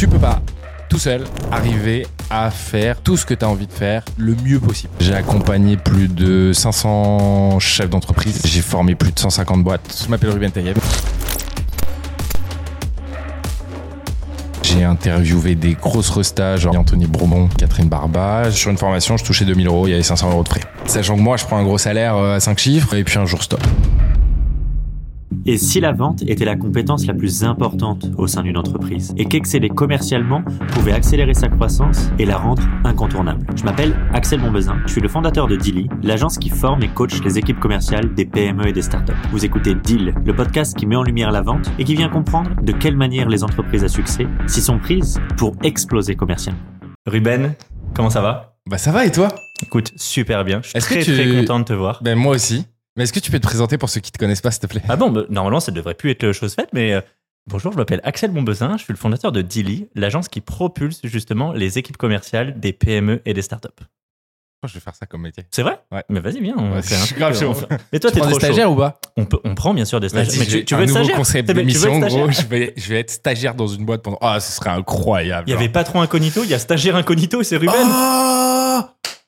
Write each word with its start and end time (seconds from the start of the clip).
Tu 0.00 0.08
peux 0.08 0.18
pas 0.18 0.40
tout 0.88 0.98
seul 0.98 1.24
arriver 1.52 2.06
à 2.30 2.50
faire 2.50 3.02
tout 3.02 3.18
ce 3.18 3.26
que 3.26 3.34
tu 3.34 3.44
as 3.44 3.48
envie 3.50 3.66
de 3.66 3.72
faire 3.72 4.02
le 4.16 4.34
mieux 4.34 4.58
possible. 4.58 4.94
J'ai 4.98 5.12
accompagné 5.12 5.76
plus 5.76 6.08
de 6.08 6.52
500 6.54 7.58
chefs 7.58 7.90
d'entreprise, 7.90 8.40
j'ai 8.46 8.62
formé 8.62 8.94
plus 8.94 9.12
de 9.12 9.18
150 9.18 9.62
boîtes. 9.62 10.02
Je 10.02 10.10
m'appelle 10.10 10.30
Ruben 10.30 10.50
Tayeb. 10.50 10.78
J'ai 14.62 14.84
interviewé 14.84 15.54
des 15.54 15.74
grosses 15.74 16.08
restages, 16.08 16.60
genre 16.60 16.78
Anthony 16.78 17.04
Bourbon, 17.04 17.50
Catherine 17.58 17.90
Barba. 17.90 18.50
Sur 18.50 18.70
une 18.70 18.78
formation, 18.78 19.18
je 19.18 19.24
touchais 19.24 19.44
2000 19.44 19.66
euros, 19.66 19.86
il 19.86 19.90
y 19.90 19.92
avait 19.92 20.02
500 20.02 20.30
euros 20.30 20.44
de 20.44 20.48
frais. 20.48 20.62
Sachant 20.86 21.16
que 21.16 21.20
moi, 21.20 21.36
je 21.36 21.44
prends 21.44 21.58
un 21.58 21.64
gros 21.64 21.76
salaire 21.76 22.16
euh, 22.16 22.36
à 22.36 22.40
5 22.40 22.58
chiffres, 22.58 22.94
et 22.94 23.04
puis 23.04 23.18
un 23.18 23.26
jour 23.26 23.42
stop. 23.42 23.60
Et 25.46 25.56
si 25.56 25.80
la 25.80 25.92
vente 25.92 26.22
était 26.22 26.44
la 26.44 26.54
compétence 26.56 27.06
la 27.06 27.14
plus 27.14 27.44
importante 27.44 28.06
au 28.18 28.26
sein 28.26 28.42
d'une 28.42 28.58
entreprise 28.58 29.14
et 29.16 29.24
qu'exceller 29.24 29.68
commercialement 29.70 30.42
pouvait 30.72 30.92
accélérer 30.92 31.34
sa 31.34 31.48
croissance 31.48 32.10
et 32.18 32.26
la 32.26 32.36
rendre 32.36 32.62
incontournable 32.84 33.46
Je 33.56 33.64
m'appelle 33.64 33.96
Axel 34.12 34.40
Montbezin, 34.40 34.78
je 34.86 34.92
suis 34.92 35.00
le 35.00 35.08
fondateur 35.08 35.46
de 35.46 35.56
Dilly, 35.56 35.88
l'agence 36.02 36.36
qui 36.38 36.50
forme 36.50 36.82
et 36.82 36.88
coach 36.88 37.22
les 37.24 37.38
équipes 37.38 37.58
commerciales 37.58 38.14
des 38.14 38.26
PME 38.26 38.68
et 38.68 38.72
des 38.72 38.82
startups. 38.82 39.12
Vous 39.32 39.44
écoutez 39.44 39.74
Deal, 39.74 40.14
le 40.24 40.34
podcast 40.36 40.76
qui 40.76 40.86
met 40.86 40.96
en 40.96 41.02
lumière 41.02 41.30
la 41.32 41.40
vente 41.40 41.70
et 41.78 41.84
qui 41.84 41.94
vient 41.94 42.08
comprendre 42.10 42.50
de 42.62 42.72
quelle 42.72 42.96
manière 42.96 43.28
les 43.28 43.42
entreprises 43.42 43.82
à 43.84 43.88
succès 43.88 44.26
s'y 44.46 44.60
sont 44.60 44.78
prises 44.78 45.18
pour 45.38 45.56
exploser 45.62 46.16
commercialement. 46.16 46.60
Ruben, 47.06 47.54
comment 47.94 48.10
ça 48.10 48.20
va? 48.20 48.56
Bah 48.68 48.76
ça 48.78 48.92
va 48.92 49.06
et 49.06 49.10
toi? 49.10 49.28
Écoute, 49.62 49.90
super 49.96 50.44
bien. 50.44 50.60
Je 50.62 50.68
suis 50.68 50.76
Est-ce 50.78 50.88
que 50.88 50.94
très 50.94 51.02
tu- 51.02 51.14
très 51.14 51.40
content 51.40 51.58
de 51.60 51.64
te 51.64 51.72
voir. 51.72 52.00
Ben 52.02 52.16
moi 52.18 52.34
aussi. 52.36 52.66
Mais 53.00 53.04
est-ce 53.04 53.14
que 53.14 53.18
tu 53.20 53.30
peux 53.30 53.38
te 53.40 53.46
présenter 53.46 53.78
pour 53.78 53.88
ceux 53.88 54.00
qui 54.02 54.12
te 54.12 54.18
connaissent 54.18 54.42
pas, 54.42 54.50
s'il 54.50 54.60
te 54.60 54.66
plaît? 54.66 54.82
Ah 54.86 54.96
bon, 54.96 55.10
bah, 55.10 55.22
normalement, 55.30 55.58
ça 55.60 55.72
devrait 55.72 55.94
plus 55.94 56.10
être 56.10 56.32
chose 56.32 56.52
faite, 56.52 56.68
mais 56.74 56.92
euh, 56.92 57.00
bonjour, 57.46 57.72
je 57.72 57.78
m'appelle 57.78 58.02
Axel 58.04 58.30
Bombezin, 58.30 58.76
je 58.76 58.84
suis 58.84 58.92
le 58.92 58.98
fondateur 58.98 59.32
de 59.32 59.40
Dilly, 59.40 59.88
l'agence 59.94 60.28
qui 60.28 60.42
propulse 60.42 61.00
justement 61.04 61.54
les 61.54 61.78
équipes 61.78 61.96
commerciales 61.96 62.60
des 62.60 62.74
PME 62.74 63.22
et 63.24 63.32
des 63.32 63.40
startups. 63.40 63.68
Je 64.66 64.74
vais 64.74 64.80
faire 64.80 64.94
ça 64.94 65.06
comme 65.06 65.22
métier. 65.22 65.44
C'est 65.50 65.62
vrai? 65.62 65.80
Ouais. 65.90 66.04
Mais 66.10 66.20
vas-y, 66.20 66.42
viens, 66.42 66.56
on 66.58 66.74
Ouais, 66.74 66.82
fait 66.82 66.94
un 66.94 66.98
je 66.98 67.04
suis 67.06 67.14
grave 67.14 67.34
euh, 67.34 67.40
chaud. 67.40 67.54
fait- 67.54 67.68
Mais 67.90 68.00
toi, 68.00 68.10
Tu 68.10 68.16
t'es 68.16 68.20
des 68.20 68.26
trop 68.26 68.38
chaud. 68.38 68.44
stagiaires 68.44 68.70
ou 68.70 68.76
pas? 68.76 69.00
On, 69.16 69.24
peut, 69.24 69.38
on 69.44 69.54
prend 69.54 69.72
bien 69.72 69.86
sûr 69.86 69.98
des 70.00 70.10
stagiaires. 70.10 70.38
Mais 70.38 70.64
tu, 70.64 70.74
un 70.74 70.76
veux 70.76 70.82
être 70.82 70.88
nouveau 70.88 70.98
stagiaire 70.98 71.16
concept 71.16 71.50
d'émission, 71.50 71.98
gros. 72.00 72.30
Je 72.30 72.42
vais, 72.42 72.74
je 72.76 72.88
vais 72.90 73.00
être 73.00 73.10
stagiaire 73.10 73.54
dans 73.54 73.66
une 73.68 73.86
boîte 73.86 74.02
pendant. 74.02 74.18
Ah, 74.20 74.38
ce 74.40 74.52
serait 74.52 74.68
incroyable. 74.68 75.44
Il 75.48 75.52
y 75.52 75.56
avait 75.56 75.70
patron 75.70 76.02
incognito, 76.02 76.44
il 76.44 76.50
y 76.50 76.54
a 76.54 76.58
stagiaire 76.58 76.96
incognito, 76.96 77.42
c'est 77.42 77.56
Ruben. 77.56 77.72
Oh 77.74 78.49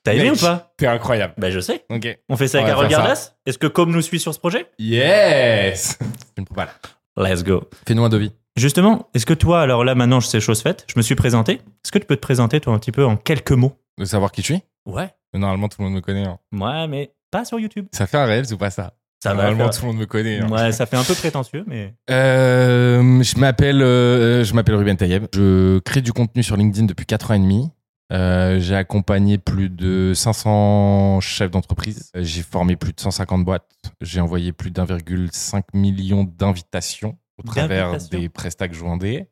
T'as 0.03 0.13
aimé 0.13 0.31
ou 0.31 0.35
pas 0.35 0.73
T'es 0.77 0.87
incroyable. 0.87 1.33
Bah 1.37 1.49
je 1.49 1.59
sais. 1.59 1.85
Ok. 1.89 2.17
On 2.29 2.35
fait 2.37 2.47
ça 2.47 2.59
avec 2.61 2.75
ça. 2.75 2.87
Gardas? 2.87 3.31
Est-ce 3.45 3.57
que 3.57 3.67
Com 3.67 3.91
nous 3.91 4.01
suit 4.01 4.19
sur 4.19 4.33
ce 4.33 4.39
projet? 4.39 4.67
Yes 4.77 5.97
Tu 6.37 6.43
propales. 6.43 6.69
Let's 7.15 7.43
go. 7.43 7.69
Fais-nous 7.87 8.03
un 8.03 8.09
devis. 8.09 8.31
Justement, 8.55 9.09
est-ce 9.13 9.25
que 9.25 9.33
toi, 9.33 9.61
alors 9.61 9.83
là 9.83 9.95
maintenant, 9.95 10.19
je 10.19 10.27
sais 10.27 10.39
chose 10.39 10.61
faite, 10.61 10.85
je 10.87 10.93
me 10.97 11.01
suis 11.01 11.15
présenté. 11.15 11.53
Est-ce 11.53 11.91
que 11.91 11.99
tu 11.99 12.05
peux 12.05 12.15
te 12.15 12.21
présenter 12.21 12.59
toi 12.59 12.73
un 12.73 12.79
petit 12.79 12.91
peu 12.91 13.05
en 13.05 13.15
quelques 13.15 13.51
mots? 13.51 13.73
De 13.97 14.05
savoir 14.05 14.31
qui 14.31 14.41
je 14.41 14.45
suis? 14.53 14.61
Ouais. 14.85 15.09
Normalement, 15.33 15.69
tout 15.69 15.77
le 15.79 15.85
monde 15.85 15.95
me 15.95 16.01
connaît. 16.01 16.25
hein. 16.25 16.37
Ouais, 16.53 16.87
mais 16.87 17.13
pas 17.31 17.45
sur 17.45 17.59
YouTube. 17.59 17.87
Ça 17.91 18.05
fait 18.05 18.17
un 18.17 18.25
réel 18.25 18.45
ou 18.51 18.57
pas 18.57 18.69
ça? 18.69 18.93
Ça 19.23 19.29
va. 19.33 19.43
Normalement, 19.43 19.71
faire- 19.71 19.79
tout 19.79 19.85
le 19.85 19.91
monde 19.93 20.01
me 20.01 20.05
connaît. 20.05 20.39
hein. 20.39 20.49
Ouais, 20.49 20.71
ça 20.73 20.85
fait 20.85 20.97
un 20.97 21.03
peu 21.03 21.15
prétentieux, 21.15 21.63
mais. 21.65 21.93
Euh, 22.11 23.23
je 23.23 23.39
m'appelle 23.39 23.81
euh, 23.81 24.43
je 24.43 24.53
m'appelle 24.53 24.75
Ruben 24.75 24.97
Tayeb. 24.97 25.25
Je 25.33 25.79
crée 25.79 26.01
du 26.01 26.11
contenu 26.13 26.43
sur 26.43 26.57
LinkedIn 26.57 26.85
depuis 26.85 27.05
4 27.05 27.31
ans 27.31 27.33
et 27.35 27.39
demi. 27.39 27.71
Euh, 28.13 28.59
j'ai 28.59 28.75
accompagné 28.75 29.37
plus 29.37 29.69
de 29.69 30.13
500 30.15 31.19
chefs 31.19 31.49
d'entreprise. 31.49 32.11
J'ai 32.15 32.43
formé 32.43 32.75
plus 32.75 32.93
de 32.93 32.99
150 32.99 33.43
boîtes. 33.43 33.69
J'ai 34.01 34.21
envoyé 34.21 34.51
plus 34.51 34.71
d'1,5 34.71 35.63
million 35.73 36.23
d'invitations 36.23 37.17
au 37.39 37.43
travers 37.43 37.97
des 38.09 38.29
prestats 38.29 38.67
que 38.67 38.75
je 38.75 38.81
vendais. 38.81 39.27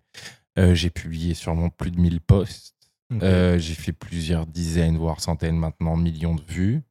Euh, 0.57 0.73
j'ai 0.73 0.89
publié 0.89 1.33
sûrement 1.33 1.69
plus 1.69 1.91
de 1.91 1.99
1000 1.99 2.21
posts. 2.21 2.75
Euh, 3.21 3.59
j'ai 3.59 3.73
fait 3.75 3.91
plusieurs 3.91 4.47
dizaines, 4.47 4.97
voire 4.97 5.19
centaines 5.19 5.57
maintenant, 5.57 5.97
millions 5.97 6.35
de 6.35 6.43
vues. 6.47 6.81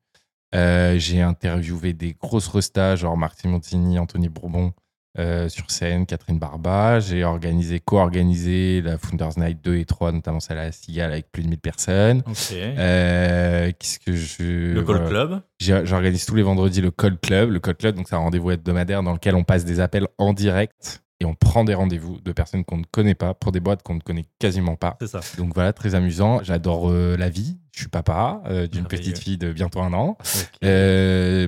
J'ai 0.53 1.23
interviewé 1.23 1.93
des 1.93 2.15
grosses 2.15 2.49
restas, 2.49 2.97
genre 2.97 3.17
Martin 3.17 3.49
Montigny, 3.49 3.99
Anthony 3.99 4.29
Bourbon 4.29 4.75
euh, 5.19 5.49
sur 5.49 5.71
scène, 5.71 6.07
Catherine 6.07 6.39
Barba. 6.39 7.01
J'ai 7.01 7.25
organisé, 7.25 7.81
co-organisé 7.81 8.81
la 8.83 8.97
Founders 8.97 9.39
Night 9.39 9.59
2 9.65 9.77
et 9.77 9.85
3, 9.85 10.13
notamment 10.13 10.41
celle 10.41 10.59
à 10.59 10.65
la 10.67 10.73
Cigale 10.73 11.13
avec 11.13 11.31
plus 11.33 11.43
de 11.43 11.49
1000 11.49 11.59
personnes. 11.59 12.23
Ok. 12.27 12.53
Euh, 12.53 13.73
Qu'est-ce 13.79 13.99
que 13.99 14.15
je. 14.15 14.73
le 14.75 14.83
Call 14.83 14.97
voilà. 15.03 15.09
Club. 15.09 15.41
J'organise 15.85 16.25
tous 16.27 16.35
les 16.37 16.43
vendredis 16.43 16.81
le 16.81 16.91
Call 16.91 17.19
Club. 17.19 17.51
Le 17.51 17.61
Call 17.61 17.75
Club, 17.77 17.97
donc 17.97 18.09
c'est 18.09 18.15
un 18.15 18.19
rendez-vous 18.19 18.53
hebdomadaire 18.53 19.03
dans 19.03 19.13
lequel 19.13 19.35
on 19.35 19.45
passe 19.45 19.65
des 19.65 19.81
appels 19.81 20.07
en 20.19 20.33
direct 20.33 21.03
et 21.21 21.27
on 21.27 21.35
prend 21.35 21.65
des 21.65 21.75
rendez-vous 21.75 22.19
de 22.21 22.33
personnes 22.33 22.65
qu'on 22.65 22.79
ne 22.79 22.85
connaît 22.91 23.15
pas 23.15 23.35
pour 23.35 23.53
des 23.53 23.61
boîtes 23.61 23.83
qu'on 23.83 23.95
ne 23.95 24.01
connaît 24.01 24.25
quasiment 24.39 24.77
pas. 24.77 24.97
C'est 25.01 25.07
ça. 25.07 25.21
Donc 25.37 25.55
voilà, 25.55 25.73
très 25.73 25.95
amusant. 25.95 26.43
J'adore 26.43 26.91
euh, 26.91 27.17
la 27.19 27.29
vie. 27.29 27.59
Je 27.75 27.81
suis 27.81 27.89
papa 27.89 28.43
euh, 28.47 28.67
d'une 28.67 28.87
petite 28.87 29.19
fille 29.19 29.39
de 29.39 29.53
bientôt 29.53 29.81
un 29.81 29.93
an. 29.93 30.17
Euh, 30.65 31.47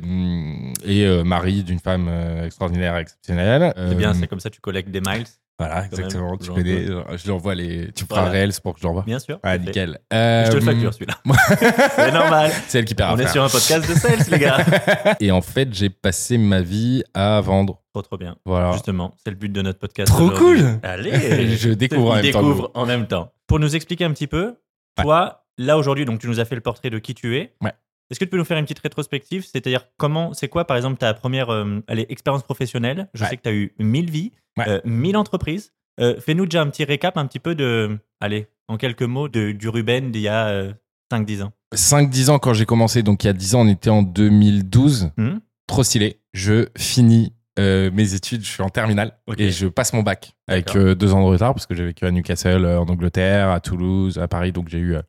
et 0.85 1.25
mari 1.25 1.65
d'une 1.65 1.79
femme 1.79 2.09
extraordinaire, 2.45 2.97
exceptionnelle. 2.97 3.73
C'est 3.77 3.97
bien, 3.97 4.15
c'est 4.15 4.27
comme 4.27 4.41
ça 4.41 4.51
tu 4.51 4.61
collectes 4.61 4.91
des 4.91 5.01
miles. 5.01 5.25
Voilà, 5.67 5.75
même. 5.83 5.85
exactement. 5.93 6.37
Tu 6.37 6.51
connais. 6.51 6.87
Je 6.87 7.25
lui 7.25 7.31
envoie 7.31 7.55
les. 7.55 7.91
Tu 7.93 8.05
feras 8.05 8.23
un 8.27 8.31
réel 8.31 8.51
pour 8.63 8.75
que 8.75 8.81
je 8.81 8.87
l'envoie. 8.87 9.03
Bien 9.03 9.19
sûr. 9.19 9.39
Ah, 9.43 9.59
nickel. 9.59 9.99
Je 10.11 10.51
te 10.51 10.57
le 10.57 10.63
Euh, 10.63 10.65
facture 10.65 10.95
celui-là. 10.95 11.15
c'est 11.97 12.13
normal. 12.13 12.51
C'est 12.69 12.79
elle 12.79 12.85
qui 12.85 12.95
paiera. 12.95 13.15
On 13.15 13.19
est 13.19 13.29
sur 13.29 13.43
un 13.43 13.49
podcast 13.49 13.89
de 13.89 13.95
sales, 13.95 14.19
les 14.31 14.39
gars. 14.39 14.59
Et 15.21 15.31
en 15.31 15.41
fait, 15.43 15.73
j'ai 15.73 15.91
passé 15.91 16.39
ma 16.39 16.61
vie 16.61 17.03
à 17.15 17.41
vendre. 17.41 17.81
Trop, 17.93 18.03
trop 18.03 18.17
bien. 18.17 18.37
Voilà. 18.45 18.73
Justement, 18.73 19.15
c'est 19.23 19.31
le 19.31 19.37
but 19.37 19.51
de 19.53 19.61
notre 19.63 19.79
podcast. 19.79 20.11
Trop 20.11 20.31
cool. 20.31 20.79
Allez 20.83 21.57
Je 21.57 21.71
découvre 21.71 22.11
en 22.13 22.15
même 22.15 22.23
temps. 22.33 22.41
découvre 22.41 22.71
en 22.75 22.87
même 22.87 23.07
temps. 23.07 23.33
Pour 23.47 23.59
nous 23.59 23.75
expliquer 23.77 24.05
un 24.05 24.13
petit 24.13 24.27
peu, 24.27 24.57
Ouais. 24.99 25.05
toi, 25.05 25.45
là 25.59 25.77
aujourd'hui, 25.79 26.05
donc 26.05 26.21
tu 26.21 26.27
nous 26.29 26.41
as 26.41 26.45
fait 26.45 26.55
le 26.55 26.61
portrait 26.61 26.91
de 26.91 26.99
qui 26.99 27.15
tu 27.15 27.37
es. 27.39 27.55
Ouais. 27.63 27.73
Est-ce 28.13 28.21
que 28.21 28.25
tu 28.27 28.31
peux 28.31 28.37
nous 28.37 28.45
faire 28.45 28.59
une 28.59 28.65
petite 28.65 28.79
rétrospective? 28.81 29.45
C'est-à-dire, 29.45 29.89
comment, 29.97 30.35
c'est 30.35 30.49
quoi, 30.49 30.67
par 30.67 30.77
exemple, 30.77 30.99
ta 30.99 31.13
première 31.15 31.51
euh, 31.51 31.81
allez, 31.89 32.07
expérience 32.11 32.43
professionnelle? 32.43 33.09
Je 33.15 33.25
Ouais. 33.25 33.31
sais 33.31 33.37
que 33.39 33.43
tu 33.43 33.49
as 33.49 33.53
eu 33.55 33.73
1000 33.79 34.11
vies, 34.11 34.33
Ouais. 34.59 34.69
euh, 34.69 34.81
1000 34.85 35.17
entreprises. 35.17 35.73
Euh, 35.99 36.21
Fais-nous 36.21 36.45
déjà 36.45 36.61
un 36.63 36.69
petit 36.69 36.85
récap, 36.85 37.17
un 37.17 37.27
petit 37.27 37.39
peu 37.39 37.55
de, 37.55 37.99
allez, 38.21 38.47
en 38.69 38.77
quelques 38.77 39.03
mots, 39.03 39.29
de, 39.29 39.53
du 39.53 39.69
Ruben 39.69 40.11
d'il 40.11 40.21
y 40.23 40.29
a 40.29 40.47
euh, 40.49 40.73
5-10 41.11 41.43
ans. 41.43 41.53
5-10 41.75 42.29
ans 42.31 42.39
quand 42.39 42.53
j'ai 42.53 42.67
commencé, 42.67 43.03
donc 43.03 43.25
il 43.25 43.29
y 43.29 43.31
a 43.31 43.35
10 43.35 43.55
ans, 43.55 43.63
on 43.63 43.69
était 43.69 43.91
en 43.91 44.03
2012. 44.03 45.11
Hmm 45.17 45.39
Trop 45.67 45.83
stylé. 45.85 46.21
Je 46.35 46.67
finis 46.77 47.33
euh, 47.59 47.91
mes 47.93 48.15
études, 48.15 48.43
je 48.45 48.51
suis 48.51 48.63
en 48.63 48.69
terminale 48.71 49.13
Ok. 49.27 49.37
et 49.39 49.51
je 49.51 49.67
passe 49.67 49.93
mon 49.93 50.03
bac 50.03 50.33
avec 50.49 50.75
euh, 50.77 50.95
deux 50.95 51.13
ans 51.13 51.21
de 51.21 51.27
retard 51.27 51.55
parce 51.55 51.67
que 51.67 51.75
j'ai 51.75 51.85
vécu 51.85 52.05
à 52.07 52.11
Newcastle, 52.11 52.65
euh, 52.65 52.81
en 52.81 52.87
Angleterre, 52.87 53.51
à 53.51 53.61
Toulouse, 53.61 54.19
à 54.19 54.29
Paris, 54.29 54.53
donc 54.53 54.69
j'ai 54.69 54.79
eu 54.79 54.95
euh, 54.95 55.03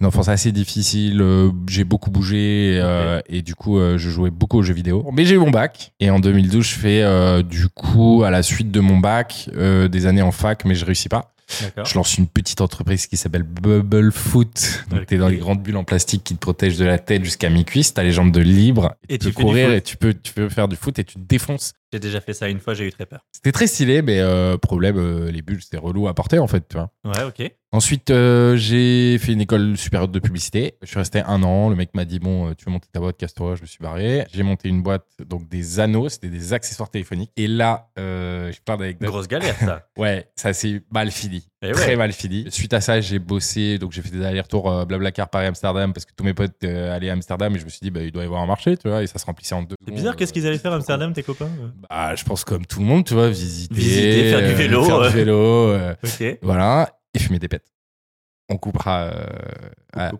une 0.00 0.06
enfance 0.06 0.28
assez 0.28 0.52
difficile. 0.52 1.20
euh, 1.20 1.50
j'ai 1.68 1.84
beaucoup 1.84 2.10
bougé 2.10 2.78
euh, 2.80 3.20
et 3.28 3.42
du 3.42 3.54
coup, 3.54 3.78
euh, 3.78 3.98
je 3.98 4.08
jouais 4.08 4.30
beaucoup 4.30 4.58
aux 4.58 4.62
jeux 4.62 4.74
vidéo. 4.74 5.04
Mais 5.12 5.24
j'ai 5.24 5.34
eu 5.34 5.38
mon 5.38 5.50
bac 5.50 5.92
et 6.00 6.10
en 6.10 6.20
2012, 6.20 6.64
je 6.64 6.74
fais 6.74 7.02
euh, 7.02 7.42
du 7.42 7.68
coup 7.68 8.22
à 8.24 8.30
la 8.30 8.42
suite 8.42 8.70
de 8.70 8.80
mon 8.80 8.98
bac 8.98 9.50
euh, 9.56 9.88
des 9.88 10.06
années 10.06 10.22
en 10.22 10.32
fac, 10.32 10.64
mais 10.64 10.74
je 10.74 10.84
réussis 10.84 11.08
pas. 11.08 11.34
Je 11.84 11.96
lance 11.96 12.16
une 12.16 12.28
petite 12.28 12.60
entreprise 12.60 13.08
qui 13.08 13.16
s'appelle 13.16 13.42
Bubble 13.42 14.12
Foot. 14.12 14.84
Donc, 14.88 15.00
Ok. 15.00 15.06
t'es 15.06 15.16
dans 15.18 15.26
les 15.26 15.36
grandes 15.38 15.60
bulles 15.60 15.78
en 15.78 15.82
plastique 15.82 16.22
qui 16.22 16.34
te 16.36 16.38
protègent 16.38 16.78
de 16.78 16.84
la 16.84 17.00
tête 17.00 17.24
jusqu'à 17.24 17.50
mi-cuisse. 17.50 17.92
T'as 17.92 18.04
les 18.04 18.12
jambes 18.12 18.30
de 18.30 18.40
libre. 18.40 18.94
Et 19.08 19.18
tu 19.18 19.26
tu 19.26 19.32
peux 19.34 19.42
courir 19.42 19.72
et 19.72 19.80
tu 19.82 19.96
peux, 19.96 20.14
tu 20.14 20.32
peux 20.32 20.48
faire 20.48 20.68
du 20.68 20.76
foot 20.76 20.96
et 21.00 21.04
tu 21.04 21.14
te 21.14 21.18
défonces. 21.26 21.72
J'ai 21.92 21.98
déjà 21.98 22.20
fait 22.20 22.34
ça 22.34 22.48
une 22.48 22.60
fois, 22.60 22.74
j'ai 22.74 22.86
eu 22.86 22.92
très 22.92 23.06
peur. 23.06 23.26
C'était 23.32 23.50
très 23.52 23.66
stylé, 23.66 24.00
mais 24.02 24.20
euh, 24.20 24.56
problème, 24.56 24.96
euh, 24.96 25.30
les 25.30 25.42
bulles, 25.42 25.60
c'était 25.62 25.76
relou 25.76 26.06
à 26.06 26.14
porter 26.14 26.38
en 26.38 26.46
fait, 26.46 26.66
tu 26.68 26.76
vois. 26.76 26.90
Ouais, 27.04 27.24
ok. 27.24 27.52
Ensuite, 27.72 28.10
euh, 28.10 28.56
j'ai 28.56 29.16
fait 29.18 29.32
une 29.32 29.40
école 29.40 29.76
supérieure 29.76 30.08
de 30.08 30.18
publicité. 30.18 30.74
Je 30.82 30.86
suis 30.86 30.98
resté 30.98 31.20
un 31.20 31.42
an. 31.42 31.68
Le 31.68 31.76
mec 31.76 31.94
m'a 31.94 32.04
dit 32.04 32.18
bon, 32.18 32.52
tu 32.54 32.64
veux 32.64 32.72
monter 32.72 32.88
ta 32.92 32.98
boîte, 33.00 33.16
casse-toi. 33.16 33.54
Je 33.56 33.62
me 33.62 33.66
suis 33.66 33.78
barré. 33.80 34.26
J'ai 34.32 34.42
monté 34.42 34.68
une 34.68 34.82
boîte, 34.82 35.06
donc 35.20 35.48
des 35.48 35.78
anneaux, 35.80 36.08
c'était 36.08 36.28
des 36.28 36.52
accessoires 36.52 36.90
téléphoniques. 36.90 37.30
Et 37.36 37.46
là, 37.46 37.90
euh, 37.98 38.50
j'ai 38.52 38.58
plein 38.64 38.76
d'anecdotes. 38.76 39.08
Grosse 39.08 39.28
galère, 39.28 39.56
ça. 39.56 39.86
Ouais, 39.96 40.28
ça 40.34 40.52
s'est 40.52 40.82
mal 40.90 41.10
fini. 41.10 41.49
Eh 41.62 41.72
Très 41.72 41.88
ouais. 41.88 41.96
mal 41.96 42.12
fini. 42.12 42.46
Suite 42.50 42.72
à 42.72 42.80
ça, 42.80 43.00
j'ai 43.02 43.18
bossé, 43.18 43.78
donc 43.78 43.92
j'ai 43.92 44.00
fait 44.00 44.08
des 44.10 44.24
allers-retours 44.24 44.70
euh, 44.70 44.84
Blablacar 44.86 45.28
Paris-Amsterdam 45.28 45.92
parce 45.92 46.06
que 46.06 46.12
tous 46.16 46.24
mes 46.24 46.32
potes 46.32 46.54
euh, 46.64 46.94
allaient 46.96 47.10
à 47.10 47.12
Amsterdam 47.12 47.54
et 47.54 47.58
je 47.58 47.64
me 47.66 47.70
suis 47.70 47.80
dit, 47.82 47.90
bah, 47.90 48.00
il 48.02 48.10
doit 48.12 48.22
y 48.22 48.26
avoir 48.26 48.40
un 48.40 48.46
marché, 48.46 48.78
tu 48.78 48.88
vois, 48.88 49.02
et 49.02 49.06
ça 49.06 49.18
se 49.18 49.26
remplissait 49.26 49.54
en 49.54 49.62
deux. 49.62 49.76
C'est 49.86 49.92
bizarre, 49.94 50.16
qu'est-ce 50.16 50.32
qu'ils 50.32 50.46
allaient 50.46 50.56
faire 50.58 50.72
à 50.72 50.76
Amsterdam, 50.76 51.12
tes 51.12 51.22
copains 51.22 51.50
Bah, 51.90 52.14
je 52.16 52.24
pense 52.24 52.44
comme 52.44 52.64
tout 52.64 52.80
le 52.80 52.86
monde, 52.86 53.04
tu 53.04 53.12
vois, 53.12 53.28
visiter, 53.28 53.74
Visiter, 53.74 54.30
faire 54.30 54.38
du 54.40 54.52
euh, 54.52 54.54
vélo, 54.54 54.84
faire 54.84 55.02
du 55.02 55.08
vélo, 55.16 55.34
euh, 55.36 55.94
Ok. 56.02 56.38
voilà, 56.40 56.98
et 57.12 57.18
fumer 57.18 57.38
des 57.38 57.48
pètes. 57.48 57.66
On 58.48 58.56
coupera. 58.56 59.02
euh, 59.02 59.24
voilà. 59.92 60.12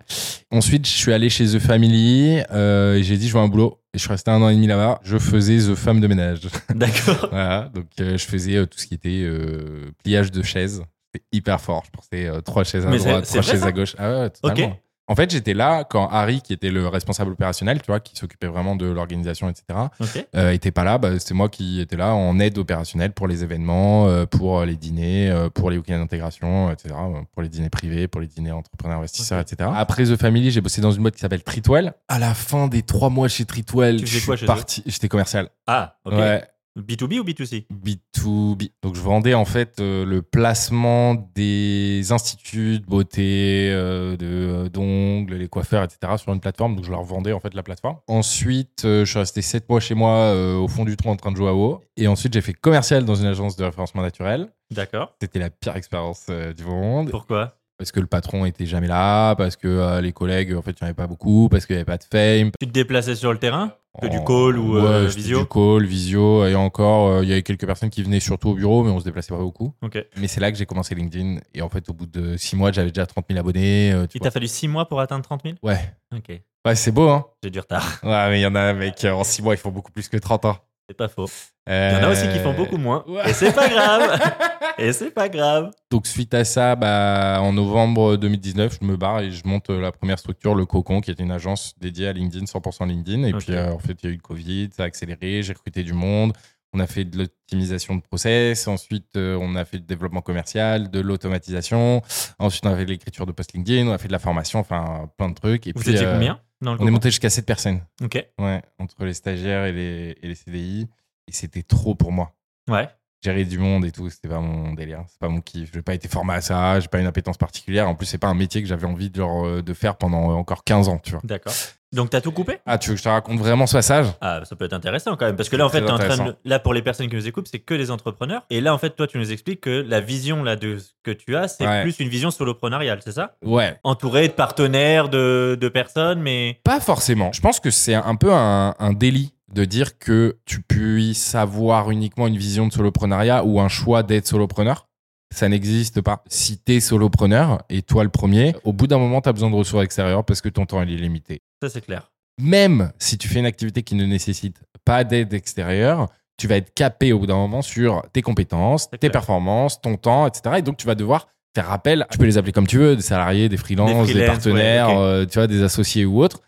Ensuite, 0.53 0.87
je 0.87 0.93
suis 0.93 1.13
allé 1.13 1.31
chez 1.31 1.47
The 1.47 1.59
Family 1.59 2.41
euh, 2.53 2.95
et 2.97 3.03
j'ai 3.03 3.17
dit, 3.17 3.29
je 3.29 3.33
veux 3.35 3.41
un 3.41 3.49
boulot. 3.49 3.79
Et 3.93 3.99
je 3.99 4.03
suis 4.03 4.11
resté 4.11 4.31
un 4.31 4.41
an 4.41 4.51
et 4.51 4.55
demi 4.55 4.69
là-bas. 4.69 5.01
Je 5.03 5.19
faisais 5.19 5.57
The 5.59 5.75
Femme 5.75 6.01
de 6.01 6.07
ménage. 6.07 6.43
D'accord. 6.75 7.29
Voilà, 7.31 7.71
donc 7.75 7.87
euh, 8.01 8.17
je 8.17 8.25
faisais 8.25 8.55
euh, 8.57 8.67
tout 8.67 8.79
ce 8.79 8.87
qui 8.87 8.95
était 8.95 9.23
euh, 9.25 9.91
pliage 10.05 10.31
de 10.31 10.43
chaises. 10.45 10.83
C'était 11.13 11.25
hyper 11.33 11.61
fort. 11.61 11.83
Je 11.87 11.91
portais 11.91 12.27
euh, 12.27 12.41
trois 12.41 12.65
chaises 12.65 12.87
à 12.87 12.91
Mais 12.91 12.99
c'est- 12.99 13.09
droite, 13.09 13.25
c'est 13.27 13.31
trois 13.39 13.43
vrai, 13.43 13.51
chaises 13.53 13.61
ça 13.63 13.67
à 13.69 13.73
gauche. 13.73 13.97
Ah 13.99 14.11
ouais, 14.11 14.31
totalement. 14.31 14.77
En 15.09 15.17
fait, 15.17 15.29
j'étais 15.29 15.55
là 15.55 15.83
quand 15.83 16.07
Harry, 16.09 16.41
qui 16.41 16.53
était 16.53 16.71
le 16.71 16.87
responsable 16.87 17.33
opérationnel, 17.33 17.83
tu 17.83 17.87
vois, 17.89 17.99
qui 17.99 18.15
s'occupait 18.15 18.47
vraiment 18.47 18.77
de 18.77 18.87
l'organisation, 18.87 19.49
etc., 19.49 19.65
Ok. 19.99 20.25
euh, 20.37 20.53
était 20.53 20.71
pas 20.71 20.85
là. 20.85 20.99
Bah, 20.99 21.19
c'est 21.19 21.35
moi 21.35 21.49
qui 21.49 21.81
étais 21.81 21.97
là 21.97 22.15
en 22.15 22.39
aide 22.39 22.57
opérationnelle 22.59 23.11
pour 23.11 23.27
les 23.27 23.43
événements, 23.43 24.07
euh, 24.07 24.25
pour 24.27 24.63
les 24.65 24.77
dîners, 24.77 25.29
euh, 25.33 25.51
pour 25.51 25.69
les 25.73 25.79
week-ends 25.79 25.99
d'intégration, 25.99 26.71
etc., 26.71 26.95
euh, 26.97 27.23
pour 27.33 27.43
les 27.43 27.49
dîners 27.49 27.71
privés, 27.71 28.07
pour 28.07 28.21
les 28.21 28.29
dîners 28.29 28.53
entrepreneurs 28.53 28.99
investisseurs, 28.99 29.41
etc. 29.41 29.69
Après 29.75 30.05
The 30.05 30.15
Family, 30.17 30.53
j'ai 30.53 30.61
bossé 30.61 30.81
dans 30.81 30.93
une 30.93 31.03
boîte 31.03 31.15
qui 31.17 31.21
s'appelle 31.23 31.43
Tritwell. 31.43 31.93
À 32.07 32.21
la 32.21 32.33
fin 32.33 32.69
des 32.69 32.83
trois 32.83 33.11
mois 33.11 33.27
chez 33.27 33.45
Tritwell, 33.47 33.97
Tu 33.99 34.07
faisais 34.07 34.21
je 34.21 34.27
quoi 34.27 34.37
suis 34.37 34.47
chez 34.47 34.53
eux? 34.53 34.55
parti. 34.55 34.83
J'étais 34.87 35.09
commercial. 35.09 35.49
Ah, 35.67 35.97
ok. 36.05 36.13
Ouais. 36.13 36.45
B2B 36.79 37.19
ou 37.19 37.25
B2C 37.25 37.67
B2B. 37.69 38.71
Donc 38.83 38.95
je 38.95 39.01
vendais 39.01 39.35
en 39.35 39.45
fait 39.45 39.81
euh, 39.81 40.05
le 40.05 40.23
placement 40.23 41.15
des 41.35 42.13
instituts 42.13 42.79
de 42.79 42.87
beauté, 42.87 43.71
euh, 43.73 44.17
de 44.17 44.27
euh, 44.27 44.69
d'ongles, 44.69 45.35
les 45.35 45.49
coiffeurs, 45.49 45.83
etc. 45.83 46.17
sur 46.17 46.33
une 46.33 46.41
plateforme. 46.41 46.77
Donc 46.77 46.85
je 46.85 46.91
leur 46.91 47.03
vendais 47.03 47.33
en 47.33 47.41
fait 47.41 47.55
la 47.55 47.63
plateforme. 47.63 47.97
Ensuite, 48.07 48.83
je 48.85 49.05
suis 49.05 49.19
resté 49.19 49.43
7 49.43 49.69
mois 49.69 49.81
chez 49.81 49.95
moi 49.95 50.33
au 50.57 50.69
fond 50.69 50.85
du 50.85 50.97
trou 50.97 51.11
en 51.11 51.17
train 51.17 51.33
de 51.33 51.37
jouer 51.37 51.49
à 51.49 51.55
WoW. 51.55 51.81
Et 51.97 52.07
ensuite, 52.07 52.33
j'ai 52.33 52.41
fait 52.41 52.55
commercial 52.55 53.05
dans 53.05 53.15
une 53.15 53.27
agence 53.27 53.57
de 53.57 53.65
référencement 53.65 54.03
naturel. 54.03 54.53
D'accord. 54.71 55.15
C'était 55.21 55.39
la 55.39 55.51
pire 55.51 55.77
expérience 55.77 56.27
du 56.57 56.65
monde. 56.65 57.11
Pourquoi? 57.11 57.57
Parce 57.79 57.93
que 57.93 58.01
le 58.01 58.07
patron 58.07 58.45
était 58.45 58.67
jamais 58.67 58.89
là, 58.89 59.35
parce 59.37 59.57
que 59.57 60.01
les 60.01 60.13
collègues, 60.13 60.55
en 60.55 60.63
fait, 60.63 60.73
il 60.73 60.77
n'y 60.83 60.83
en 60.83 60.87
avait 60.89 60.95
pas 60.95 61.07
beaucoup, 61.07 61.49
parce 61.51 61.67
qu'il 61.67 61.77
n'y 61.77 61.81
avait 61.81 61.87
pas 61.87 61.97
de 61.97 62.05
fame. 62.05 62.51
Tu 62.61 62.67
te 62.67 62.73
déplaçais 62.73 63.17
sur 63.17 63.33
le 63.33 63.39
terrain? 63.39 63.73
Que 64.01 64.07
du 64.07 64.19
call 64.25 64.57
ou 64.59 64.75
Ouais, 64.77 64.81
euh, 64.83 65.07
visio 65.09 65.41
Du 65.41 65.47
call, 65.47 65.85
visio. 65.85 66.47
Et 66.47 66.55
encore, 66.55 67.09
euh, 67.09 67.23
il 67.25 67.29
y 67.29 67.33
avait 67.33 67.43
quelques 67.43 67.67
personnes 67.67 67.91
qui 67.91 68.03
venaient 68.03 68.21
surtout 68.21 68.51
au 68.51 68.55
bureau, 68.55 68.85
mais 68.85 68.91
on 68.91 69.01
se 69.01 69.05
déplaçait 69.05 69.35
pas 69.35 69.41
beaucoup. 69.41 69.75
Ok. 69.83 69.99
Mais 70.17 70.29
c'est 70.29 70.41
là 70.41 70.53
que 70.53 70.57
j'ai 70.59 70.67
commencé 70.67 70.95
LinkedIn. 70.95 71.41
Et 71.55 71.61
en 71.63 71.69
fait, 71.69 71.89
au 71.89 71.93
bout 71.93 72.07
de 72.07 72.37
six 72.37 72.55
mois, 72.57 72.71
j'avais 72.71 72.91
déjà 72.91 73.07
30 73.07 73.25
000 73.29 73.41
abonnés. 73.41 73.93
euh, 73.93 74.07
tu 74.07 74.19
Il 74.19 74.21
t'a 74.21 74.31
fallu 74.31 74.47
6 74.47 74.69
mois 74.69 74.87
pour 74.89 75.01
atteindre 75.01 75.25
30 75.25 75.43
000 75.43 75.57
Ouais. 75.63 75.79
Ok. 76.17 76.41
Ouais, 76.67 76.75
c'est 76.77 76.93
beau, 76.93 77.09
hein 77.09 77.27
J'ai 77.43 77.51
du 77.51 77.59
retard. 77.59 77.99
Ouais, 78.05 78.29
mais 78.31 78.39
il 78.39 78.43
y 78.43 78.47
en 78.47 78.55
a, 78.55 78.73
mec, 78.75 79.05
en 79.05 79.25
six 79.25 79.43
mois, 79.43 79.55
ils 79.55 79.59
font 79.59 79.71
beaucoup 79.71 79.91
plus 79.91 80.09
que 80.09 80.17
30 80.19 80.45
ans. 80.45 80.57
C'est 80.91 80.97
pas 80.97 81.07
faux. 81.07 81.27
Il 81.69 81.73
Il 81.73 81.93
y 81.93 81.97
en 82.01 82.09
a 82.09 82.11
aussi 82.11 82.29
qui 82.31 82.41
font 82.41 82.53
beaucoup 82.53 82.77
moins. 82.77 83.05
Euh, 83.07 83.13
ouais. 83.13 83.31
Et 83.31 83.33
c'est 83.33 83.53
pas 83.53 83.69
grave. 83.69 84.21
Et 84.79 84.93
c'est 84.93 85.13
pas 85.13 85.29
grave. 85.29 85.71
Donc, 85.89 86.09
suite 86.09 86.35
à 86.35 86.45
ça, 86.45 86.75
bah, 86.75 87.39
en 87.43 87.53
novembre 87.53 88.17
2019, 88.17 88.79
je 88.81 88.85
me 88.85 88.97
barre 88.97 89.21
et 89.21 89.31
je 89.31 89.47
monte 89.47 89.71
euh, 89.71 89.81
la 89.81 89.93
première 89.93 90.19
structure, 90.19 90.57
le 90.57 90.67
Cocon, 90.67 91.01
qui 91.01 91.13
est 91.13 91.21
une 91.21 91.31
agence 91.31 91.75
dédiée 91.79 92.09
à 92.09 92.13
LinkedIn, 92.13 92.47
100% 92.47 92.89
LinkedIn. 92.89 93.23
Et 93.23 93.33
puis, 93.35 93.53
euh, 93.53 93.73
en 93.73 93.79
fait, 93.79 93.97
il 94.03 94.07
y 94.07 94.09
a 94.09 94.13
eu 94.13 94.17
le 94.17 94.21
Covid, 94.21 94.71
ça 94.77 94.83
a 94.83 94.87
accéléré, 94.87 95.45
j'ai 95.45 95.53
recruté 95.53 95.85
du 95.85 95.93
monde. 95.93 96.33
On 96.73 96.81
a 96.81 96.89
fait 96.89 97.05
de 97.05 97.19
l'optimisation 97.19 97.95
de 97.95 98.01
process. 98.01 98.67
Ensuite, 98.67 99.17
euh, 99.17 99.39
on 99.41 99.55
a 99.55 99.65
fait 99.65 99.79
du 99.79 99.87
développement 99.87 100.23
commercial, 100.23 100.91
de 100.91 101.01
l'automatisation. 101.01 102.03
Ensuite, 102.41 102.67
on 102.67 102.73
a 102.73 102.77
fait 102.77 102.85
de 102.85 102.91
l'écriture 102.91 103.27
de 103.27 103.33
post 103.33 103.53
LinkedIn. 103.55 103.87
On 103.87 103.93
a 103.93 103.99
fait 103.99 104.09
de 104.09 104.13
la 104.13 104.19
formation, 104.19 104.59
enfin, 104.59 105.09
plein 105.17 105.29
de 105.29 105.35
trucs. 105.35 105.67
Et 105.69 105.73
Vous 105.75 105.83
puis, 105.83 105.91
étiez 105.91 106.07
euh, 106.07 106.15
combien? 106.15 106.41
Dans 106.61 106.75
le 106.75 106.81
On 106.83 106.87
est 106.87 106.91
monté 106.91 107.11
jusqu'à 107.11 107.31
7 107.31 107.47
personnes. 107.47 107.81
Ok. 108.03 108.25
Ouais, 108.39 108.63
entre 108.79 109.05
les 109.05 109.15
stagiaires 109.15 109.65
et 109.65 109.73
les, 109.73 110.19
et 110.23 110.29
les 110.29 110.35
CDI. 110.35 110.89
Et 111.27 111.33
c'était 111.33 111.63
trop 111.63 111.95
pour 111.95 112.13
moi. 112.13 112.35
Ouais. 112.69 112.89
Gérer 113.23 113.45
du 113.45 113.59
monde 113.59 113.85
et 113.85 113.91
tout, 113.93 114.09
c'était 114.09 114.29
pas 114.29 114.41
mon 114.41 114.73
délire. 114.73 115.03
C'est 115.09 115.19
pas 115.19 115.29
mon 115.29 115.41
kiff. 115.43 115.71
J'ai 115.75 115.83
pas 115.83 115.93
été 115.95 116.09
formé 116.09 116.33
à 116.35 116.41
ça. 116.41 116.81
J'ai 116.81 116.89
pas 116.89 117.01
une 117.01 117.07
appétence 117.07 117.37
particulière. 117.37 117.87
En 117.89 117.95
plus, 117.95 118.07
c'est 118.07 118.17
pas 118.19 118.29
un 118.29 118.35
métier 118.35 118.63
que 118.63 118.69
j'avais 118.69 118.87
envie 118.87 119.11
de, 119.11 119.17
genre, 119.17 119.45
euh, 119.47 119.63
de 119.63 119.75
faire 119.75 119.97
pendant 119.97 120.31
encore 120.31 120.65
15 120.65 120.89
ans, 120.89 120.99
tu 121.03 121.11
vois. 121.13 121.21
D'accord. 121.25 121.53
Donc 121.93 122.09
t'as 122.11 122.21
tout 122.21 122.31
coupé? 122.31 122.59
Ah, 122.67 122.79
tu 122.79 122.89
veux 122.91 122.95
que 122.95 122.99
je 123.01 123.05
te 123.05 123.09
raconte 123.09 123.39
vraiment 123.41 123.67
ce 123.67 123.73
passage 123.73 124.07
Ah, 124.21 124.41
ça 124.45 124.55
peut 124.55 124.65
être 124.65 124.73
intéressant 124.75 125.17
quand 125.17 125.27
même. 125.27 125.35
Parce 125.37 125.49
que 125.49 125.57
là, 125.57 125.67
en 125.67 125.69
fait, 125.69 125.85
t'es 125.85 125.91
en 125.91 125.99
train 125.99 126.25
de. 126.25 126.37
Là, 126.45 126.61
pour 126.61 126.73
les 126.73 126.83
personnes 126.83 127.09
qui 127.09 127.17
nous 127.17 127.27
écoutent, 127.27 127.49
c'est 127.51 127.59
que 127.59 127.75
des 127.75 127.91
entrepreneurs. 127.91 128.43
Et 128.49 128.61
là, 128.61 128.73
en 128.73 128.79
fait, 128.79 128.91
toi, 128.91 129.07
tu 129.09 129.19
nous 129.19 129.33
expliques 129.33 129.61
que 129.63 129.85
la 129.87 130.01
vision 130.01 130.43
là, 130.45 130.55
de 130.57 130.79
ce 130.79 130.93
que 131.03 131.11
tu 131.11 131.37
as, 131.37 131.49
c'est 131.49 131.67
Ouais. 131.67 131.83
plus 131.83 131.99
une 131.99 132.09
vision 132.09 132.31
soloprenariale, 132.31 133.01
c'est 133.05 133.13
ça? 133.13 133.35
Ouais. 133.45 133.77
Entouré 133.83 134.29
de 134.29 134.33
partenaires, 134.33 135.09
de, 135.09 135.59
de 135.61 135.69
personnes, 135.69 136.21
mais. 136.21 136.61
Pas 136.65 136.79
forcément. 136.81 137.33
Je 137.33 137.41
pense 137.41 137.59
que 137.61 137.71
c'est 137.71 137.95
un 137.95 138.15
peu 138.15 138.33
un, 138.33 138.75
un 138.79 138.93
délit 138.93 139.35
de 139.53 139.65
dire 139.65 139.99
que 139.99 140.39
tu 140.45 140.61
puisses 140.63 141.35
avoir 141.35 141.91
uniquement 141.91 142.27
une 142.27 142.37
vision 142.37 142.67
de 142.67 142.73
soloprenariat 142.73 143.45
ou 143.45 143.61
un 143.61 143.69
choix 143.69 144.03
d'être 144.03 144.27
solopreneur. 144.27 144.87
Ça 145.35 145.49
n'existe 145.49 146.01
pas. 146.01 146.25
Si 146.29 146.59
t'es 146.59 146.81
solopreneur, 146.81 147.63
et 147.69 147.83
toi 147.83 148.03
le 148.03 148.11
premier, 148.11 148.55
au 148.65 148.73
bout 148.73 148.87
d'un 148.87 148.99
moment, 148.99 149.21
t'as 149.21 149.33
besoin 149.33 149.51
de 149.51 149.55
ressources 149.55 149.85
extérieures 149.85 150.25
parce 150.25 150.41
que 150.41 150.49
ton 150.49 150.67
temps 150.67 150.83
il 150.83 150.93
est 150.93 150.97
limité. 150.97 151.41
Ça, 151.63 151.69
c'est 151.69 151.81
clair. 151.81 152.11
Même 152.41 152.93
si 152.99 153.19
tu 153.19 153.29
fais 153.29 153.39
une 153.39 153.47
activité 153.47 153.83
qui 153.83 153.95
ne 153.95 154.07
nécessite 154.07 154.61
pas 154.85 155.05
d'aide 155.05 155.33
extérieure, 155.35 156.09
tu 156.37 156.49
vas 156.49 156.57
être 156.57 156.73
capé 156.75 157.13
au 157.13 157.19
bout 157.19 157.27
d'un 157.27 157.37
moment 157.37 157.63
sur 157.63 158.03
tes 158.13 158.23
compétences, 158.23 158.91
tes 158.91 158.99
clair. 158.99 159.13
performances, 159.13 159.81
ton 159.81 159.97
temps, 159.97 160.27
etc. 160.27 160.57
Et 160.59 160.63
donc, 160.63 160.79
tu 160.79 160.87
vas 160.87 160.95
devoir 160.95 161.29
faire 161.55 161.71
appel, 161.71 162.07
tu 162.11 162.19
peux 162.19 162.25
les 162.25 162.39
appeler 162.39 162.53
comme 162.53 162.67
tu 162.67 162.79
veux, 162.79 162.97
des 162.97 163.03
salariés, 163.03 163.49
des 163.49 163.57
freelances, 163.57 164.07
Des 164.07 164.15
des, 164.15 164.21
freelances, 164.21 164.37
partenaires, 164.37 164.89
ouais, 164.89 164.97
euh, 164.97 165.27
tu 165.27 165.35
vois, 165.35 165.47
des 165.47 165.63
associés 165.63 166.07
ou 166.07 166.23
autres. 166.23 166.41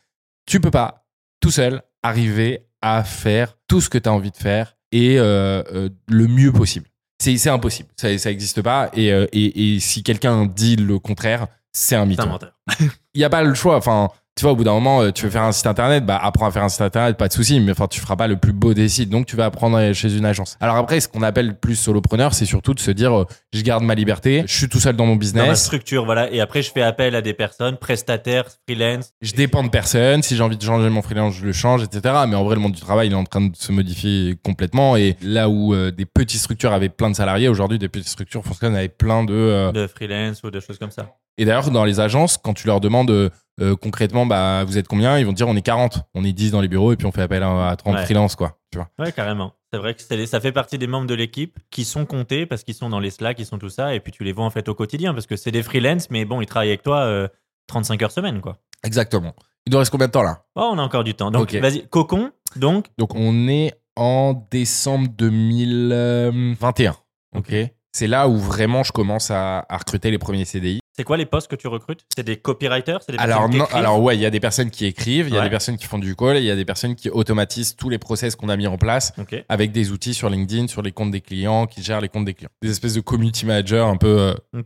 Tu 0.47 0.61
peux 0.61 0.71
pas, 0.71 1.05
tout 1.41 1.51
seul, 1.51 1.83
arriver 2.03 2.67
à 2.83 3.05
faire 3.05 3.57
tout 3.69 3.81
ce 3.81 3.89
que 3.89 3.99
tu 3.99 4.09
as 4.09 4.13
envie 4.13 4.31
de 4.31 4.37
faire 4.37 4.77
et 4.91 5.19
euh, 5.19 5.63
euh, 5.73 5.89
le 6.09 6.27
mieux 6.27 6.53
possible. 6.53 6.87
C'est 7.19 7.49
impossible, 7.49 7.89
ça 7.97 8.09
n'existe 8.09 8.63
pas. 8.63 8.91
Et, 8.95 9.13
euh, 9.13 9.27
et, 9.33 9.75
et 9.75 9.81
si 9.81 10.03
quelqu'un 10.03 10.45
dit 10.47 10.75
le 10.75 10.99
contraire, 10.99 11.47
c'est 11.73 11.95
un 11.95 12.05
menteur. 12.05 12.59
il 12.81 13.19
n'y 13.19 13.25
a 13.25 13.31
pas 13.31 13.45
le 13.45 13.55
choix. 13.55 13.77
Enfin, 13.77 14.11
tu 14.35 14.43
vois, 14.43 14.53
au 14.53 14.57
bout 14.57 14.65
d'un 14.65 14.73
moment, 14.73 15.03
euh, 15.03 15.11
tu 15.11 15.25
veux 15.25 15.31
faire 15.31 15.43
un 15.43 15.53
site 15.53 15.67
internet, 15.67 16.07
bah, 16.07 16.19
apprends 16.21 16.47
à 16.47 16.51
faire 16.51 16.65
un 16.65 16.69
site 16.71 16.81
internet, 16.81 17.17
pas 17.19 17.29
de 17.29 17.33
souci, 17.33 17.61
mais 17.61 17.73
enfin, 17.73 17.87
tu 17.87 18.01
feras 18.01 18.17
pas 18.17 18.27
le 18.27 18.37
plus 18.37 18.53
beau 18.53 18.73
des 18.73 18.89
sites. 18.89 19.11
Donc, 19.11 19.27
tu 19.27 19.37
vas 19.37 19.45
apprendre 19.45 19.77
euh, 19.77 19.93
chez 19.93 20.17
une 20.17 20.25
agence. 20.25 20.57
Alors 20.61 20.77
après, 20.77 21.01
ce 21.01 21.09
qu'on 21.09 21.23
appelle 21.23 21.59
plus 21.59 21.77
solopreneur, 21.77 22.33
c'est 22.33 22.47
surtout 22.47 22.73
de 22.73 22.81
se 22.81 22.91
dire, 22.91 23.13
euh, 23.17 23.27
je 23.53 23.61
garde 23.63 23.85
ma 23.85 23.95
liberté, 23.95 24.45
je 24.47 24.57
suis 24.57 24.69
tout 24.69 24.81
seul 24.81 24.97
dans 24.97 25.05
mon 25.05 25.13
Dans 25.13 25.17
ma 25.17 25.21
business, 25.21 25.63
structure, 25.63 26.07
voilà. 26.07 26.33
Et 26.33 26.41
après, 26.41 26.63
je 26.63 26.73
fais 26.73 26.81
appel 26.81 27.15
à 27.15 27.21
des 27.21 27.35
personnes, 27.35 27.77
prestataires, 27.77 28.47
freelance. 28.67 29.13
je 29.21 29.33
dépends 29.33 29.63
de 29.63 29.69
personne. 29.69 30.23
Si 30.23 30.35
j'ai 30.35 30.43
envie 30.43 30.57
de 30.57 30.63
changer 30.63 30.89
mon 30.89 31.03
freelance, 31.03 31.35
je 31.35 31.45
le 31.45 31.53
change, 31.53 31.83
etc. 31.83 32.15
Mais 32.27 32.35
en 32.35 32.45
vrai, 32.45 32.55
le 32.55 32.63
monde 32.63 32.73
du 32.73 32.81
travail, 32.81 33.09
il 33.09 33.13
est 33.13 33.17
en 33.17 33.25
train 33.25 33.43
de 33.43 33.55
se 33.55 33.71
modifier 33.71 34.39
complètement. 34.43 34.97
Et 34.97 35.17
là 35.23 35.51
où 35.51 35.75
euh, 35.75 35.91
des 35.91 36.07
petites 36.07 36.41
structures 36.41 36.73
avaient 36.73 36.89
plein 36.89 37.11
de 37.11 37.17
salariés, 37.17 37.49
aujourd'hui, 37.49 37.79
des 37.79 37.89
petites 37.89 38.09
structures 38.09 38.43
fonctionnent 38.43 38.77
avec 38.77 38.97
plein 38.97 39.25
de, 39.25 39.35
euh, 39.35 39.73
de 39.73 39.87
freelance 39.87 40.43
ou 40.43 40.51
de 40.51 40.59
choses 40.59 40.79
comme 40.79 40.91
ça. 40.91 41.15
Et 41.39 41.45
d'ailleurs, 41.45 41.71
dans 41.71 41.85
les 41.85 42.01
agences, 42.01 42.39
quand 42.39 42.55
tu 42.55 42.67
leur 42.67 42.81
demandes 42.81 43.31
euh, 43.61 43.73
euh, 43.73 43.77
concrètement, 43.77 44.25
bah, 44.27 44.65
vous 44.65 44.79
êtes 44.79 44.89
combien? 44.89 45.19
Ils 45.19 45.27
vont 45.27 45.33
te 45.33 45.37
dire 45.37 45.49
on 45.49 45.57
est 45.57 45.63
40. 45.63 46.01
On 46.15 46.25
est 46.25 46.33
10 46.33 46.51
dans 46.53 46.61
les 46.61 46.69
bureaux 46.69 46.93
et 46.93 46.97
puis 46.97 47.07
on 47.07 47.13
fait 47.13 47.23
appel 47.23 47.43
à, 47.43 47.69
à 47.69 47.77
30 47.77 47.95
Ouais. 47.97 48.05
freelances, 48.05 48.35
quoi. 48.37 48.59
Tu 48.71 48.79
vois. 48.79 48.89
Ouais, 48.99 49.13
carrément. 49.13 49.53
C'est 49.73 49.79
vrai 49.79 49.95
que 49.95 50.03
les- 50.15 50.27
ça 50.27 50.41
fait 50.41 50.53
partie 50.53 50.79
des 50.79 50.87
membres 50.87 51.07
de 51.07 51.15
l'équipe 51.15 51.59
qui 51.71 51.85
sont 51.85 52.05
comptés 52.07 52.47
parce 52.47 52.63
qu'ils 52.65 52.75
sont 52.75 52.89
dans 52.89 53.01
les 53.01 53.11
Slack, 53.11 53.39
ils 53.39 53.47
sont 53.47 53.59
tout 53.59 53.69
ça, 53.69 53.95
et 53.95 54.01
puis 54.01 54.13
tu 54.13 54.25
les 54.25 54.33
vois 54.33 54.45
en 54.47 54.51
fait 54.51 54.69
au 54.69 54.75
quotidien 54.75 55.13
parce 55.15 55.27
que 55.27 55.37
c'est 55.37 55.51
des 55.51 55.63
freelance, 55.63 56.09
mais 56.11 56.25
bon, 56.25 56.41
ils 56.41 56.47
travaillent 56.47 56.69
avec 56.71 56.83
toi 56.83 57.01
euh, 57.01 57.29
35 57.69 58.03
heures 58.03 58.11
semaine, 58.11 58.41
quoi. 58.41 58.59
Exactement. 58.85 59.35
Il 59.67 59.73
nous 59.73 59.79
reste 59.79 59.91
combien 59.93 60.07
de 60.09 60.13
temps 60.13 60.23
là? 60.25 60.45
Oh, 60.57 60.71
on 60.73 60.79
a 60.79 60.83
encore 60.83 61.05
du 61.05 61.15
temps. 61.15 61.31
Donc, 61.31 61.55
vas-y, 61.55 61.87
Cocon, 61.89 62.33
donc, 62.57 62.87
Donc, 62.99 63.15
on 63.15 63.47
est 63.49 63.73
en 63.97 64.47
décembre 64.51 65.09
2021. 65.17 66.97
Ok. 67.37 67.55
C'est 67.93 68.07
là 68.07 68.27
où 68.29 68.37
vraiment 68.39 68.83
je 68.83 68.93
commence 68.93 69.31
à, 69.31 69.65
à 69.69 69.77
recruter 69.77 70.11
les 70.11 70.19
premiers 70.19 70.45
CDI. 70.45 70.81
C'est 70.97 71.05
quoi 71.05 71.17
les 71.17 71.27
postes 71.27 71.49
que 71.51 71.57
tu 71.57 71.67
recrutes? 71.69 72.05
C'est 72.15 72.23
des 72.25 72.37
copywriters? 72.37 73.01
C'est 73.05 73.13
des 73.13 73.19
Alors, 73.19 73.39
personnes 73.39 73.51
qui 73.53 73.59
non, 73.59 73.65
écrivent? 73.65 73.79
alors 73.79 74.03
ouais, 74.03 74.17
il 74.17 74.21
y 74.21 74.27
a 74.27 74.31
des 74.31 74.41
personnes 74.41 74.71
qui 74.71 74.85
écrivent, 74.87 75.29
il 75.29 75.35
y 75.35 75.37
a 75.37 75.41
Ouais. 75.41 75.47
des 75.47 75.51
personnes 75.51 75.77
qui 75.77 75.87
font 75.87 75.99
du 75.99 76.15
call, 76.15 76.37
et 76.37 76.41
il 76.41 76.45
y 76.47 76.51
a 76.51 76.57
des 76.57 76.65
personnes 76.65 76.95
qui 76.95 77.09
automatisent 77.11 77.77
tous 77.77 77.89
les 77.89 77.99
process 77.99 78.37
qu'on 78.37 78.49
a 78.49 78.57
mis 78.57 78.67
en 78.67 78.77
place 78.79 79.13
avec 79.49 79.73
des 79.73 79.91
outils 79.91 80.15
sur 80.15 80.29
LinkedIn, 80.29 80.69
sur 80.69 80.83
les 80.83 80.93
comptes 80.93 81.11
des 81.11 81.21
clients, 81.21 81.67
qui 81.67 81.83
gèrent 81.83 82.01
les 82.01 82.09
comptes 82.09 82.25
des 82.27 82.35
clients. 82.35 82.51
Des 82.63 82.71
espèces 82.71 82.95
de 82.95 83.01
community 83.01 83.47
managers 83.47 83.79
un 83.79 83.97
peu 83.97 84.35
euh, 84.55 84.63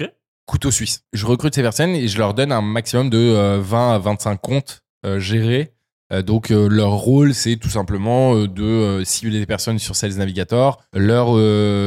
couteau 0.46 0.70
suisse. 0.70 1.04
Je 1.12 1.26
recrute 1.26 1.54
ces 1.54 1.62
personnes 1.62 1.90
et 1.94 2.08
je 2.08 2.18
leur 2.18 2.34
donne 2.34 2.52
un 2.52 2.62
maximum 2.62 3.10
de 3.10 3.18
euh, 3.18 3.58
20 3.60 3.94
à 3.94 3.98
25 3.98 4.40
comptes 4.40 4.82
euh, 5.04 5.18
gérés. 5.20 5.72
Euh, 6.12 6.22
donc 6.22 6.50
euh, 6.50 6.68
leur 6.68 6.92
rôle, 6.92 7.34
c'est 7.34 7.56
tout 7.56 7.68
simplement 7.68 8.34
euh, 8.34 8.48
de 8.48 9.02
cibler 9.04 9.40
des 9.40 9.46
personnes 9.46 9.78
sur 9.78 9.96
Sales 9.96 10.14
Navigator, 10.14 10.82
leur 10.92 11.26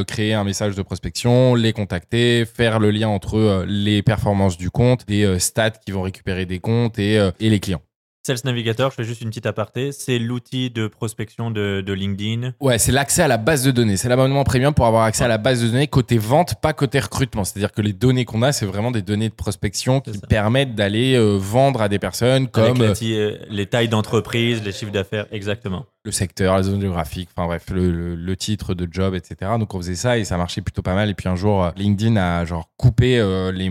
créer 0.05 0.33
un 0.33 0.43
message 0.43 0.75
de 0.75 0.81
prospection, 0.81 1.55
les 1.55 1.73
contacter, 1.73 2.45
faire 2.45 2.79
le 2.79 2.91
lien 2.91 3.07
entre 3.07 3.65
les 3.67 4.01
performances 4.01 4.57
du 4.57 4.69
compte, 4.69 5.05
des 5.07 5.39
stats 5.39 5.71
qui 5.71 5.91
vont 5.91 6.01
récupérer 6.01 6.45
des 6.45 6.59
comptes 6.59 6.99
et, 6.99 7.15
et 7.39 7.49
les 7.49 7.59
clients. 7.59 7.81
Sales 8.29 8.45
Navigator, 8.45 8.91
je 8.91 8.95
fais 8.97 9.03
juste 9.03 9.21
une 9.21 9.29
petite 9.29 9.47
aparté, 9.47 9.91
c'est 9.91 10.19
l'outil 10.19 10.69
de 10.69 10.85
prospection 10.85 11.49
de, 11.49 11.81
de 11.81 11.93
LinkedIn. 11.93 12.53
Ouais, 12.59 12.77
c'est 12.77 12.91
l'accès 12.91 13.23
à 13.23 13.27
la 13.27 13.37
base 13.37 13.63
de 13.63 13.71
données. 13.71 13.97
C'est 13.97 14.07
l'abonnement 14.07 14.43
premium 14.43 14.71
pour 14.71 14.85
avoir 14.85 15.05
accès 15.05 15.23
à 15.23 15.27
la 15.27 15.39
base 15.39 15.63
de 15.63 15.67
données 15.69 15.87
côté 15.87 16.19
vente, 16.19 16.53
pas 16.61 16.73
côté 16.73 16.99
recrutement. 16.99 17.43
C'est-à-dire 17.43 17.71
que 17.71 17.81
les 17.81 17.91
données 17.91 18.25
qu'on 18.25 18.43
a, 18.43 18.51
c'est 18.51 18.67
vraiment 18.67 18.91
des 18.91 19.01
données 19.01 19.29
de 19.29 19.33
prospection 19.33 19.99
qui 20.01 20.19
permettent 20.19 20.75
d'aller 20.75 21.15
euh, 21.15 21.37
vendre 21.39 21.81
à 21.81 21.89
des 21.89 21.97
personnes 21.97 22.47
comme 22.49 22.77
la 22.77 22.89
euh, 22.89 22.93
euh, 23.01 23.37
les 23.49 23.65
tailles 23.65 23.89
d'entreprise, 23.89 24.61
les 24.63 24.73
chiffres 24.73 24.91
d'affaires, 24.91 25.25
exactement. 25.31 25.87
Le 26.09 26.13
secteur, 26.13 26.55
la 26.55 26.63
zone 26.63 26.81
géographique, 26.81 27.29
enfin 27.35 27.47
bref, 27.47 27.65
le, 27.71 27.91
le- 27.91 28.15
le 28.15 28.35
titre 28.35 28.73
de 28.73 28.87
job, 28.91 29.15
etc. 29.15 29.51
Donc 29.59 29.73
on 29.73 29.77
faisait 29.77 29.95
ça 29.95 30.17
et 30.17 30.25
ça 30.25 30.37
marchait 30.37 30.61
plutôt 30.61 30.81
pas 30.81 30.93
mal. 30.95 31.09
Et 31.09 31.13
puis 31.13 31.29
un 31.29 31.35
jour, 31.35 31.63
euh, 31.63 31.71
LinkedIn 31.77 32.15
a 32.17 32.45
genre 32.45 32.69
coupé 32.77 33.19
euh, 33.19 33.51
les 33.51 33.69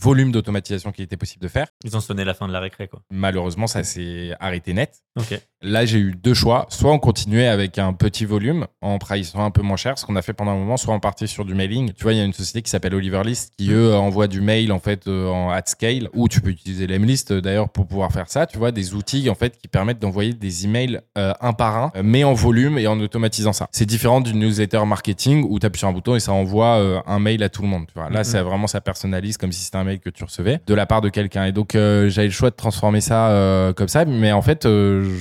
volumes 0.00 0.32
d'automatisation 0.32 0.92
qu'il 0.92 1.04
était 1.04 1.16
possible 1.16 1.42
de 1.42 1.48
faire. 1.48 1.66
Ils 1.84 1.96
ont 1.96 2.00
sonné 2.00 2.24
la 2.24 2.34
fin 2.34 2.46
de 2.48 2.52
la 2.52 2.60
récré, 2.60 2.88
quoi. 2.88 3.00
Malheureusement, 3.10 3.66
ça 3.66 3.82
s'est 3.84 4.32
arrêté 4.40 4.72
net. 4.74 5.02
Ok. 5.18 5.40
Là, 5.60 5.84
j'ai 5.84 5.98
eu 5.98 6.12
deux 6.14 6.34
choix. 6.34 6.66
Soit 6.68 6.92
on 6.92 7.00
continuait 7.00 7.48
avec 7.48 7.78
un 7.78 7.92
petit 7.92 8.24
volume 8.24 8.66
en 8.80 8.98
priçant 8.98 9.44
un 9.44 9.50
peu 9.50 9.62
moins 9.62 9.76
cher, 9.76 9.98
ce 9.98 10.06
qu'on 10.06 10.14
a 10.14 10.22
fait 10.22 10.32
pendant 10.32 10.52
un 10.52 10.56
moment, 10.58 10.76
soit 10.76 10.94
on 10.94 11.00
partait 11.00 11.26
sur 11.26 11.44
du 11.44 11.54
mailing. 11.54 11.92
Tu 11.94 12.04
vois, 12.04 12.12
il 12.12 12.18
y 12.18 12.20
a 12.20 12.24
une 12.24 12.32
société 12.32 12.62
qui 12.62 12.70
s'appelle 12.70 12.94
Oliver 12.94 13.22
List 13.24 13.52
qui, 13.58 13.70
eux, 13.72 13.94
envoie 13.96 14.28
du 14.28 14.40
mail 14.40 14.70
en 14.70 14.78
fait 14.78 15.08
euh, 15.08 15.28
en 15.28 15.50
at 15.50 15.62
scale, 15.66 16.08
ou 16.14 16.28
tu 16.28 16.40
peux 16.40 16.50
utiliser 16.50 16.86
l'Emlist 16.86 17.32
euh, 17.32 17.40
d'ailleurs 17.40 17.68
pour 17.70 17.86
pouvoir 17.88 18.12
faire 18.12 18.28
ça. 18.30 18.46
Tu 18.46 18.56
vois, 18.58 18.70
des 18.70 18.94
outils 18.94 19.28
en 19.30 19.34
fait 19.34 19.58
qui 19.58 19.66
permettent 19.66 19.98
d'envoyer 19.98 20.32
des 20.32 20.64
emails 20.64 21.00
euh, 21.18 21.32
un 21.40 21.52
par 21.72 21.76
un, 21.76 21.92
euh, 21.96 22.02
mais 22.04 22.24
en 22.24 22.32
volume 22.34 22.78
et 22.78 22.86
en 22.86 22.98
automatisant 23.00 23.52
ça. 23.52 23.68
C'est 23.72 23.86
différent 23.86 24.20
d'une 24.20 24.38
newsletter 24.38 24.84
marketing 24.86 25.44
où 25.48 25.58
tu 25.58 25.66
appuies 25.66 25.78
sur 25.80 25.88
un 25.88 25.92
bouton 25.92 26.14
et 26.16 26.20
ça 26.20 26.32
envoie 26.32 26.76
euh, 26.78 27.00
un 27.06 27.18
mail 27.18 27.42
à 27.42 27.48
tout 27.48 27.62
le 27.62 27.68
monde. 27.68 27.86
Tu 27.88 27.94
vois. 27.94 28.08
Là, 28.10 28.20
Mhm. 28.20 28.24
c'est 28.24 28.40
vraiment 28.40 28.66
ça 28.66 28.80
personnalise 28.80 29.36
comme 29.36 29.52
si 29.52 29.62
c'était 29.64 29.76
un 29.76 29.84
mail 29.84 30.00
que 30.00 30.10
tu 30.10 30.24
recevais 30.24 30.60
de 30.66 30.74
la 30.74 30.86
part 30.86 31.00
de 31.00 31.08
quelqu'un. 31.08 31.44
Et 31.44 31.52
donc, 31.52 31.74
euh, 31.74 32.08
j'avais 32.08 32.28
le 32.28 32.32
choix 32.32 32.50
de 32.50 32.56
transformer 32.56 33.00
ça 33.00 33.28
euh, 33.30 33.72
comme 33.72 33.88
ça, 33.88 34.04
mais 34.04 34.32
en 34.32 34.42
fait, 34.42 34.66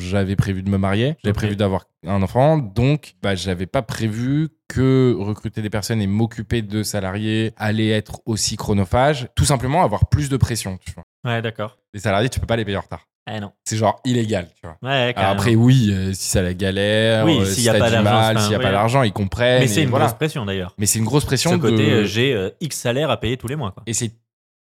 j'avais 0.10 0.36
prévu 0.36 0.63
de 0.63 0.70
me 0.70 0.77
marier, 0.77 1.16
j'avais 1.24 1.34
prévu 1.34 1.56
d'avoir 1.56 1.86
un 2.06 2.22
enfant, 2.22 2.58
donc 2.58 3.16
bah, 3.22 3.36
j'avais 3.36 3.66
pas 3.66 3.82
prévu 3.82 4.50
que 4.70 5.16
recruter 5.18 5.62
des 5.62 5.70
personnes 5.70 6.01
et 6.01 6.08
m'occuper 6.08 6.62
de 6.62 6.84
salariés 6.84 7.54
allait 7.58 7.89
être 7.89 8.22
aussi 8.25 8.56
chronophage, 8.58 9.27
tout 9.36 9.46
simplement 9.46 9.84
avoir 9.84 10.08
plus 10.10 10.30
de 10.30 10.38
pression. 10.38 10.77
Tu 10.86 10.92
vois. 10.94 11.04
Ouais, 11.25 11.42
d'accord. 11.42 11.77
Les 11.94 12.00
salariés, 12.00 12.30
tu 12.30 12.39
peux 12.39 12.46
pas 12.48 12.56
les 12.58 12.66
payer 12.66 12.77
en 12.77 12.82
retard. 12.82 13.08
Eh 13.30 13.40
non. 13.42 13.52
C'est 13.66 13.76
genre 13.78 14.00
illégal, 14.06 14.48
tu 14.56 14.62
vois. 14.64 14.78
Ouais, 14.82 14.96
Alors 14.98 15.14
carrément. 15.16 15.32
après, 15.34 15.56
oui, 15.56 15.90
euh, 15.92 16.14
si 16.14 16.30
ça 16.30 16.42
la 16.42 16.54
galère, 16.54 17.26
Oui, 17.26 17.40
euh, 17.42 17.46
s'il 17.46 17.54
si 17.56 17.62
y 17.64 17.70
a 17.70 17.74
pas 17.74 17.90
d'argent, 17.92 18.04
mal, 18.04 18.40
s'il 18.40 18.52
y 18.52 18.56
a 18.56 18.60
pas 18.60 18.66
ouais. 18.66 18.72
d'argent, 18.72 19.04
ils 19.04 19.12
comprennent. 19.14 19.62
Mais 19.62 19.68
c'est 19.68 19.82
et 19.82 19.84
une 19.84 19.90
voilà. 19.90 20.06
grosse 20.06 20.18
pression, 20.18 20.46
d'ailleurs. 20.46 20.74
Mais 20.78 20.86
c'est 20.86 21.00
une 21.00 21.06
grosse 21.06 21.26
pression. 21.26 21.52
Ce 21.52 21.56
côté, 21.58 21.76
de- 21.86 21.92
euh, 21.92 22.06
j'ai 22.06 22.34
euh, 22.34 22.50
X 22.62 22.78
salaire 22.78 23.10
à 23.12 23.18
payer 23.20 23.36
tous 23.38 23.48
les 23.48 23.56
mois, 23.58 23.72
quoi. 23.72 23.84
Et 23.86 23.94
c'est 23.94 24.12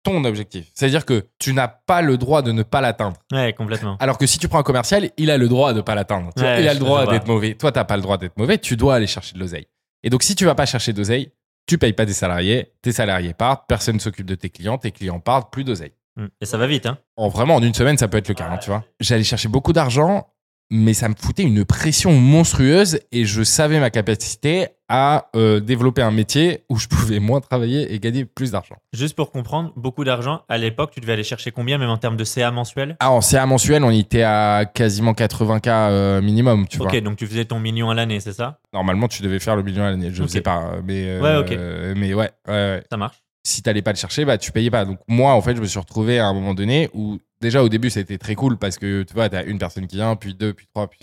ton 0.03 0.23
objectif. 0.25 0.67
C'est-à-dire 0.73 1.05
que 1.05 1.25
tu 1.39 1.53
n'as 1.53 1.67
pas 1.67 2.01
le 2.01 2.17
droit 2.17 2.41
de 2.41 2.51
ne 2.51 2.63
pas 2.63 2.81
l'atteindre. 2.81 3.17
Ouais, 3.31 3.53
complètement. 3.53 3.97
Alors 3.99 4.17
que 4.17 4.25
si 4.27 4.39
tu 4.39 4.47
prends 4.47 4.59
un 4.59 4.63
commercial, 4.63 5.09
il 5.17 5.29
a 5.31 5.37
le 5.37 5.47
droit 5.47 5.71
de 5.73 5.77
ne 5.77 5.81
pas 5.81 5.95
l'atteindre. 5.95 6.29
Tu 6.35 6.41
vois, 6.41 6.51
Ouais, 6.51 6.61
il 6.61 6.67
a 6.67 6.73
je- 6.73 6.79
le 6.79 6.85
droit 6.85 7.03
vois. 7.05 7.13
d'être 7.13 7.27
mauvais. 7.27 7.55
Toi, 7.55 7.71
t'as 7.71 7.83
pas 7.85 7.95
le 7.97 8.01
droit 8.03 8.17
d'être 8.17 8.37
mauvais. 8.37 8.57
Tu 8.57 8.75
dois 8.77 8.95
aller 8.95 9.07
chercher 9.07 9.33
de 9.35 9.39
l'oseille. 9.39 9.67
Et 10.03 10.09
donc, 10.09 10.23
si 10.23 10.35
tu 10.35 10.45
vas 10.45 10.55
pas 10.55 10.65
chercher 10.65 10.93
d'oseille, 10.93 11.31
tu 11.67 11.77
payes 11.77 11.93
pas 11.93 12.05
des 12.05 12.13
salariés. 12.13 12.73
Tes 12.81 12.91
salariés 12.93 13.33
partent. 13.33 13.65
Personne 13.67 13.95
ne 13.95 13.99
s'occupe 13.99 14.25
de 14.25 14.35
tes 14.35 14.49
clients. 14.49 14.77
Tes 14.77 14.91
clients 14.91 15.19
partent. 15.19 15.51
Plus 15.51 15.63
d'oseille. 15.65 15.91
Et 16.41 16.45
ça 16.45 16.57
va 16.57 16.67
vite, 16.67 16.85
hein. 16.85 16.97
En 17.17 17.27
vraiment, 17.29 17.55
en 17.55 17.61
une 17.63 17.73
semaine, 17.73 17.97
ça 17.97 18.07
peut 18.07 18.17
être 18.17 18.27
le 18.29 18.33
cas. 18.33 18.49
hein, 18.51 18.57
tu 18.57 18.69
vois. 18.69 18.83
J'allais 18.99 19.23
chercher 19.23 19.47
beaucoup 19.47 19.73
d'argent, 19.73 20.27
mais 20.71 20.93
ça 20.93 21.09
me 21.09 21.15
foutait 21.19 21.43
une 21.43 21.65
pression 21.65 22.11
monstrueuse 22.13 22.99
et 23.11 23.25
je 23.25 23.43
savais 23.43 23.79
ma 23.79 23.89
capacité 23.89 24.67
à 24.87 25.29
euh, 25.35 25.59
développer 25.59 26.01
un 26.01 26.09
métier 26.11 26.63
où 26.69 26.77
je 26.77 26.87
pouvais 26.87 27.19
moins 27.19 27.41
travailler 27.41 27.93
et 27.93 27.99
gagner 27.99 28.25
plus 28.25 28.51
d'argent. 28.51 28.75
Juste 28.93 29.15
pour 29.15 29.31
comprendre, 29.31 29.71
beaucoup 29.75 30.03
d'argent. 30.03 30.41
À 30.49 30.57
l'époque, 30.57 30.91
tu 30.91 30.99
devais 30.99 31.13
aller 31.13 31.23
chercher 31.23 31.51
combien, 31.51 31.77
même 31.77 31.89
en 31.89 31.97
termes 31.97 32.17
de 32.17 32.23
CA 32.23 32.49
mensuel? 32.51 32.95
Ah, 32.99 33.11
en 33.11 33.21
CA 33.21 33.45
mensuel, 33.45 33.83
on 33.83 33.91
était 33.91 34.23
à 34.23 34.65
quasiment 34.71 35.13
80K 35.13 35.67
euh, 35.69 36.21
minimum, 36.21 36.67
tu 36.67 36.79
Ok, 36.81 36.89
vois. 36.91 37.01
donc 37.01 37.17
tu 37.17 37.27
faisais 37.27 37.45
ton 37.45 37.59
million 37.59 37.89
à 37.91 37.93
l'année, 37.95 38.19
c'est 38.19 38.33
ça? 38.33 38.59
Normalement, 38.73 39.07
tu 39.07 39.21
devais 39.21 39.39
faire 39.39 39.55
le 39.55 39.63
million 39.63 39.83
à 39.83 39.91
l'année. 39.91 40.09
Je 40.11 40.23
ne 40.23 40.27
sais 40.27 40.41
pas, 40.41 40.73
mais, 40.83 41.03
euh, 41.07 41.21
Ouais, 41.21 41.37
ok. 41.37 41.95
mais 41.97 42.13
ouais, 42.15 42.31
ouais, 42.47 42.53
ouais. 42.53 42.83
Ça 42.91 42.97
marche. 42.97 43.17
Si 43.43 43.61
t'allais 43.61 43.81
pas 43.81 43.91
le 43.91 43.97
chercher, 43.97 44.25
bah 44.25 44.37
tu 44.37 44.51
payais 44.51 44.69
pas. 44.69 44.85
Donc 44.85 44.99
moi, 45.07 45.33
en 45.33 45.41
fait, 45.41 45.55
je 45.55 45.61
me 45.61 45.65
suis 45.65 45.79
retrouvé 45.79 46.19
à 46.19 46.27
un 46.27 46.33
moment 46.33 46.53
donné 46.53 46.89
où 46.93 47.19
déjà 47.41 47.63
au 47.63 47.69
début, 47.69 47.89
c'était 47.89 48.17
très 48.17 48.35
cool 48.35 48.57
parce 48.57 48.77
que 48.77 49.03
tu 49.03 49.13
vois, 49.13 49.29
t'as 49.29 49.45
une 49.45 49.59
personne 49.59 49.87
qui 49.87 49.95
vient, 49.95 50.15
puis 50.15 50.33
deux, 50.33 50.53
puis 50.53 50.67
trois, 50.67 50.87
puis 50.87 50.99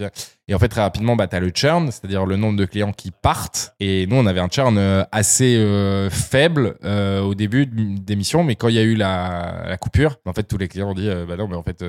et 0.48 0.54
en 0.54 0.58
fait 0.58 0.68
très 0.68 0.80
rapidement, 0.80 1.16
bah 1.16 1.26
t'as 1.26 1.40
le 1.40 1.50
churn, 1.54 1.90
c'est-à-dire 1.90 2.26
le 2.26 2.36
nombre 2.36 2.56
de 2.58 2.64
clients 2.64 2.92
qui 2.92 3.10
partent. 3.10 3.74
Et 3.80 4.06
nous, 4.06 4.16
on 4.16 4.26
avait 4.26 4.40
un 4.40 4.48
churn 4.48 4.76
euh, 4.78 5.02
assez 5.12 5.56
euh, 5.56 6.10
faible 6.10 6.76
euh, 6.84 7.20
au 7.20 7.34
début 7.34 7.66
missions, 8.14 8.44
mais 8.44 8.54
quand 8.56 8.68
il 8.68 8.74
y 8.74 8.78
a 8.78 8.82
eu 8.82 8.94
la, 8.94 9.76
coupure, 9.80 10.18
en 10.24 10.32
fait, 10.32 10.44
tous 10.44 10.58
les 10.58 10.68
clients 10.68 10.90
ont 10.90 10.94
dit, 10.94 11.08
bah 11.28 11.36
non, 11.36 11.48
mais 11.48 11.56
en 11.56 11.62
fait. 11.62 11.84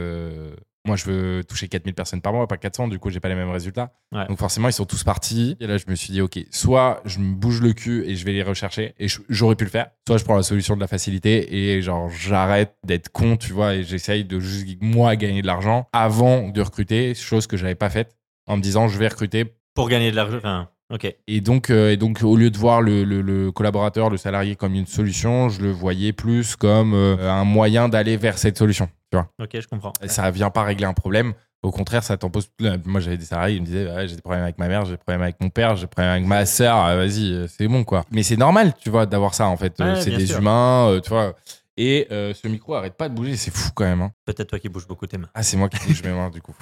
Moi, 0.87 0.95
je 0.95 1.05
veux 1.05 1.43
toucher 1.43 1.67
4000 1.67 1.93
personnes 1.93 2.21
par 2.21 2.33
mois, 2.33 2.47
pas 2.47 2.57
400. 2.57 2.87
Du 2.87 2.97
coup, 2.97 3.09
j'ai 3.11 3.19
pas 3.19 3.29
les 3.29 3.35
mêmes 3.35 3.51
résultats. 3.51 3.91
Ouais. 4.11 4.25
Donc, 4.27 4.39
forcément, 4.39 4.67
ils 4.69 4.73
sont 4.73 4.85
tous 4.85 5.03
partis. 5.03 5.55
Et 5.59 5.67
là, 5.67 5.77
je 5.77 5.83
me 5.87 5.93
suis 5.95 6.11
dit, 6.13 6.21
OK, 6.21 6.39
soit 6.49 7.01
je 7.05 7.19
me 7.19 7.35
bouge 7.35 7.61
le 7.61 7.73
cul 7.73 8.03
et 8.07 8.15
je 8.15 8.25
vais 8.25 8.31
les 8.33 8.41
rechercher. 8.43 8.95
Et 8.97 9.07
j'aurais 9.29 9.55
pu 9.55 9.65
le 9.65 9.69
faire. 9.69 9.87
Soit 10.07 10.17
je 10.17 10.23
prends 10.23 10.35
la 10.37 10.43
solution 10.43 10.75
de 10.75 10.81
la 10.81 10.87
facilité 10.87 11.75
et 11.75 11.81
genre, 11.81 12.09
j'arrête 12.09 12.73
d'être 12.85 13.09
con, 13.09 13.37
tu 13.37 13.53
vois, 13.53 13.75
et 13.75 13.83
j'essaye 13.83 14.23
de 14.25 14.39
juste, 14.39 14.77
moi, 14.81 15.15
gagner 15.15 15.41
de 15.41 15.47
l'argent 15.47 15.87
avant 15.93 16.47
de 16.49 16.61
recruter, 16.61 17.13
chose 17.13 17.45
que 17.45 17.57
j'avais 17.57 17.75
pas 17.75 17.89
faite, 17.89 18.15
en 18.47 18.57
me 18.57 18.61
disant, 18.61 18.87
je 18.87 18.97
vais 18.97 19.09
recruter. 19.09 19.53
Pour 19.75 19.89
gagner 19.89 20.09
de 20.11 20.15
l'argent. 20.15 20.37
Enfin, 20.37 20.69
ok. 20.91 21.13
Et 21.27 21.41
donc, 21.41 21.69
euh, 21.69 21.91
et 21.91 21.97
donc, 21.97 22.21
au 22.23 22.35
lieu 22.37 22.49
de 22.49 22.57
voir 22.57 22.81
le, 22.81 23.03
le- 23.03 23.21
le 23.21 23.51
collaborateur, 23.51 24.09
le 24.09 24.15
salarié 24.17 24.55
comme 24.55 24.73
une 24.73 24.87
solution, 24.87 25.49
je 25.49 25.61
le 25.61 25.71
voyais 25.71 26.13
plus 26.13 26.55
comme 26.55 26.93
euh, 26.93 27.29
un 27.29 27.43
moyen 27.43 27.89
d'aller 27.89 28.15
vers 28.17 28.37
cette 28.37 28.57
solution, 28.57 28.89
tu 29.11 29.17
vois. 29.17 29.29
Ok, 29.41 29.59
je 29.59 29.67
comprends. 29.67 29.93
Ça 30.07 30.29
vient 30.31 30.49
pas 30.49 30.63
régler 30.63 30.85
un 30.85 30.93
problème. 30.93 31.33
Au 31.63 31.71
contraire, 31.71 32.03
ça 32.03 32.17
t'en 32.17 32.29
pose. 32.29 32.49
Moi, 32.85 33.01
j'avais 33.01 33.17
des 33.17 33.25
salariés, 33.25 33.55
ils 33.55 33.61
me 33.61 33.65
disaient 33.65 34.07
j'ai 34.07 34.15
des 34.15 34.21
problèmes 34.21 34.43
avec 34.43 34.57
ma 34.59 34.67
mère, 34.67 34.85
j'ai 34.85 34.91
des 34.91 34.97
problèmes 34.97 35.23
avec 35.23 35.41
mon 35.41 35.49
père, 35.49 35.75
j'ai 35.75 35.81
des 35.81 35.87
problèmes 35.87 36.11
avec 36.11 36.25
ma 36.25 36.45
sœur. 36.45 36.77
ah, 36.77 36.95
Vas-y, 36.95 37.33
euh, 37.33 37.47
c'est 37.47 37.67
bon 37.67 37.83
quoi. 37.83 38.05
Mais 38.11 38.21
c'est 38.23 38.37
normal, 38.37 38.73
tu 38.79 38.89
vois, 38.89 39.05
d'avoir 39.05 39.33
ça 39.33 39.47
en 39.47 39.57
fait. 39.57 39.79
Euh, 39.81 39.95
c'est 39.99 40.11
des 40.11 40.27
sûr. 40.27 40.37
humains, 40.37 40.89
euh, 40.89 41.01
tu 41.01 41.09
vois. 41.09 41.35
Et 41.75 42.07
euh, 42.11 42.33
ce 42.33 42.47
micro 42.47 42.75
arrête 42.75 42.95
pas 42.95 43.09
de 43.09 43.13
bouger, 43.15 43.35
c'est 43.37 43.51
fou 43.51 43.71
quand 43.73 43.85
même. 43.85 44.01
hein. 44.01 44.11
Peut-être 44.25 44.49
toi 44.49 44.59
qui 44.59 44.69
bouges 44.69 44.87
beaucoup 44.87 45.07
tes 45.07 45.17
mains. 45.17 45.29
Ah, 45.33 45.43
c'est 45.43 45.57
moi 45.57 45.67
qui 45.67 45.77
bouge 45.85 46.03
mes 46.03 46.11
mains 46.11 46.29
du 46.29 46.41
coup. 46.41 46.55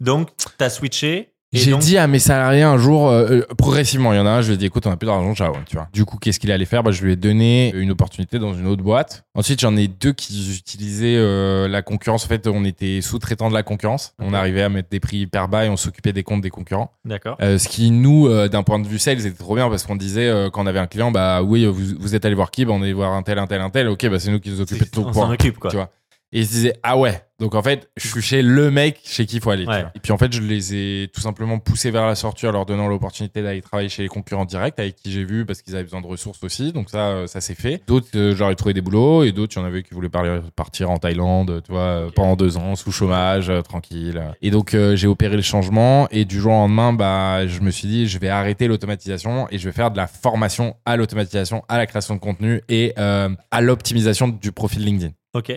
Donc, 0.00 0.30
t'as 0.58 0.70
switché. 0.70 1.31
J'ai 1.52 1.70
donc- 1.70 1.80
dit 1.80 1.98
à 1.98 2.06
mes 2.06 2.18
salariés 2.18 2.62
un 2.62 2.78
jour, 2.78 3.08
euh, 3.10 3.26
euh, 3.30 3.46
progressivement, 3.58 4.12
il 4.12 4.16
y 4.16 4.18
en 4.18 4.26
a 4.26 4.30
un, 4.30 4.40
je 4.40 4.48
lui 4.48 4.54
ai 4.54 4.56
dit, 4.56 4.64
écoute, 4.66 4.86
on 4.86 4.90
a 4.90 4.96
plus 4.96 5.06
d'argent, 5.06 5.34
ciao, 5.34 5.52
tu 5.66 5.76
vois. 5.76 5.86
Du 5.92 6.04
coup, 6.06 6.16
qu'est-ce 6.16 6.40
qu'il 6.40 6.50
allait 6.50 6.64
faire? 6.64 6.82
Bah, 6.82 6.92
Je 6.92 7.04
lui 7.04 7.12
ai 7.12 7.16
donné 7.16 7.72
une 7.74 7.90
opportunité 7.90 8.38
dans 8.38 8.54
une 8.54 8.66
autre 8.66 8.82
boîte. 8.82 9.24
Ensuite, 9.34 9.60
j'en 9.60 9.76
ai 9.76 9.86
deux 9.88 10.12
qui 10.12 10.56
utilisaient 10.56 11.16
euh, 11.16 11.68
la 11.68 11.82
concurrence. 11.82 12.24
En 12.24 12.28
fait, 12.28 12.46
on 12.46 12.64
était 12.64 13.00
sous-traitants 13.02 13.50
de 13.50 13.54
la 13.54 13.62
concurrence. 13.62 14.14
On 14.18 14.32
arrivait 14.32 14.62
à 14.62 14.68
mettre 14.70 14.88
des 14.88 15.00
prix 15.00 15.18
hyper 15.18 15.48
bas 15.48 15.66
et 15.66 15.68
on 15.68 15.76
s'occupait 15.76 16.12
des 16.12 16.22
comptes 16.22 16.40
des 16.40 16.50
concurrents. 16.50 16.92
D'accord. 17.04 17.36
Euh, 17.42 17.58
ce 17.58 17.68
qui, 17.68 17.90
nous, 17.90 18.28
euh, 18.28 18.48
d'un 18.48 18.62
point 18.62 18.78
de 18.78 18.86
vue 18.88 18.98
sales, 18.98 19.20
c'était 19.20 19.36
trop 19.36 19.54
bien 19.54 19.68
parce 19.68 19.84
qu'on 19.84 19.96
disait, 19.96 20.28
euh, 20.28 20.48
quand 20.50 20.62
on 20.62 20.66
avait 20.66 20.78
un 20.78 20.86
client, 20.86 21.10
bah 21.10 21.42
oui, 21.42 21.66
vous, 21.66 21.94
vous 21.98 22.14
êtes 22.14 22.24
allé 22.24 22.34
voir 22.34 22.50
qui? 22.50 22.64
Bah, 22.64 22.72
On 22.74 22.80
est 22.80 22.84
allé 22.84 22.92
voir 22.94 23.12
un 23.12 23.22
tel, 23.22 23.38
un 23.38 23.46
tel, 23.46 23.60
un 23.60 23.70
tel. 23.70 23.88
Ok, 23.88 24.06
bah 24.08 24.18
c'est 24.18 24.30
nous 24.30 24.40
qui 24.40 24.50
nous 24.50 24.60
occupons 24.62 24.84
de 24.84 24.90
tout. 24.90 25.04
On 25.06 25.12
s'en 25.12 25.30
occupe, 25.30 25.58
quoi. 25.58 25.70
Tu 25.70 25.76
vois. 25.76 25.90
Et 26.34 26.40
ils 26.40 26.46
se 26.46 26.52
disaient, 26.52 26.74
ah 26.82 26.96
ouais. 26.96 27.20
Donc 27.38 27.54
en 27.56 27.62
fait, 27.62 27.90
je 27.96 28.06
suis 28.08 28.22
chez 28.22 28.40
le 28.40 28.70
mec 28.70 29.00
chez 29.04 29.26
qui 29.26 29.36
il 29.36 29.42
faut 29.42 29.50
aller. 29.50 29.64
tu 29.64 29.70
Ouais. 29.70 29.80
vois. 29.82 29.90
Et 29.96 30.00
puis 30.00 30.12
en 30.12 30.16
fait, 30.18 30.32
je 30.32 30.40
les 30.40 30.74
ai 30.74 31.08
tout 31.12 31.20
simplement 31.20 31.58
poussés 31.58 31.90
vers 31.90 32.06
la 32.06 32.14
sortie 32.14 32.46
en 32.46 32.52
leur 32.52 32.64
donnant 32.66 32.86
l'opportunité 32.86 33.42
d'aller 33.42 33.60
travailler 33.60 33.88
chez 33.88 34.02
les 34.02 34.08
concurrents 34.08 34.44
directs 34.44 34.78
avec 34.78 34.94
qui 34.94 35.10
j'ai 35.10 35.24
vu 35.24 35.44
parce 35.44 35.60
qu'ils 35.60 35.74
avaient 35.74 35.82
besoin 35.82 36.00
de 36.00 36.06
ressources 36.06 36.42
aussi. 36.44 36.72
Donc 36.72 36.88
ça, 36.88 37.08
euh, 37.08 37.26
ça 37.26 37.40
s'est 37.40 37.56
fait. 37.56 37.82
D'autres, 37.88 38.06
euh, 38.14 38.34
j'aurais 38.36 38.54
trouvé 38.54 38.72
des 38.74 38.80
boulots 38.80 39.24
et 39.24 39.32
d'autres, 39.32 39.54
il 39.56 39.58
y 39.58 39.62
en 39.62 39.64
avait 39.66 39.82
qui 39.82 39.92
voulaient 39.92 40.08
partir 40.54 40.90
en 40.90 40.98
Thaïlande, 40.98 41.62
tu 41.66 41.72
vois, 41.72 41.80
euh, 41.80 42.10
pendant 42.14 42.36
deux 42.36 42.56
ans, 42.56 42.76
sous 42.76 42.92
chômage, 42.92 43.50
euh, 43.50 43.60
tranquille. 43.60 44.22
Et 44.40 44.50
donc 44.50 44.72
euh, 44.74 44.94
j'ai 44.94 45.08
opéré 45.08 45.34
le 45.34 45.42
changement 45.42 46.08
et 46.10 46.24
du 46.24 46.38
jour 46.40 46.52
au 46.52 46.56
lendemain, 46.56 46.92
bah, 46.92 47.46
je 47.48 47.60
me 47.60 47.70
suis 47.72 47.88
dit, 47.88 48.06
je 48.06 48.18
vais 48.20 48.28
arrêter 48.28 48.68
l'automatisation 48.68 49.48
et 49.50 49.58
je 49.58 49.68
vais 49.68 49.72
faire 49.74 49.90
de 49.90 49.96
la 49.96 50.06
formation 50.06 50.76
à 50.86 50.96
l'automatisation, 50.96 51.64
à 51.68 51.76
la 51.76 51.86
création 51.86 52.14
de 52.14 52.20
contenu 52.20 52.62
et 52.68 52.94
à 52.96 53.60
l'optimisation 53.60 54.28
du 54.28 54.52
profil 54.52 54.84
LinkedIn. 54.84 55.12
Ok. 55.34 55.52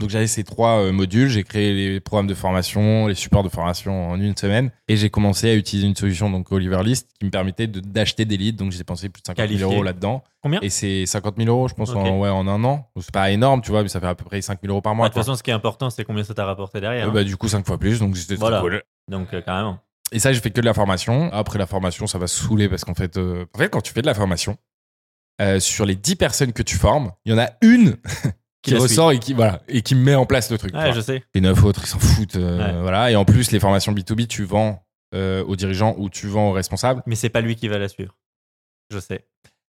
Donc 0.00 0.10
j'avais 0.10 0.26
ces 0.26 0.42
trois 0.42 0.80
euh, 0.80 0.90
modules, 0.92 1.28
j'ai 1.28 1.44
créé 1.44 1.72
les 1.72 2.00
programmes 2.00 2.26
de 2.26 2.34
formation, 2.34 3.06
les 3.06 3.14
supports 3.14 3.44
de 3.44 3.48
formation 3.48 4.10
en 4.10 4.20
une 4.20 4.36
semaine 4.36 4.72
et 4.88 4.96
j'ai 4.96 5.08
commencé 5.08 5.48
à 5.50 5.54
utiliser 5.54 5.86
une 5.86 5.94
solution 5.94 6.28
donc 6.30 6.50
Oliver 6.50 6.82
List 6.82 7.08
qui 7.20 7.24
me 7.26 7.30
permettait 7.30 7.68
de- 7.68 7.78
d'acheter 7.78 8.24
des 8.24 8.36
leads. 8.36 8.56
Donc 8.58 8.72
j'ai 8.72 8.78
dépensé 8.78 9.08
plus 9.08 9.22
de 9.22 9.26
50 9.28 9.36
000 9.36 9.46
Qualifié. 9.46 9.64
euros 9.72 9.84
là-dedans. 9.84 10.24
Combien? 10.42 10.58
Et 10.62 10.68
c'est 10.68 11.06
50 11.06 11.36
000 11.38 11.48
euros, 11.48 11.68
je 11.68 11.74
pense, 11.74 11.90
en, 11.90 12.18
ouais, 12.18 12.28
en 12.28 12.48
un 12.48 12.64
an. 12.64 12.90
C'est 13.00 13.12
pas 13.12 13.30
énorme, 13.30 13.60
tu 13.62 13.70
vois, 13.70 13.82
mais 13.84 13.88
ça 13.88 14.00
fait 14.00 14.08
à 14.08 14.16
peu 14.16 14.24
près 14.24 14.42
5 14.42 14.58
000 14.62 14.72
euros 14.72 14.82
par 14.82 14.94
Bah, 14.94 14.96
mois. 14.96 15.08
De 15.08 15.14
toute 15.14 15.22
façon, 15.22 15.36
ce 15.36 15.44
qui 15.44 15.50
est 15.50 15.54
important, 15.54 15.88
c'est 15.90 16.04
combien 16.04 16.24
ça 16.24 16.34
t'a 16.34 16.44
rapporté 16.44 16.80
derrière. 16.80 17.06
Euh, 17.06 17.10
hein. 17.10 17.14
bah, 17.14 17.22
du 17.22 17.36
coup, 17.36 17.46
5 17.46 17.64
fois 17.64 17.78
plus, 17.78 18.00
donc 18.00 18.16
c'était 18.16 18.34
trop 18.34 18.46
Voilà. 18.46 18.60
cool. 18.62 18.82
Donc, 19.08 19.32
euh, 19.32 19.42
carrément. 19.42 19.78
Et 20.10 20.18
ça, 20.18 20.32
j'ai 20.32 20.40
fait 20.40 20.50
que 20.50 20.60
de 20.60 20.66
la 20.66 20.74
formation. 20.74 21.32
Après 21.32 21.58
la 21.60 21.66
formation, 21.66 22.08
ça 22.08 22.18
va 22.18 22.26
saouler 22.26 22.68
parce 22.68 22.84
qu'en 22.84 22.94
fait, 22.94 23.16
euh, 23.16 23.46
en 23.54 23.58
fait, 23.58 23.68
quand 23.70 23.80
tu 23.80 23.92
fais 23.92 24.02
de 24.02 24.06
la 24.06 24.14
formation, 24.14 24.56
sur 25.60 25.86
les 25.86 25.94
10 25.96 26.16
personnes 26.16 26.52
que 26.52 26.62
tu 26.64 26.76
formes, 26.76 27.12
il 27.24 27.32
y 27.32 27.34
en 27.34 27.38
a 27.38 27.50
une 27.62 27.96
qui, 28.64 28.76
ressort 28.76 29.12
et 29.12 29.18
qui, 29.18 29.32
voilà, 29.34 29.62
et 29.68 29.82
qui 29.82 29.94
met 29.94 30.14
en 30.14 30.26
place 30.26 30.50
le 30.50 30.58
truc. 30.58 30.74
Ouais, 30.74 30.92
je 30.92 31.00
sais. 31.00 31.22
Les 31.34 31.40
9 31.40 31.64
autres, 31.64 31.80
ils 31.84 31.88
s'en 31.88 31.98
foutent. 31.98 32.36
euh, 32.36 32.58
Ouais. 32.58 32.80
voilà. 32.82 33.10
Et 33.10 33.16
en 33.16 33.24
plus, 33.24 33.50
les 33.52 33.60
formations 33.60 33.92
B2B, 33.92 34.26
tu 34.26 34.44
vends 34.44 34.84
euh, 35.14 35.44
aux 35.44 35.56
dirigeants 35.56 35.94
ou 35.98 36.08
tu 36.10 36.26
vends 36.26 36.50
aux 36.50 36.52
responsables. 36.52 37.02
Mais 37.06 37.14
c'est 37.14 37.28
pas 37.28 37.40
lui 37.40 37.56
qui 37.56 37.68
va 37.68 37.78
la 37.78 37.88
suivre. 37.88 38.16
Je 38.90 38.98
sais. 38.98 39.26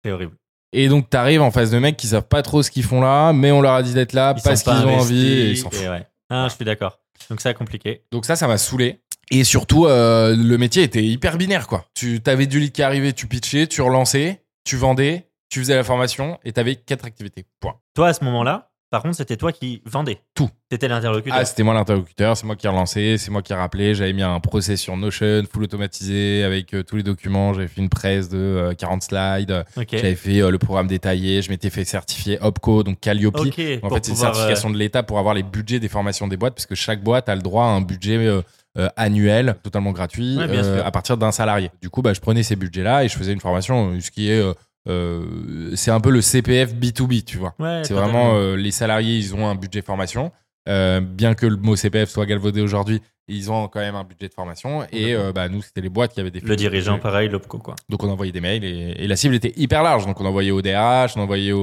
C'est 0.04 0.10
horrible. 0.12 0.32
Et 0.72 0.88
donc, 0.88 1.10
tu 1.10 1.16
arrives 1.16 1.42
en 1.42 1.50
face 1.50 1.70
de 1.70 1.78
mecs 1.78 1.96
qui 1.96 2.06
savent 2.06 2.28
pas 2.28 2.42
trop 2.42 2.62
ce 2.62 2.70
qu'ils 2.70 2.84
font 2.84 3.00
là, 3.00 3.32
mais 3.32 3.50
on 3.50 3.60
leur 3.60 3.72
a 3.72 3.82
dit 3.82 3.92
d'être 3.94 4.12
là 4.12 4.34
Ils 4.36 4.42
parce 4.42 4.62
qu'ils 4.62 4.72
ont 4.72 4.76
investis, 4.76 5.02
envie 5.02 5.26
et 5.32 5.50
ils 5.50 5.56
s'en 5.56 5.70
foutent. 5.70 5.82
et 5.82 5.88
ouais. 5.88 6.06
Ah, 6.28 6.46
je 6.48 6.54
suis 6.54 6.64
d'accord. 6.64 7.00
Donc, 7.28 7.40
c'est 7.40 7.54
compliqué. 7.54 8.02
Donc 8.12 8.24
ça, 8.24 8.36
ça 8.36 8.46
m'a 8.46 8.56
saoulé. 8.58 9.00
Et 9.32 9.44
surtout, 9.44 9.86
euh, 9.86 10.34
le 10.36 10.58
métier 10.58 10.82
était 10.82 11.02
hyper 11.04 11.38
binaire, 11.38 11.66
quoi. 11.68 11.84
Tu 11.94 12.20
avais 12.26 12.46
du 12.46 12.58
lead 12.60 12.72
qui 12.72 12.82
arrivait, 12.82 13.12
tu 13.12 13.26
pitchais, 13.26 13.66
tu 13.66 13.80
relançais, 13.82 14.42
tu 14.64 14.76
vendais, 14.76 15.28
tu 15.48 15.60
faisais 15.60 15.74
la 15.76 15.84
formation 15.84 16.38
et 16.44 16.52
tu 16.52 16.58
avais 16.60 16.76
quatre 16.76 17.04
activités. 17.04 17.46
Point. 17.60 17.76
Toi, 17.94 18.08
à 18.08 18.12
ce 18.12 18.24
moment-là, 18.24 18.69
Par 18.90 19.02
contre, 19.02 19.14
c'était 19.14 19.36
toi 19.36 19.52
qui 19.52 19.82
vendais. 19.84 20.18
Tout. 20.34 20.50
T'étais 20.68 20.88
l'interlocuteur. 20.88 21.38
Ah, 21.38 21.44
c'était 21.44 21.62
moi 21.62 21.74
l'interlocuteur, 21.74 22.36
c'est 22.36 22.44
moi 22.44 22.56
qui 22.56 22.66
ai 22.66 22.70
relancé, 22.70 23.18
c'est 23.18 23.30
moi 23.30 23.40
qui 23.40 23.52
ai 23.52 23.56
rappelé. 23.56 23.94
J'avais 23.94 24.12
mis 24.12 24.22
un 24.22 24.40
procès 24.40 24.76
sur 24.76 24.96
Notion, 24.96 25.44
full 25.50 25.62
automatisé, 25.64 26.42
avec 26.42 26.74
euh, 26.74 26.82
tous 26.82 26.96
les 26.96 27.02
documents. 27.04 27.52
J'avais 27.54 27.68
fait 27.68 27.80
une 27.80 27.88
presse 27.88 28.28
de 28.28 28.38
euh, 28.38 28.74
40 28.74 29.02
slides. 29.02 29.64
J'avais 29.92 30.14
fait 30.16 30.40
euh, 30.42 30.50
le 30.50 30.58
programme 30.58 30.88
détaillé. 30.88 31.40
Je 31.40 31.50
m'étais 31.50 31.70
fait 31.70 31.84
certifier 31.84 32.38
OPCO, 32.42 32.82
donc 32.82 32.98
Calliope. 33.00 33.36
En 33.38 33.44
fait, 33.44 33.52
c'est 33.54 34.12
une 34.12 34.16
euh, 34.16 34.20
certification 34.20 34.70
de 34.70 34.76
l'État 34.76 35.02
pour 35.04 35.18
avoir 35.20 35.34
les 35.34 35.44
budgets 35.44 35.78
des 35.78 35.88
formations 35.88 36.26
des 36.26 36.36
boîtes, 36.36 36.54
parce 36.54 36.66
que 36.66 36.74
chaque 36.74 37.02
boîte 37.02 37.28
a 37.28 37.34
le 37.36 37.42
droit 37.42 37.64
à 37.64 37.68
un 37.68 37.80
budget 37.82 38.16
euh, 38.16 38.42
euh, 38.78 38.88
annuel, 38.96 39.56
totalement 39.62 39.90
gratuit, 39.90 40.36
Ouais, 40.36 40.46
euh, 40.48 40.84
à 40.84 40.90
partir 40.92 41.16
d'un 41.16 41.32
salarié. 41.32 41.70
Du 41.82 41.90
coup, 41.90 42.02
bah, 42.02 42.12
je 42.12 42.20
prenais 42.20 42.44
ces 42.44 42.54
budgets-là 42.54 43.04
et 43.04 43.08
je 43.08 43.16
faisais 43.16 43.32
une 43.32 43.40
formation, 43.40 43.90
euh, 43.92 44.00
ce 44.00 44.10
qui 44.12 44.30
est, 44.30 44.40
euh, 44.40 44.50
euh, 44.50 44.54
c'est 44.86 45.90
un 45.90 46.00
peu 46.00 46.10
le 46.10 46.20
CPF 46.20 46.74
B2B, 46.74 47.24
tu 47.24 47.38
vois. 47.38 47.54
ouais, 47.58 47.82
C'est 47.84 47.94
vraiment 47.94 48.34
euh, 48.34 48.56
les 48.56 48.70
salariés, 48.70 49.16
ils 49.16 49.34
ont 49.34 49.46
un 49.48 49.54
budget 49.54 49.82
formation. 49.82 50.32
Euh, 50.68 51.00
bien 51.00 51.34
que 51.34 51.46
le 51.46 51.56
mot 51.56 51.74
CPF 51.74 52.10
soit 52.10 52.26
galvaudé 52.26 52.60
aujourd'hui, 52.60 53.00
ils 53.28 53.50
ont 53.50 53.68
quand 53.68 53.80
même 53.80 53.94
un 53.94 54.04
budget 54.04 54.28
de 54.28 54.34
formation. 54.34 54.84
Et 54.92 55.14
euh, 55.14 55.32
bah, 55.32 55.48
nous, 55.48 55.62
c'était 55.62 55.80
les 55.80 55.88
boîtes 55.88 56.12
qui 56.12 56.20
avaient 56.20 56.30
des 56.30 56.40
Le 56.40 56.56
dirigeant, 56.56 56.98
pareil, 56.98 57.28
l'OPCO, 57.28 57.58
quoi. 57.58 57.76
Donc 57.88 58.02
on 58.02 58.10
envoyait 58.10 58.32
des 58.32 58.40
mails 58.40 58.64
et, 58.64 58.94
et 58.98 59.06
la 59.06 59.16
cible 59.16 59.34
était 59.34 59.52
hyper 59.56 59.82
large. 59.82 60.06
Donc 60.06 60.20
on 60.20 60.26
envoyait 60.26 60.50
au 60.50 60.60
DRH, 60.62 61.16
on 61.16 61.20
envoyait 61.20 61.52
au, 61.52 61.58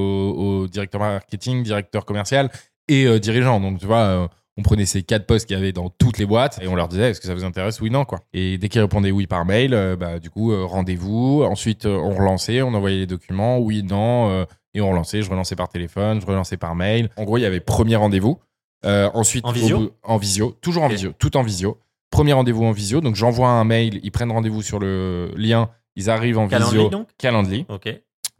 au 0.62 0.66
directeur 0.68 1.00
marketing, 1.00 1.62
directeur 1.62 2.04
commercial 2.04 2.50
et 2.88 3.06
euh, 3.06 3.18
dirigeant. 3.18 3.60
Donc 3.60 3.78
tu 3.78 3.86
vois, 3.86 3.98
euh, 4.00 4.28
on 4.58 4.62
prenait 4.62 4.84
ces 4.86 5.02
quatre 5.02 5.24
postes 5.24 5.46
qu'il 5.46 5.56
y 5.56 5.58
avait 5.60 5.72
dans 5.72 5.88
toutes 5.88 6.18
les 6.18 6.26
boîtes 6.26 6.58
et 6.60 6.66
on 6.68 6.74
leur 6.74 6.88
disait 6.88 7.10
est-ce 7.10 7.20
que 7.20 7.26
ça 7.28 7.34
vous 7.34 7.44
intéresse 7.44 7.80
oui 7.80 7.90
non 7.90 8.04
quoi. 8.04 8.20
Et 8.32 8.58
dès 8.58 8.68
qu'ils 8.68 8.80
répondaient 8.80 9.12
oui 9.12 9.26
par 9.28 9.44
mail, 9.44 9.72
euh, 9.72 9.94
bah 9.96 10.18
du 10.18 10.28
coup 10.30 10.52
euh, 10.52 10.64
rendez-vous. 10.64 11.44
Ensuite 11.44 11.86
euh, 11.86 11.96
on 11.96 12.14
relançait, 12.14 12.60
on 12.62 12.74
envoyait 12.74 12.98
les 12.98 13.06
documents 13.06 13.58
oui 13.58 13.82
non 13.84 14.44
et 14.74 14.80
on 14.80 14.90
relançait. 14.90 15.22
Je 15.22 15.30
relançais 15.30 15.56
par 15.56 15.68
téléphone, 15.68 16.20
je 16.20 16.26
relançais 16.26 16.56
par 16.56 16.74
mail. 16.74 17.08
En 17.16 17.24
gros 17.24 17.38
il 17.38 17.42
y 17.42 17.46
avait 17.46 17.60
premier 17.60 17.96
rendez-vous. 17.96 18.38
Ensuite 18.84 19.44
En 19.46 19.52
visio 19.52 19.78
bout- 19.78 19.90
en 20.02 20.16
visio, 20.18 20.56
toujours 20.60 20.82
en 20.82 20.88
visio, 20.88 21.12
tout 21.18 21.36
en 21.36 21.42
visio. 21.42 21.78
Premier 22.10 22.32
rendez-vous 22.32 22.64
en 22.64 22.72
visio. 22.72 23.00
Donc 23.00 23.14
j'envoie 23.16 23.48
un 23.50 23.64
mail, 23.64 24.00
ils 24.02 24.10
prennent 24.10 24.32
rendez-vous 24.32 24.62
sur 24.62 24.78
le 24.78 25.30
lien. 25.36 25.70
Ils 25.96 26.10
arrivent 26.10 26.38
en 26.38 26.46
Calendly, 26.48 26.76
visio. 26.76 26.88
donc? 26.90 27.08
Calendly. 27.18 27.66
Ok. 27.68 27.88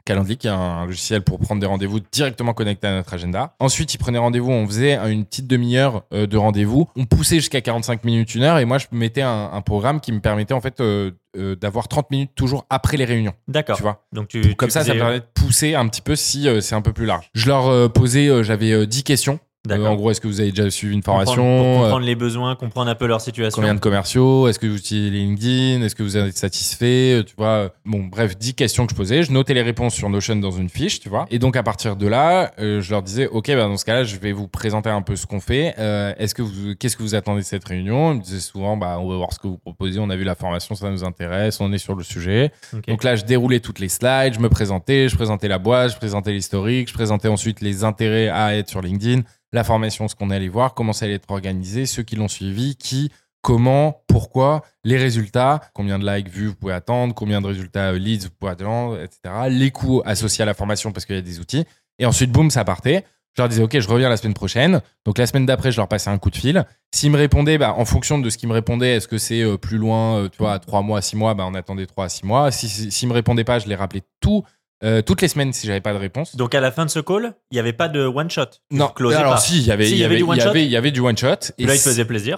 Calendly, 0.09 0.37
qui 0.37 0.47
est 0.47 0.49
un 0.49 0.85
logiciel 0.87 1.21
pour 1.21 1.39
prendre 1.39 1.61
des 1.61 1.67
rendez-vous 1.67 1.99
directement 2.11 2.53
connectés 2.53 2.87
à 2.87 2.93
notre 2.93 3.13
agenda. 3.13 3.53
Ensuite, 3.59 3.93
ils 3.93 3.99
prenaient 3.99 4.17
rendez-vous, 4.17 4.51
on 4.51 4.65
faisait 4.65 4.95
une 5.11 5.23
petite 5.23 5.45
demi-heure 5.45 6.03
euh, 6.13 6.25
de 6.25 6.35
rendez-vous. 6.35 6.87
On 6.95 7.05
poussait 7.05 7.35
jusqu'à 7.35 7.61
45 7.61 8.03
minutes, 8.03 8.33
une 8.33 8.41
heure, 8.41 8.57
et 8.57 8.65
moi, 8.65 8.79
je 8.79 8.87
mettais 8.91 9.21
un, 9.21 9.51
un 9.53 9.61
programme 9.61 9.99
qui 9.99 10.11
me 10.11 10.19
permettait 10.19 10.55
en 10.55 10.61
fait 10.61 10.81
euh, 10.81 11.11
euh, 11.37 11.55
d'avoir 11.55 11.87
30 11.87 12.09
minutes 12.09 12.31
toujours 12.33 12.65
après 12.71 12.97
les 12.97 13.05
réunions. 13.05 13.33
D'accord. 13.47 13.77
Tu 13.77 13.83
vois 13.83 14.03
Donc 14.11 14.29
tu, 14.29 14.55
Comme 14.55 14.69
tu 14.69 14.73
ça, 14.73 14.79
ça 14.81 14.87
faisais- 14.93 14.97
permet 14.99 15.19
de 15.19 15.25
pousser 15.35 15.75
un 15.75 15.87
petit 15.87 16.01
peu 16.01 16.15
si 16.15 16.47
euh, 16.47 16.59
c'est 16.59 16.73
un 16.73 16.81
peu 16.81 16.91
plus 16.91 17.05
large. 17.05 17.29
Je 17.35 17.47
leur 17.47 17.91
posais, 17.93 18.43
j'avais 18.43 18.71
euh, 18.71 18.87
10 18.87 19.03
questions. 19.03 19.39
Euh, 19.69 19.85
en 19.85 19.95
gros, 19.95 20.09
est-ce 20.09 20.21
que 20.21 20.27
vous 20.29 20.39
avez 20.39 20.51
déjà 20.51 20.69
suivi 20.71 20.93
une 20.93 21.01
Comprendre- 21.03 21.25
formation 21.25 21.43
pour 21.43 21.65
Euh, 21.81 21.83
comprendre 21.83 22.05
les 22.05 22.15
besoins, 22.15 22.55
comprendre 22.55 22.89
un 22.89 22.95
peu 22.95 23.07
leur 23.07 23.19
situation. 23.19 23.55
Combien 23.57 23.75
de 23.75 23.81
commerciaux 23.81 24.47
Est-ce 24.47 24.57
que 24.57 24.65
vous 24.67 24.77
utilisez 24.77 25.09
LinkedIn 25.09 25.81
Est-ce 25.85 25.95
que 25.95 26.03
vous 26.03 26.15
êtes 26.15 26.37
satisfait 26.37 27.23
Tu 27.27 27.33
vois 27.37 27.71
Bon, 27.83 28.05
bref, 28.05 28.37
10 28.37 28.53
questions 28.53 28.85
que 28.85 28.93
je 28.93 28.95
posais. 28.95 29.21
Je 29.23 29.33
notais 29.33 29.53
les 29.53 29.61
réponses 29.61 29.95
sur 29.95 30.09
Notion 30.09 30.37
dans 30.37 30.51
une 30.51 30.69
fiche, 30.69 31.01
tu 31.01 31.09
vois. 31.09 31.25
Et 31.29 31.39
donc, 31.39 31.57
à 31.57 31.63
partir 31.63 31.97
de 31.97 32.07
là, 32.07 32.53
euh, 32.59 32.79
je 32.79 32.89
leur 32.91 33.03
disais, 33.03 33.27
OK, 33.27 33.47
bah, 33.47 33.55
dans 33.67 33.75
ce 33.75 33.83
cas-là, 33.83 34.05
je 34.05 34.15
vais 34.15 34.31
vous 34.31 34.47
présenter 34.47 34.89
un 34.89 35.01
peu 35.01 35.17
ce 35.17 35.25
qu'on 35.25 35.41
fait. 35.41 35.75
Euh, 35.77 36.13
Est-ce 36.17 36.33
que 36.33 36.41
vous, 36.41 36.75
qu'est-ce 36.79 36.95
que 36.95 37.03
vous 37.03 37.15
attendez 37.15 37.41
de 37.41 37.45
cette 37.45 37.65
réunion? 37.67 38.13
Ils 38.13 38.19
me 38.19 38.23
disaient 38.23 38.39
souvent, 38.39 38.77
bah, 38.77 38.97
on 39.01 39.09
va 39.09 39.17
voir 39.17 39.33
ce 39.33 39.39
que 39.39 39.47
vous 39.47 39.57
proposez. 39.57 39.99
On 39.99 40.09
a 40.09 40.15
vu 40.15 40.23
la 40.23 40.35
formation, 40.35 40.73
ça 40.73 40.89
nous 40.89 41.03
intéresse. 41.03 41.59
On 41.59 41.73
est 41.73 41.77
sur 41.79 41.95
le 41.95 42.03
sujet. 42.03 42.53
Donc 42.87 43.03
là, 43.03 43.17
je 43.17 43.25
déroulais 43.25 43.59
toutes 43.59 43.79
les 43.79 43.89
slides, 43.89 44.35
je 44.35 44.39
me 44.39 44.47
présentais, 44.47 45.09
je 45.09 45.17
présentais 45.17 45.49
la 45.49 45.59
boîte, 45.59 45.91
je 45.91 45.97
présentais 45.97 46.31
l'historique, 46.31 46.87
je 46.87 46.93
présentais 46.93 47.27
ensuite 47.27 47.59
les 47.59 47.83
intérêts 47.83 48.29
à 48.29 48.55
être 48.55 48.69
sur 48.69 48.81
LinkedIn, 48.81 49.23
la 49.53 49.63
formation, 49.63 50.07
ce 50.07 50.15
qu'on 50.15 50.29
allait 50.29 50.47
voir, 50.47 50.73
comment 50.73 50.93
ça 50.93 51.05
allait 51.05 51.15
être 51.15 51.29
organisé, 51.31 51.85
ceux 51.85 52.03
qui 52.03 52.15
l'ont 52.15 52.27
suivi, 52.27 52.75
qui, 52.75 53.11
comment, 53.41 54.03
pourquoi, 54.07 54.63
les 54.83 54.97
résultats, 54.97 55.61
combien 55.73 55.97
de 55.99 56.05
likes, 56.09 56.29
vues 56.29 56.47
vous 56.47 56.55
pouvez 56.55 56.73
attendre, 56.73 57.13
combien 57.15 57.41
de 57.41 57.47
résultats 57.47 57.91
euh, 57.91 57.97
leads 57.97 58.25
vous 58.25 58.33
pouvez 58.39 58.51
attendre, 58.51 58.99
etc. 59.01 59.19
Les 59.49 59.71
coûts 59.71 60.01
associés 60.05 60.43
à 60.43 60.45
la 60.45 60.53
formation 60.53 60.91
parce 60.91 61.05
qu'il 61.05 61.15
y 61.15 61.19
a 61.19 61.21
des 61.23 61.39
outils. 61.39 61.65
Et 61.99 62.05
ensuite, 62.05 62.31
boum, 62.31 62.49
ça 62.51 62.63
partait. 62.63 63.05
Je 63.37 63.41
leur 63.41 63.47
disais, 63.49 63.61
OK, 63.63 63.79
je 63.79 63.87
reviens 63.87 64.09
la 64.09 64.17
semaine 64.17 64.33
prochaine. 64.33 64.81
Donc, 65.05 65.17
la 65.17 65.27
semaine 65.27 65.45
d'après, 65.45 65.71
je 65.71 65.77
leur 65.77 65.87
passais 65.87 66.09
un 66.09 66.17
coup 66.17 66.29
de 66.31 66.35
fil. 66.35 66.65
S'ils 66.93 67.11
me 67.11 67.17
répondaient, 67.17 67.57
bah, 67.57 67.73
en 67.77 67.85
fonction 67.85 68.17
de 68.19 68.29
ce 68.29 68.37
qu'ils 68.37 68.49
me 68.49 68.53
répondaient, 68.53 68.95
est-ce 68.95 69.07
que 69.07 69.17
c'est 69.19 69.41
euh, 69.43 69.55
plus 69.57 69.77
loin, 69.77 70.17
euh, 70.17 70.29
tu 70.29 70.39
vois, 70.39 70.53
à 70.53 70.59
3 70.59 70.81
mois, 70.81 71.01
6 71.01 71.15
mois, 71.15 71.33
bah, 71.35 71.45
on 71.47 71.53
attendait 71.53 71.85
3 71.85 72.05
à 72.05 72.09
6 72.09 72.25
mois. 72.25 72.51
Si, 72.51 72.67
si- 72.67 72.91
s'ils 72.91 73.07
me 73.07 73.13
répondaient 73.13 73.43
pas, 73.43 73.59
je 73.59 73.67
les 73.67 73.75
rappelais 73.75 74.01
tout, 74.19 74.43
euh, 74.83 75.01
toutes 75.01 75.21
les 75.21 75.27
semaines 75.27 75.51
si 75.53 75.67
j'avais 75.67 75.81
pas 75.81 75.93
de 75.93 75.97
réponse. 75.97 76.35
Donc 76.35 76.55
à 76.55 76.59
la 76.61 76.71
fin 76.71 76.85
de 76.85 76.89
ce 76.89 76.99
call, 76.99 77.33
il 77.51 77.55
n'y 77.55 77.59
avait 77.59 77.73
pas 77.73 77.89
de 77.89 78.01
one 78.05 78.29
shot. 78.29 78.45
Non, 78.71 78.91
alors 79.15 79.33
pas. 79.35 79.37
si, 79.37 79.57
il 79.59 79.65
y 79.65 79.71
avait, 79.71 79.85
Si, 79.85 79.91
il 79.93 79.97
y 79.99 80.03
avait, 80.03 80.21
one 80.21 80.37
y 80.37 80.41
avait, 80.41 80.65
il 80.65 80.71
y 80.71 80.77
avait 80.77 80.91
du 80.91 80.99
one 81.01 81.17
shot. 81.17 81.27
Là, 81.27 81.39
il 81.57 81.67
faisait 81.79 82.05
plaisir. 82.05 82.37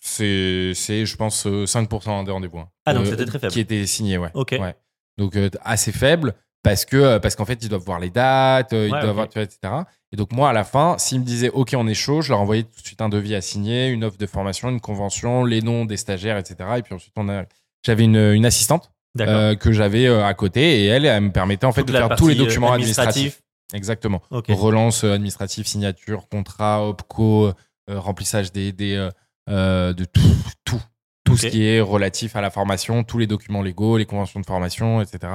C'est, 0.00 0.72
c'est, 0.74 1.06
je 1.06 1.16
pense, 1.16 1.46
euh, 1.46 1.64
5% 1.66 2.24
des 2.24 2.30
rendez-vous. 2.32 2.58
hein. 2.58 2.68
Ah, 2.86 2.94
donc 2.94 3.06
Euh, 3.06 3.10
c'était 3.10 3.24
très 3.26 3.38
faible. 3.38 3.52
Qui 3.52 3.60
était 3.60 3.86
signé, 3.86 4.18
ouais. 4.18 4.30
Ok. 4.34 4.56
Ouais. 4.60 4.74
Donc, 5.18 5.36
euh, 5.36 5.50
assez 5.64 5.92
faible 5.92 6.34
parce 6.62 6.84
que, 6.84 6.96
euh, 6.96 7.18
parce 7.18 7.36
qu'en 7.36 7.44
fait, 7.44 7.58
ils 7.62 7.68
doivent 7.68 7.84
voir 7.84 7.98
les 8.00 8.10
dates, 8.10 8.72
euh, 8.72 8.86
ils 8.88 8.92
Ouais, 8.92 9.00
doivent 9.00 9.14
voir, 9.14 9.26
etc. 9.36 9.58
Et 10.12 10.16
donc, 10.16 10.32
moi, 10.32 10.50
à 10.50 10.52
la 10.52 10.64
fin, 10.64 10.96
s'ils 10.98 11.20
me 11.20 11.24
disaient, 11.24 11.50
OK, 11.50 11.74
on 11.76 11.86
est 11.86 11.94
chaud, 11.94 12.20
je 12.22 12.30
leur 12.30 12.40
envoyais 12.40 12.62
tout 12.62 12.80
de 12.80 12.86
suite 12.86 13.00
un 13.00 13.08
devis 13.08 13.34
à 13.34 13.40
signer, 13.40 13.88
une 13.88 14.04
offre 14.04 14.16
de 14.18 14.26
formation, 14.26 14.68
une 14.70 14.80
convention, 14.80 15.44
les 15.44 15.60
noms 15.62 15.84
des 15.84 15.96
stagiaires, 15.96 16.38
etc. 16.38 16.56
Et 16.78 16.82
puis 16.82 16.94
ensuite, 16.94 17.12
on 17.16 17.28
a, 17.28 17.44
j'avais 17.84 18.04
une, 18.04 18.16
une 18.16 18.46
assistante. 18.46 18.90
Euh, 19.20 19.54
que 19.54 19.72
j'avais 19.72 20.06
euh, 20.06 20.24
à 20.24 20.34
côté 20.34 20.82
et 20.82 20.86
elle, 20.86 21.04
elle 21.04 21.20
me 21.20 21.32
permettait 21.32 21.66
en 21.66 21.72
fait 21.72 21.82
Toute 21.82 21.92
de 21.92 21.98
faire 21.98 22.16
tous 22.16 22.28
les 22.28 22.34
euh, 22.34 22.44
documents 22.44 22.72
administratifs. 22.72 23.42
Exactement. 23.74 24.22
Relance 24.30 25.04
administrative, 25.04 25.66
signature, 25.66 26.28
contrat, 26.28 26.86
OPCO, 26.88 27.48
euh, 27.48 27.52
remplissage 28.00 28.52
des, 28.52 28.72
des 28.72 29.08
euh, 29.50 29.92
de 29.92 30.04
tout, 30.04 30.80
tout, 31.24 31.36
ce 31.36 31.46
qui 31.46 31.66
est 31.66 31.80
relatif 31.80 32.36
à 32.36 32.40
la 32.40 32.50
formation, 32.50 33.04
tous 33.04 33.18
les 33.18 33.26
documents 33.26 33.62
légaux, 33.62 33.98
les 33.98 34.06
conventions 34.06 34.40
de 34.40 34.46
formation, 34.46 35.02
etc. 35.02 35.32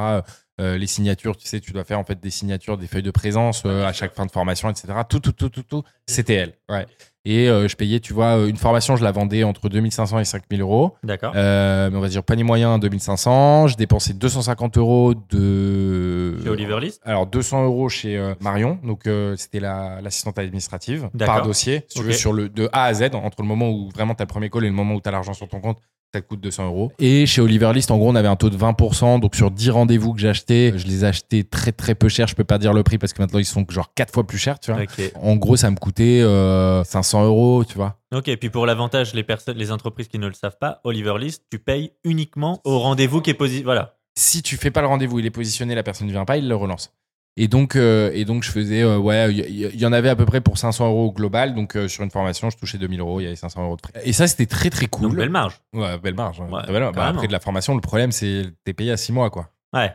Euh, 0.62 0.78
les 0.78 0.86
signatures, 0.86 1.36
tu 1.36 1.48
sais, 1.48 1.60
tu 1.60 1.72
dois 1.72 1.84
faire 1.84 1.98
en 2.00 2.04
fait 2.04 2.20
des 2.22 2.30
signatures, 2.30 2.78
des 2.78 2.86
feuilles 2.86 3.02
de 3.02 3.10
présence 3.10 3.64
euh, 3.66 3.86
à 3.88 3.92
chaque 3.94 4.14
fin 4.14 4.26
de 4.28 4.32
formation, 4.32 4.70
etc. 4.70 4.94
Tout, 5.10 5.20
tout, 5.20 5.32
tout, 5.32 5.50
tout, 5.50 5.64
tout, 5.64 5.82
c'était 6.06 6.36
elle. 6.36 6.54
Ouais. 6.70 6.86
Et 7.26 7.48
euh, 7.50 7.68
je 7.68 7.76
payais, 7.76 8.00
tu 8.02 8.14
vois, 8.14 8.36
une 8.48 8.58
formation, 8.58 8.96
je 8.96 9.04
la 9.04 9.12
vendais 9.12 9.44
entre 9.44 9.68
2500 9.70 10.20
et 10.20 10.26
5000 10.26 10.62
euros. 10.62 10.94
D'accord. 11.04 11.32
Mais 11.34 11.90
on 11.94 12.00
va 12.02 12.08
dire 12.10 12.22
panier 12.22 12.44
moyen 12.44 12.78
2500. 12.78 13.68
Je 13.70 13.78
dépensais 13.78 14.14
250 14.14 14.78
euros 14.78 15.16
de. 15.64 16.38
Chez 16.44 16.50
Oliver 16.50 16.80
List? 16.82 17.02
Alors 17.04 17.26
200 17.28 17.64
euros 17.66 17.90
chez 17.90 18.34
Marion, 18.42 18.78
donc 18.84 19.10
c'était 19.38 19.60
la- 19.60 20.02
l'assistante 20.02 20.38
administrative 20.38 21.10
par 21.18 21.42
dossier, 21.44 21.86
si 21.88 22.00
tu 22.00 22.04
veux, 22.06 22.12
sur 22.14 22.34
le 22.34 22.50
de 22.50 22.70
A 22.74 22.84
à 22.86 22.94
Z, 22.94 23.04
entre 23.16 23.42
le 23.42 23.48
moment 23.48 23.70
où 23.72 23.90
vraiment 23.90 24.14
tu 24.16 24.22
as 24.22 24.26
le 24.26 24.30
premier 24.30 24.50
call 24.50 24.66
et 24.66 24.70
le 24.70 24.74
moment 24.74 24.96
où 24.96 25.02
tu 25.02 25.08
as 25.10 25.12
l'argent 25.12 25.34
sur 25.34 25.48
ton 25.48 25.62
compte, 25.62 25.80
ça 26.14 26.22
te 26.22 26.28
coûte 26.28 26.42
200 26.42 26.68
euros. 26.68 26.92
Et 27.00 27.26
chez 27.26 27.42
Oliver 27.42 27.72
List, 27.74 27.90
en 27.90 27.98
gros, 27.98 28.10
on 28.10 28.16
avait 28.16 28.28
un 28.28 28.36
taux 28.36 28.52
de 28.52 28.58
20%, 28.58 29.20
donc 29.20 29.36
sur 29.36 29.50
10 29.50 29.72
rendez-vous 29.72 30.14
que 30.14 30.20
j'ai 30.20 30.30
achetés, 30.30 30.74
je 30.76 30.86
les 30.86 31.04
ai 31.04 31.08
achetés 31.08 31.44
très 31.44 31.72
très 31.72 31.96
peu 31.96 32.08
cher, 32.08 32.28
je 32.28 32.36
peux 32.36 32.44
pas 32.44 32.60
dire 32.60 32.72
le 32.74 32.84
prix 32.84 33.00
parce 33.00 33.14
que 33.14 33.22
maintenant 33.22 33.40
ils 33.40 33.46
sont 33.46 33.66
genre 33.68 33.92
4 33.96 34.14
fois 34.14 34.28
plus 34.28 34.38
chers, 34.38 34.60
tu 34.60 34.72
vois. 34.72 34.84
En 35.16 35.36
gros, 35.38 35.56
ça 35.56 35.72
me 35.72 35.76
coûtait 35.76 36.22
euh, 36.22 36.84
500 36.84 37.26
euros, 37.26 37.66
tu 37.66 37.76
vois. 37.76 37.98
Ok. 38.14 38.28
Et 38.28 38.38
puis 38.38 38.52
pour 38.52 38.68
l'avantage, 38.68 39.16
les 39.16 39.24
personnes, 39.24 39.58
les 39.58 39.72
entreprises 39.72 40.08
qui 40.08 40.20
ne 40.20 40.28
le 40.28 40.34
savent 40.34 40.58
pas, 40.60 40.82
Oliver 40.84 41.16
List, 41.20 41.46
tu 41.50 41.58
payes 41.58 41.94
uniquement 42.04 42.62
au 42.64 42.78
rendez-vous 42.78 43.22
qui 43.22 43.32
est 43.32 43.36
positif. 43.36 43.64
Voilà. 43.64 43.96
si 44.16 44.44
tu 44.44 44.58
fais 44.58 44.70
pas 44.70 44.82
le 44.82 44.88
rendez-vous, 44.88 45.18
il 45.18 45.26
est 45.26 45.32
positionné, 45.32 45.74
la 45.74 45.82
personne 45.84 46.06
ne 46.06 46.12
vient 46.12 46.26
pas, 46.26 46.38
il 46.38 46.48
le 46.48 46.56
relance. 46.56 46.94
Et 47.36 47.48
donc, 47.48 47.76
euh, 47.76 48.12
et 48.14 48.26
donc 48.26 48.44
je 48.44 48.52
faisais, 48.52 48.84
euh, 48.84 48.98
ouais, 49.00 49.34
il 49.34 49.80
y, 49.82 49.86
en 49.88 49.94
avait 49.94 50.10
à 50.10 50.16
peu 50.16 50.26
près 50.26 50.40
pour 50.40 50.60
500 50.60 50.88
euros 50.88 51.08
au 51.08 51.12
global. 51.12 51.56
Donc, 51.56 51.76
euh, 51.76 51.88
sur 51.88 52.04
une 52.04 52.12
formation, 52.12 52.50
je 52.52 52.58
touchais 52.58 52.78
2000 52.78 53.00
euros, 53.00 53.20
il 53.20 53.24
y 53.24 53.28
avait 53.28 53.36
500 53.36 53.64
euros 53.64 53.76
de 53.76 53.82
frais. 53.82 54.02
Et 54.06 54.14
ça, 54.14 54.28
c'était 54.28 54.46
très, 54.46 54.70
très 54.70 54.86
cool. 54.86 55.10
Donc 55.10 55.16
belle 55.16 55.32
marge. 55.32 55.60
Ouais, 55.74 55.98
belle 55.98 56.14
marge. 56.14 56.42
hein. 56.42 56.48
Ouais, 56.52 56.62
Très 56.62 56.72
belle 56.72 56.84
marge. 56.84 56.96
Bah, 56.96 57.08
après, 57.08 57.28
de 57.28 57.32
la 57.32 57.40
formation, 57.40 57.74
le 57.74 57.82
problème, 57.82 58.12
c'est 58.12 58.44
t'es 58.64 58.74
payé 58.74 58.92
à 58.92 58.98
6 58.98 59.14
mois, 59.14 59.32
quoi. 59.32 59.50
Ouais. 59.74 59.92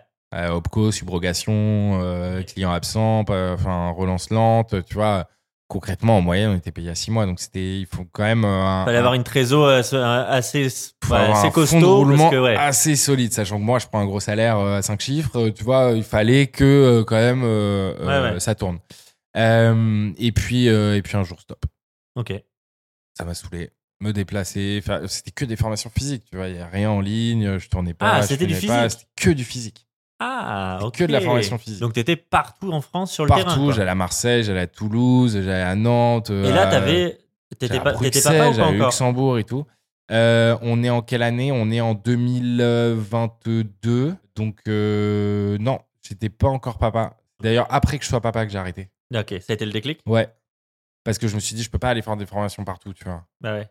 Opco, 0.51 0.91
subrogation, 0.93 2.01
client 2.47 2.71
absent, 2.73 3.21
enfin, 3.29 3.91
relance 3.91 4.31
lente, 4.31 4.85
tu 4.85 4.95
vois. 4.95 5.27
Concrètement, 5.69 6.17
en 6.17 6.21
moyenne, 6.23 6.51
on 6.53 6.57
était 6.57 6.73
payé 6.73 6.89
à 6.89 6.95
6 6.95 7.11
mois. 7.11 7.27
Donc, 7.27 7.41
c'était, 7.41 7.79
il 7.81 7.87
faut 7.87 8.07
quand 8.11 8.23
même. 8.25 8.43
euh, 8.45 8.49
un, 8.65 8.85
Fallait 8.87 8.97
avoir 8.99 9.13
une 9.15 9.23
trésor 9.23 9.69
assez, 9.69 9.97
assez 9.97 10.69
un 11.11 11.47
de 11.49 11.53
costaud. 11.53 11.97
roulement 11.99 12.17
Parce 12.31 12.31
que, 12.31 12.41
ouais. 12.43 12.57
assez 12.57 12.97
solide, 12.97 13.33
sachant 13.35 13.59
que 13.59 13.65
moi, 13.65 13.79
je 13.79 13.87
prends 13.87 14.01
un 14.01 14.07
gros 14.07 14.19
salaire 14.21 14.57
euh, 14.59 14.79
à 14.79 14.83
5 14.83 14.99
chiffres. 15.01 15.37
euh, 15.39 15.51
Tu 15.51 15.65
vois, 15.65 15.93
il 15.95 16.03
fallait 16.05 16.47
que 16.47 17.03
quand 17.07 17.17
même 17.17 17.43
euh, 17.45 17.93
euh, 18.01 18.33
Ouais, 18.33 18.41
ça 18.41 18.55
tourne. 18.55 18.79
Euh, 19.37 20.11
et 20.17 20.33
puis, 20.33 20.67
et 20.69 21.03
puis 21.03 21.17
un 21.17 21.23
jour, 21.25 21.39
stop. 21.41 21.63
Ok. 22.17 22.33
Ça 23.17 23.25
m'a 23.25 23.35
saoulé. 23.35 23.71
Me 24.01 24.13
déplacer, 24.13 24.81
c'était 25.09 25.33
que 25.33 25.45
des 25.45 25.57
formations 25.57 25.91
physiques. 25.91 26.25
Tu 26.31 26.37
vois, 26.37 26.49
il 26.49 26.57
y 26.57 26.61
a 26.61 26.67
rien 26.67 26.89
en 26.91 27.01
ligne. 27.01 27.59
Je 27.59 27.69
tournais 27.69 27.95
pas. 27.95 28.13
Ah, 28.15 28.23
c'était 28.23 28.47
du 28.47 28.55
physique. 28.55 28.91
C'était 28.91 29.07
que 29.17 29.31
du 29.31 29.45
physique. 29.45 29.88
Ah, 30.21 30.81
ok. 30.83 30.97
Que 30.97 31.05
de 31.05 31.13
la 31.13 31.21
formation 31.21 31.59
physique. 31.59 31.81
Donc 31.81 31.93
t'étais 31.93 32.17
partout 32.17 32.73
en 32.73 32.81
France 32.81 33.13
sur 33.13 33.25
le 33.25 33.31
terrain. 33.31 33.45
Partout, 33.45 33.73
j'allais 33.73 33.91
à 33.91 33.95
Marseille, 33.95 34.43
j'allais 34.43 34.61
à 34.61 34.67
Toulouse, 34.67 35.35
j'allais 35.35 35.63
à 35.63 35.75
Nantes. 35.77 36.31
Et 36.31 36.51
là, 36.51 36.63
à- 36.63 36.67
t'avais, 36.71 37.19
t'étais 37.59 37.81
pas, 37.81 37.95
t'étais 37.95 38.21
papa 38.23 38.49
ou 38.51 38.55
pas 38.57 38.67
encore 38.67 38.87
Luxembourg 38.87 39.39
et 39.39 39.45
tout. 39.45 39.65
Euh, 40.11 40.57
on 40.63 40.83
est 40.83 40.91
en 40.91 41.03
quelle 41.03 41.23
année? 41.23 41.53
On 41.53 41.71
est 41.71 41.81
en 41.81 41.95
2022. 41.95 44.15
Donc, 44.37 44.59
euh, 44.69 45.59
non, 45.61 45.79
j'étais 46.03 46.29
pas 46.29 46.49
encore 46.49 46.79
papa. 46.79 47.17
D'ailleurs, 47.41 47.67
après 47.71 47.99
que 47.99 48.05
je 48.05 48.09
sois 48.09 48.21
papa, 48.21 48.47
que 48.47 48.53
j'ai 48.53 48.59
arrêté. 48.59 48.91
Ok, 49.15 49.29
ça 49.41 49.51
a 49.51 49.53
été 49.55 49.65
le 49.65 49.73
déclic? 49.73 50.01
Ouais. 50.07 50.29
parce 51.05 51.17
que 51.19 51.27
je 51.29 51.35
me 51.37 51.41
suis 51.41 51.55
dit, 51.55 51.63
je 51.63 51.71
peux 51.71 51.79
pas 51.79 51.89
aller 51.89 52.03
faire 52.03 52.17
des 52.19 52.27
formations 52.27 52.65
partout, 52.65 52.93
tu 52.93 53.05
vois. 53.05 53.25
Bah 53.41 53.55
ouais. 53.55 53.67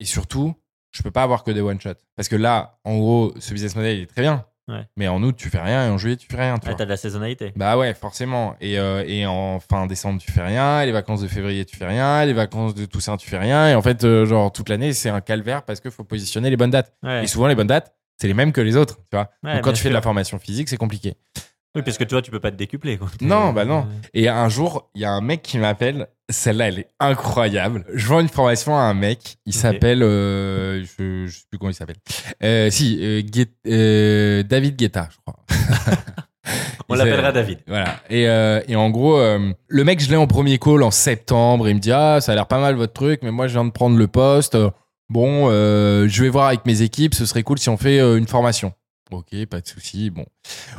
Et 0.00 0.04
surtout, 0.04 0.54
je 0.90 1.02
peux 1.04 1.12
pas 1.12 1.22
avoir 1.22 1.44
que 1.44 1.52
des 1.52 1.60
one-shot. 1.60 1.94
Parce 2.16 2.28
que 2.28 2.34
là, 2.34 2.80
en 2.84 2.98
gros, 2.98 3.32
ce 3.38 3.52
business 3.52 3.76
model, 3.76 3.98
il 3.98 4.02
est 4.02 4.06
très 4.06 4.22
bien. 4.22 4.44
Ouais. 4.68 4.86
Mais 4.96 5.08
en 5.08 5.22
août, 5.22 5.34
tu 5.36 5.48
fais 5.50 5.60
rien 5.60 5.86
et 5.86 5.90
en 5.90 5.98
juillet, 5.98 6.16
tu 6.16 6.28
fais 6.30 6.36
rien. 6.40 6.56
Tu 6.58 6.66
Ouais, 6.66 6.72
vois. 6.72 6.78
t'as 6.78 6.84
de 6.84 6.90
la 6.90 6.96
saisonnalité. 6.96 7.52
Bah 7.56 7.76
ouais, 7.76 7.92
forcément. 7.94 8.54
Et, 8.60 8.78
euh, 8.78 9.02
et 9.06 9.26
en 9.26 9.58
fin 9.60 9.86
décembre, 9.86 10.20
tu 10.20 10.30
fais 10.30 10.42
rien. 10.42 10.82
Et 10.82 10.86
les 10.86 10.92
vacances 10.92 11.20
de 11.22 11.28
février, 11.28 11.64
tu 11.64 11.76
fais 11.76 11.86
rien. 11.86 12.22
Et 12.22 12.26
les 12.26 12.32
vacances 12.32 12.74
de 12.74 12.84
Toussaint, 12.84 13.16
tu 13.16 13.28
fais 13.28 13.38
rien. 13.38 13.68
Et 13.68 13.74
en 13.74 13.82
fait, 13.82 14.04
euh, 14.04 14.26
genre, 14.26 14.52
toute 14.52 14.68
l'année, 14.68 14.92
c'est 14.92 15.08
un 15.10 15.20
calvaire 15.20 15.62
parce 15.64 15.80
qu'il 15.80 15.90
faut 15.90 16.04
positionner 16.04 16.50
les 16.50 16.56
bonnes 16.56 16.70
dates. 16.70 16.92
Ouais. 17.02 17.24
Et 17.24 17.26
souvent, 17.26 17.46
les 17.48 17.54
bonnes 17.56 17.66
dates, 17.66 17.94
c'est 18.20 18.28
les 18.28 18.34
mêmes 18.34 18.52
que 18.52 18.60
les 18.60 18.76
autres, 18.76 18.96
tu 19.10 19.16
vois. 19.16 19.30
Donc, 19.42 19.62
quand 19.62 19.72
tu 19.72 19.82
fais 19.82 19.88
de 19.88 19.94
la 19.94 20.02
formation 20.02 20.38
physique, 20.38 20.68
c'est 20.68 20.76
compliqué. 20.76 21.14
Oui, 21.74 21.82
parce 21.82 21.98
que 21.98 22.04
toi, 22.04 22.20
tu 22.20 22.30
peux 22.32 22.40
pas 22.40 22.50
te 22.50 22.56
décupler. 22.56 22.98
Quoi. 22.98 23.08
Non, 23.20 23.52
bah 23.54 23.64
non. 23.64 23.86
Et 24.12 24.28
un 24.28 24.48
jour, 24.48 24.90
il 24.94 25.02
y 25.02 25.04
a 25.04 25.10
un 25.12 25.20
mec 25.20 25.42
qui 25.42 25.56
m'appelle. 25.56 26.08
Celle-là, 26.30 26.68
elle 26.68 26.78
est 26.80 26.88
incroyable. 27.00 27.84
Je 27.92 28.06
vends 28.06 28.20
une 28.20 28.28
formation 28.28 28.76
à 28.76 28.80
un 28.82 28.94
mec. 28.94 29.36
Il 29.46 29.52
s'appelle. 29.54 30.02
euh, 30.02 30.82
je, 30.84 31.26
je 31.26 31.36
sais 31.38 31.44
plus 31.50 31.58
comment 31.58 31.70
il 31.70 31.74
s'appelle. 31.74 31.96
Euh, 32.42 32.70
si, 32.70 32.98
euh, 33.02 33.20
Guet- 33.22 33.52
euh, 33.66 34.42
David 34.42 34.76
Guetta, 34.76 35.08
je 35.10 35.16
crois. 35.24 35.36
On 36.88 36.94
l'appellera 36.94 37.30
David. 37.32 37.58
Voilà. 37.68 37.96
Et, 38.08 38.26
euh, 38.28 38.60
et 38.66 38.74
en 38.74 38.90
gros, 38.90 39.16
euh, 39.18 39.52
le 39.68 39.84
mec, 39.84 40.00
je 40.00 40.10
l'ai 40.10 40.16
en 40.16 40.26
premier 40.26 40.58
call 40.58 40.82
en 40.82 40.90
septembre. 40.90 41.68
Il 41.68 41.74
me 41.76 41.80
dit 41.80 41.92
Ah, 41.92 42.20
ça 42.20 42.32
a 42.32 42.34
l'air 42.34 42.46
pas 42.46 42.58
mal 42.60 42.74
votre 42.74 42.92
truc, 42.92 43.20
mais 43.22 43.30
moi, 43.30 43.46
je 43.46 43.52
viens 43.52 43.64
de 43.64 43.70
prendre 43.70 43.96
le 43.96 44.08
poste. 44.08 44.56
Bon, 45.08 45.48
euh, 45.50 46.08
je 46.08 46.22
vais 46.22 46.28
voir 46.28 46.46
avec 46.48 46.66
mes 46.66 46.82
équipes. 46.82 47.14
Ce 47.14 47.26
serait 47.26 47.42
cool 47.42 47.58
si 47.58 47.68
on 47.68 47.76
fait 47.76 47.98
une 48.00 48.26
formation. 48.26 48.72
Ok, 49.12 49.46
pas 49.46 49.60
de 49.60 49.66
souci. 49.66 50.10
Bon, 50.10 50.24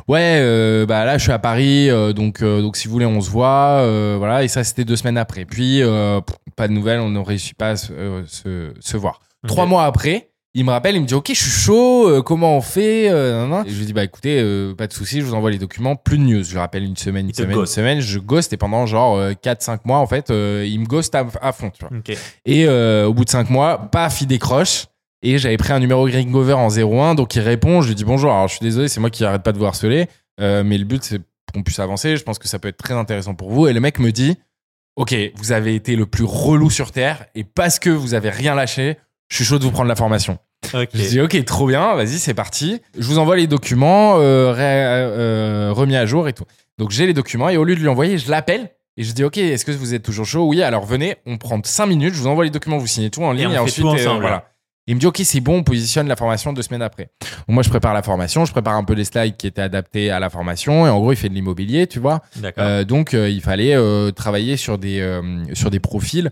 ouais, 0.08 0.38
euh, 0.40 0.86
bah 0.86 1.04
là, 1.04 1.18
je 1.18 1.22
suis 1.22 1.32
à 1.32 1.38
Paris, 1.38 1.90
euh, 1.90 2.12
donc 2.12 2.42
euh, 2.42 2.62
donc 2.62 2.76
si 2.76 2.86
vous 2.88 2.92
voulez, 2.92 3.06
on 3.06 3.20
se 3.20 3.30
voit. 3.30 3.80
euh, 3.82 4.16
voilà. 4.18 4.42
Et 4.44 4.48
ça, 4.48 4.64
c'était 4.64 4.84
deux 4.84 4.96
semaines 4.96 5.18
après. 5.18 5.44
Puis 5.44 5.82
euh, 5.82 6.20
pas 6.56 6.68
de 6.68 6.72
nouvelles. 6.72 7.00
On 7.00 7.10
ne 7.10 7.18
réussit 7.20 7.56
pas 7.56 7.70
à 7.70 7.76
se, 7.76 7.92
euh, 7.92 8.22
se, 8.26 8.72
se 8.80 8.96
voir. 8.96 9.20
Trois 9.46 9.66
mois 9.66 9.84
après, 9.84 10.28
il 10.54 10.64
me 10.64 10.70
rappelle, 10.70 10.94
il 10.96 11.00
me 11.02 11.06
dit 11.06 11.14
Ok, 11.14 11.28
je 11.28 11.34
suis 11.34 11.50
chaud, 11.50 12.08
euh, 12.08 12.22
comment 12.22 12.56
on 12.56 12.60
fait 12.60 13.08
euh, 13.10 13.40
nan, 13.42 13.50
nan. 13.50 13.66
Et 13.66 13.70
je 13.70 13.78
lui 13.78 13.86
dis 13.86 13.92
Bah 13.92 14.04
écoutez, 14.04 14.38
euh, 14.40 14.74
pas 14.74 14.86
de 14.86 14.92
souci, 14.92 15.20
je 15.20 15.24
vous 15.26 15.34
envoie 15.34 15.50
les 15.50 15.58
documents, 15.58 15.96
plus 15.96 16.18
de 16.18 16.22
news. 16.22 16.44
Je 16.44 16.58
rappelle 16.58 16.84
une 16.84 16.96
semaine, 16.96 17.26
une 17.26 17.34
semaine, 17.34 17.58
une 17.58 17.66
semaine, 17.66 18.00
je 18.00 18.18
ghost 18.18 18.52
et 18.52 18.56
pendant 18.56 18.86
genre 18.86 19.18
4-5 19.42 19.80
mois, 19.84 19.98
en 19.98 20.06
fait, 20.06 20.30
euh, 20.30 20.64
il 20.68 20.78
me 20.80 20.86
ghost 20.86 21.14
à, 21.14 21.26
à 21.40 21.52
fond, 21.52 21.70
tu 21.70 21.84
vois. 21.84 21.96
Ok. 21.98 22.16
Et 22.46 22.66
euh, 22.66 23.06
au 23.06 23.14
bout 23.14 23.24
de 23.24 23.30
5 23.30 23.50
mois, 23.50 23.78
paf, 23.90 24.20
il 24.20 24.26
décroche. 24.26 24.86
Et 25.22 25.38
j'avais 25.38 25.56
pris 25.56 25.72
un 25.72 25.78
numéro 25.78 26.06
Gringover 26.08 26.54
en 26.54 26.68
01, 26.68 27.14
donc 27.14 27.34
il 27.36 27.40
répond, 27.40 27.80
je 27.80 27.88
lui 27.88 27.94
dis 27.94 28.04
bonjour, 28.04 28.32
alors 28.32 28.48
je 28.48 28.56
suis 28.56 28.64
désolé, 28.64 28.88
c'est 28.88 28.98
moi 29.00 29.10
qui 29.10 29.24
arrête 29.24 29.42
pas 29.42 29.52
de 29.52 29.58
vous 29.58 29.66
harceler, 29.66 30.08
euh, 30.40 30.64
mais 30.64 30.78
le 30.78 30.84
but 30.84 31.02
c'est 31.04 31.20
qu'on 31.54 31.62
puisse 31.62 31.78
avancer, 31.78 32.16
je 32.16 32.22
pense 32.24 32.38
que 32.38 32.48
ça 32.48 32.58
peut 32.58 32.68
être 32.68 32.76
très 32.78 32.94
intéressant 32.94 33.34
pour 33.34 33.50
vous. 33.50 33.68
Et 33.68 33.72
le 33.72 33.80
mec 33.80 33.98
me 34.00 34.10
dit, 34.10 34.36
ok, 34.96 35.14
vous 35.36 35.52
avez 35.52 35.74
été 35.74 35.94
le 35.96 36.06
plus 36.06 36.24
relou 36.24 36.70
sur 36.70 36.90
Terre, 36.90 37.26
et 37.34 37.44
parce 37.44 37.78
que 37.78 37.90
vous 37.90 38.14
avez 38.14 38.30
rien 38.30 38.54
lâché, 38.54 38.96
je 39.28 39.36
suis 39.36 39.44
chaud 39.44 39.58
de 39.58 39.64
vous 39.64 39.70
prendre 39.70 39.88
la 39.88 39.96
formation. 39.96 40.38
Ok. 40.74 40.88
Je 40.94 41.08
dis 41.08 41.20
ok, 41.20 41.44
trop 41.44 41.66
bien, 41.66 41.94
vas-y, 41.94 42.18
c'est 42.18 42.34
parti. 42.34 42.80
Je 42.96 43.04
vous 43.06 43.18
envoie 43.18 43.36
les 43.36 43.46
documents 43.48 44.16
euh, 44.18 44.52
ré- 44.52 44.60
euh, 44.62 45.70
remis 45.72 45.96
à 45.96 46.06
jour 46.06 46.28
et 46.28 46.32
tout. 46.32 46.44
Donc 46.78 46.90
j'ai 46.90 47.06
les 47.06 47.14
documents 47.14 47.48
et 47.48 47.56
au 47.56 47.64
lieu 47.64 47.74
de 47.74 47.80
lui 47.80 47.88
envoyer, 47.88 48.16
je 48.16 48.30
l'appelle 48.30 48.70
et 48.96 49.02
je 49.02 49.12
dis 49.12 49.24
ok, 49.24 49.38
est-ce 49.38 49.64
que 49.64 49.72
vous 49.72 49.92
êtes 49.94 50.02
toujours 50.04 50.24
chaud? 50.26 50.46
Oui, 50.46 50.62
alors 50.62 50.84
venez, 50.84 51.16
on 51.26 51.36
prend 51.36 51.60
5 51.62 51.86
minutes, 51.86 52.14
je 52.14 52.20
vous 52.20 52.26
envoie 52.28 52.44
les 52.44 52.50
documents, 52.50 52.78
vous 52.78 52.86
signez 52.86 53.10
tout 53.10 53.22
en 53.24 53.32
ligne 53.32 53.48
on 53.48 53.50
et, 53.50 53.54
fait 53.54 53.58
ensuite 53.58 53.84
tout 53.84 53.88
ensemble. 53.88 54.20
voilà. 54.20 54.51
Il 54.86 54.96
me 54.96 55.00
dit 55.00 55.06
ok, 55.06 55.20
c'est 55.24 55.40
bon, 55.40 55.58
on 55.58 55.62
positionne 55.62 56.08
la 56.08 56.16
formation 56.16 56.52
deux 56.52 56.62
semaines 56.62 56.82
après. 56.82 57.10
Donc, 57.46 57.54
moi 57.54 57.62
je 57.62 57.68
prépare 57.68 57.94
la 57.94 58.02
formation, 58.02 58.44
je 58.44 58.52
prépare 58.52 58.74
un 58.74 58.84
peu 58.84 58.94
les 58.94 59.04
slides 59.04 59.36
qui 59.36 59.46
étaient 59.46 59.62
adaptés 59.62 60.10
à 60.10 60.18
la 60.18 60.28
formation 60.28 60.86
et 60.86 60.90
en 60.90 60.98
gros 60.98 61.12
il 61.12 61.16
fait 61.16 61.28
de 61.28 61.34
l'immobilier, 61.34 61.86
tu 61.86 62.00
vois. 62.00 62.22
Euh, 62.58 62.84
donc 62.84 63.14
euh, 63.14 63.30
il 63.30 63.40
fallait 63.40 63.74
euh, 63.76 64.10
travailler 64.10 64.56
sur 64.56 64.78
des 64.78 65.20
sur 65.54 65.70
des 65.70 65.80
profils 65.80 66.30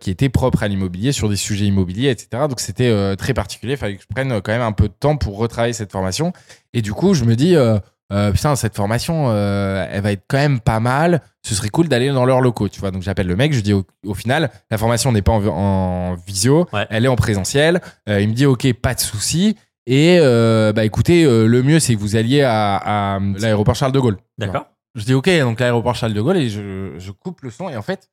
qui 0.00 0.10
étaient 0.10 0.30
propres 0.30 0.62
à 0.62 0.68
l'immobilier, 0.68 1.12
sur 1.12 1.28
des 1.28 1.36
sujets 1.36 1.66
immobiliers, 1.66 2.08
etc. 2.08 2.44
Donc 2.48 2.60
c'était 2.60 3.16
très 3.16 3.34
particulier. 3.34 3.74
Il 3.74 3.78
fallait 3.78 3.96
que 3.96 4.02
je 4.02 4.06
prenne 4.06 4.40
quand 4.40 4.52
même 4.52 4.62
un 4.62 4.72
peu 4.72 4.88
de 4.88 4.94
temps 4.98 5.16
pour 5.16 5.36
retravailler 5.36 5.74
cette 5.74 5.92
formation. 5.92 6.32
Et 6.72 6.80
du 6.80 6.94
coup, 6.94 7.12
je 7.12 7.24
me 7.24 7.36
dis 7.36 7.56
euh, 8.12 8.32
putain 8.32 8.56
cette 8.56 8.74
formation, 8.76 9.26
euh, 9.30 9.86
elle 9.90 10.02
va 10.02 10.12
être 10.12 10.24
quand 10.28 10.38
même 10.38 10.60
pas 10.60 10.80
mal. 10.80 11.22
Ce 11.42 11.54
serait 11.54 11.68
cool 11.68 11.88
d'aller 11.88 12.10
dans 12.10 12.24
leurs 12.24 12.40
locaux, 12.40 12.68
tu 12.68 12.80
vois. 12.80 12.90
Donc 12.90 13.02
j'appelle 13.02 13.26
le 13.26 13.36
mec, 13.36 13.52
je 13.52 13.60
dis 13.60 13.72
au, 13.72 13.84
au 14.04 14.14
final 14.14 14.50
la 14.70 14.78
formation 14.78 15.12
n'est 15.12 15.22
pas 15.22 15.32
en, 15.32 15.44
en 15.46 16.14
visio, 16.26 16.66
Ouais. 16.72 16.86
elle 16.90 17.04
est 17.04 17.08
en 17.08 17.16
présentiel. 17.16 17.80
Euh, 18.08 18.20
il 18.20 18.28
me 18.28 18.34
dit 18.34 18.46
ok, 18.46 18.72
pas 18.74 18.94
de 18.94 19.00
souci. 19.00 19.56
Et 19.86 20.18
euh, 20.20 20.72
bah 20.72 20.84
écoutez, 20.84 21.24
le 21.24 21.62
mieux 21.62 21.80
c'est 21.80 21.94
que 21.94 22.00
vous 22.00 22.14
alliez 22.16 22.42
à, 22.42 22.76
à 23.16 23.18
l'aéroport 23.38 23.74
Charles 23.74 23.92
de 23.92 23.98
Gaulle. 24.00 24.18
D'accord. 24.38 24.66
Je 24.94 25.04
dis 25.04 25.14
ok, 25.14 25.30
donc 25.40 25.58
l'aéroport 25.60 25.94
Charles 25.94 26.12
de 26.14 26.20
Gaulle 26.20 26.36
et 26.36 26.48
je, 26.50 26.94
je 26.98 27.10
coupe 27.12 27.40
le 27.42 27.50
son 27.50 27.68
et 27.68 27.76
en 27.76 27.82
fait, 27.82 28.08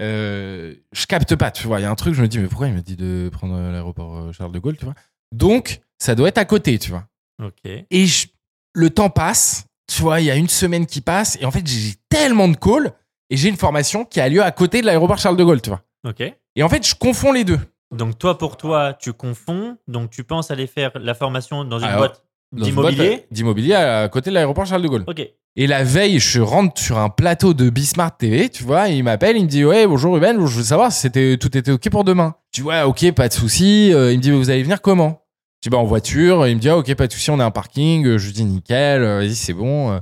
je 0.00 1.06
capte 1.08 1.36
pas, 1.36 1.50
tu 1.50 1.66
vois. 1.66 1.80
Il 1.80 1.82
y 1.82 1.86
a 1.86 1.90
un 1.90 1.94
truc, 1.94 2.14
je 2.14 2.22
me 2.22 2.28
dis 2.28 2.38
mais 2.38 2.46
pourquoi 2.48 2.68
il 2.68 2.74
me 2.74 2.80
dit 2.80 2.96
de 2.96 3.28
prendre 3.32 3.56
l'aéroport 3.70 4.32
Charles 4.32 4.52
de 4.52 4.58
Gaulle, 4.58 4.76
tu 4.76 4.84
vois? 4.84 4.94
Donc 5.32 5.80
ça 5.98 6.14
doit 6.14 6.28
être 6.28 6.38
à 6.38 6.44
côté, 6.44 6.78
tu 6.78 6.90
vois. 6.90 7.04
Ok. 7.42 7.60
Et 7.64 8.06
je- 8.06 8.28
le 8.72 8.90
temps 8.90 9.10
passe, 9.10 9.64
tu 9.90 10.02
vois, 10.02 10.20
il 10.20 10.26
y 10.26 10.30
a 10.30 10.36
une 10.36 10.48
semaine 10.48 10.86
qui 10.86 11.00
passe 11.00 11.36
et 11.40 11.44
en 11.44 11.50
fait 11.50 11.66
j'ai 11.66 11.94
tellement 12.08 12.48
de 12.48 12.56
calls 12.56 12.92
et 13.30 13.36
j'ai 13.36 13.48
une 13.48 13.56
formation 13.56 14.04
qui 14.04 14.20
a 14.20 14.28
lieu 14.28 14.42
à 14.42 14.50
côté 14.50 14.80
de 14.80 14.86
l'aéroport 14.86 15.18
Charles 15.18 15.36
de 15.36 15.44
Gaulle, 15.44 15.62
tu 15.62 15.70
vois. 15.70 15.82
Ok. 16.06 16.20
Et 16.56 16.62
en 16.62 16.68
fait 16.68 16.86
je 16.86 16.94
confonds 16.94 17.32
les 17.32 17.44
deux. 17.44 17.58
Donc 17.94 18.18
toi, 18.18 18.38
pour 18.38 18.56
toi, 18.56 18.94
tu 18.94 19.12
confonds. 19.12 19.76
Donc 19.88 20.10
tu 20.10 20.22
penses 20.22 20.50
aller 20.50 20.66
faire 20.66 20.92
la 20.94 21.14
formation 21.14 21.64
dans 21.64 21.78
une 21.78 21.86
Alors, 21.86 21.98
boîte 21.98 22.24
d'immobilier. 22.52 23.26
D'immobilier 23.30 23.74
à 23.74 24.08
côté 24.08 24.30
de 24.30 24.34
l'aéroport 24.34 24.66
Charles 24.66 24.82
de 24.82 24.88
Gaulle. 24.88 25.04
Ok. 25.06 25.28
Et 25.56 25.66
la 25.66 25.82
veille, 25.82 26.20
je 26.20 26.40
rentre 26.40 26.80
sur 26.80 26.98
un 26.98 27.08
plateau 27.08 27.54
de 27.54 27.70
Bismart 27.70 28.16
TV, 28.16 28.48
tu 28.48 28.62
vois, 28.62 28.88
et 28.88 28.94
il 28.96 29.02
m'appelle, 29.02 29.36
il 29.36 29.42
me 29.44 29.48
dit 29.48 29.64
ouais 29.64 29.84
bonjour 29.84 30.14
Ruben, 30.14 30.46
je 30.46 30.58
veux 30.58 30.62
savoir 30.62 30.92
si 30.92 31.00
c'était 31.00 31.36
tout 31.38 31.56
était 31.58 31.72
ok 31.72 31.90
pour 31.90 32.04
demain. 32.04 32.36
Tu 32.52 32.62
vois, 32.62 32.86
ok, 32.86 33.10
pas 33.12 33.26
de 33.26 33.32
souci. 33.32 33.92
Euh, 33.92 34.12
il 34.12 34.18
me 34.18 34.22
dit 34.22 34.30
vous 34.30 34.50
allez 34.50 34.62
venir 34.62 34.80
comment? 34.80 35.24
Je 35.62 35.68
dis 35.68 35.70
bah 35.70 35.78
en 35.78 35.84
voiture. 35.84 36.46
Il 36.46 36.56
me 36.56 36.60
dit 36.60 36.68
ah, 36.68 36.78
ok, 36.78 36.94
pas 36.94 37.06
de 37.06 37.12
souci, 37.12 37.30
on 37.30 37.38
a 37.38 37.44
un 37.44 37.50
parking. 37.50 38.06
Euh, 38.06 38.18
Je 38.18 38.26
lui 38.26 38.32
dis 38.32 38.44
nickel, 38.44 39.02
euh, 39.02 39.18
vas-y 39.18 39.34
c'est 39.34 39.52
bon. 39.52 40.00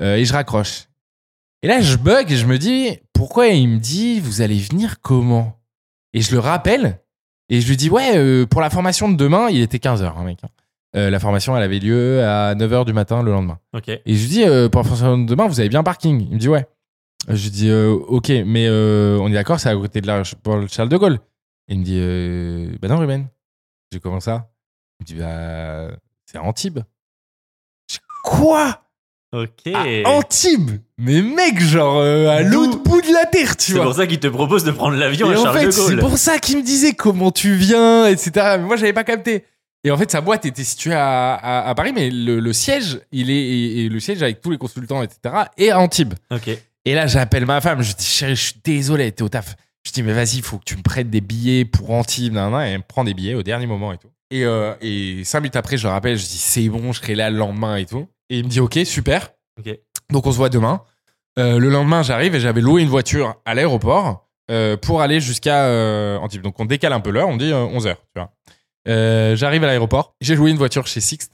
Euh, 0.00 0.14
et 0.16 0.24
je 0.24 0.32
raccroche. 0.32 0.84
Et 1.62 1.66
là 1.68 1.80
je 1.80 1.96
bug 1.96 2.30
et 2.32 2.36
je 2.36 2.46
me 2.46 2.58
dis 2.58 2.98
pourquoi 3.12 3.48
il 3.48 3.68
me 3.68 3.78
dit 3.78 4.20
vous 4.20 4.40
allez 4.40 4.58
venir 4.58 5.00
comment? 5.00 5.58
Et 6.12 6.20
je 6.22 6.32
le 6.32 6.38
rappelle 6.38 7.00
et 7.48 7.60
je 7.60 7.68
lui 7.68 7.76
dis 7.76 7.90
ouais 7.90 8.16
euh, 8.16 8.46
pour 8.46 8.60
la 8.60 8.70
formation 8.70 9.08
de 9.10 9.16
demain, 9.16 9.48
il 9.50 9.60
était 9.60 9.78
15 9.78 10.02
h 10.02 10.24
mec. 10.24 10.38
hein. 10.44 10.48
Euh, 10.96 11.10
la 11.10 11.20
formation 11.20 11.56
elle 11.56 11.62
avait 11.62 11.78
lieu 11.80 12.24
à 12.24 12.54
9h 12.54 12.84
du 12.84 12.92
matin 12.92 13.22
le 13.22 13.30
lendemain. 13.32 13.58
Et 14.06 14.14
je 14.14 14.20
lui 14.22 14.28
dis, 14.28 14.44
pour 14.70 14.80
la 14.82 14.88
formation 14.88 15.18
de 15.18 15.26
demain, 15.26 15.46
vous 15.46 15.60
avez 15.60 15.68
bien 15.68 15.80
un 15.80 15.84
parking 15.84 16.26
Il 16.28 16.34
me 16.34 16.38
dit, 16.40 16.48
ouais. 16.48 16.66
Je 17.28 17.42
lui 17.44 17.50
dis, 17.50 17.70
ok, 17.72 18.28
mais 18.46 18.68
on 18.70 19.28
est 19.28 19.34
d'accord, 19.34 19.60
c'est 19.60 19.68
à 19.68 19.74
côté 19.76 20.00
de 20.00 20.06
la 20.08 20.22
Charles 20.24 20.88
de 20.88 20.96
Gaulle. 20.96 21.18
Et 21.68 21.74
il 21.74 21.78
me 21.80 21.84
dit, 21.84 22.78
bah 22.80 22.88
non, 22.88 22.98
Ruben. 22.98 23.28
Je 23.92 23.98
dis, 23.98 24.00
comment 24.00 24.18
ça? 24.18 24.48
Il 25.00 25.02
me 25.02 25.06
dit, 25.06 25.14
bah, 25.14 25.96
c'est 26.26 26.38
à 26.38 26.42
Antibes. 26.42 26.80
Je 27.90 27.96
dis, 27.96 28.00
quoi? 28.22 28.82
Ok. 29.32 29.72
À 29.74 30.08
Antibes 30.10 30.80
Mais 30.98 31.22
mec, 31.22 31.60
genre, 31.60 31.98
euh, 31.98 32.28
à 32.28 32.42
l'autre 32.42 32.82
bout 32.82 33.00
de 33.00 33.12
la 33.12 33.26
terre, 33.26 33.56
tu 33.56 33.66
C'est 33.72 33.76
vois. 33.78 33.84
pour 33.84 33.94
ça 33.94 34.06
qu'il 34.08 34.18
te 34.18 34.26
propose 34.26 34.64
de 34.64 34.72
prendre 34.72 34.96
l'avion 34.96 35.30
Et 35.30 35.34
à 35.34 35.40
en 35.40 35.44
Charles 35.44 35.58
fait, 35.60 35.66
de 35.66 35.70
c'est 35.70 35.96
pour 35.98 36.18
ça 36.18 36.38
qu'il 36.38 36.56
me 36.58 36.62
disait 36.62 36.94
comment 36.94 37.30
tu 37.30 37.54
viens, 37.54 38.06
etc. 38.06 38.32
Mais 38.58 38.64
moi, 38.64 38.76
j'avais 38.76 38.92
pas 38.92 39.04
capté. 39.04 39.44
Et 39.84 39.90
en 39.90 39.96
fait, 39.96 40.10
sa 40.10 40.20
boîte 40.20 40.44
était 40.46 40.64
située 40.64 40.94
à, 40.94 41.34
à, 41.34 41.68
à 41.70 41.74
Paris, 41.74 41.92
mais 41.94 42.10
le, 42.10 42.38
le 42.40 42.52
siège, 42.52 43.00
il 43.12 43.30
est 43.30 43.34
et, 43.34 43.84
et 43.84 43.88
le 43.88 43.98
siège 44.00 44.22
avec 44.22 44.40
tous 44.42 44.50
les 44.50 44.58
consultants, 44.58 45.02
etc. 45.02 45.34
est 45.56 45.70
à 45.70 45.78
Antibes. 45.78 46.14
Ok. 46.30 46.50
Et 46.84 46.94
là, 46.94 47.06
j'appelle 47.06 47.46
ma 47.46 47.60
femme. 47.60 47.82
Je 47.82 47.94
dis, 47.94 48.04
chérie, 48.04 48.34
je 48.36 48.42
suis 48.42 48.60
désolé, 48.64 49.12
t'es 49.12 49.22
au 49.22 49.28
taf. 49.28 49.54
Je 49.86 49.92
dis, 49.92 50.02
mais 50.02 50.12
vas-y, 50.12 50.36
il 50.38 50.42
faut 50.42 50.58
que 50.58 50.64
tu 50.64 50.76
me 50.76 50.82
prêtes 50.82 51.08
des 51.08 51.20
billets 51.22 51.64
pour 51.64 51.92
Antibes, 51.92 52.32
nan, 52.34 52.50
nan, 52.50 52.66
et 52.66 52.70
elle 52.72 52.78
me 52.78 52.82
prend 52.86 53.04
des 53.04 53.14
billets 53.14 53.34
au 53.34 53.42
dernier 53.42 53.66
moment 53.66 53.92
et 53.92 53.96
tout. 53.98 54.08
Et, 54.30 54.44
euh, 54.44 54.74
et 54.80 55.24
cinq 55.24 55.40
minutes 55.40 55.56
après, 55.56 55.76
je 55.76 55.86
le 55.86 55.92
rappelle, 55.92 56.16
je 56.16 56.22
dis, 56.24 56.38
c'est 56.38 56.68
bon, 56.68 56.92
je 56.92 57.00
serai 57.00 57.14
là 57.14 57.30
le 57.30 57.36
lendemain 57.36 57.76
et 57.76 57.86
tout. 57.86 58.06
Et 58.28 58.38
il 58.38 58.44
me 58.44 58.48
dit, 58.50 58.60
ok, 58.60 58.78
super. 58.84 59.30
Donc 60.10 60.26
on 60.26 60.32
se 60.32 60.36
voit 60.36 60.48
demain. 60.48 60.82
Euh, 61.38 61.58
le 61.58 61.68
lendemain, 61.68 62.02
j'arrive 62.02 62.34
et 62.34 62.40
j'avais 62.40 62.60
loué 62.60 62.82
une 62.82 62.88
voiture 62.88 63.36
à 63.44 63.54
l'aéroport 63.54 64.28
euh, 64.50 64.76
pour 64.76 65.00
aller 65.02 65.20
jusqu'à 65.20 66.18
Antibes. 66.20 66.42
Donc 66.42 66.58
on 66.60 66.64
décale 66.64 66.92
un 66.92 67.00
peu 67.00 67.10
l'heure, 67.10 67.28
on 67.28 67.36
dit 67.36 67.50
11h, 67.50 67.94
tu 67.94 68.00
vois. 68.16 68.32
Euh, 68.88 69.36
j'arrive 69.36 69.62
à 69.64 69.66
l'aéroport, 69.66 70.14
j'ai 70.20 70.34
loué 70.34 70.50
une 70.50 70.56
voiture 70.56 70.86
chez 70.86 71.00
Sixt 71.00 71.32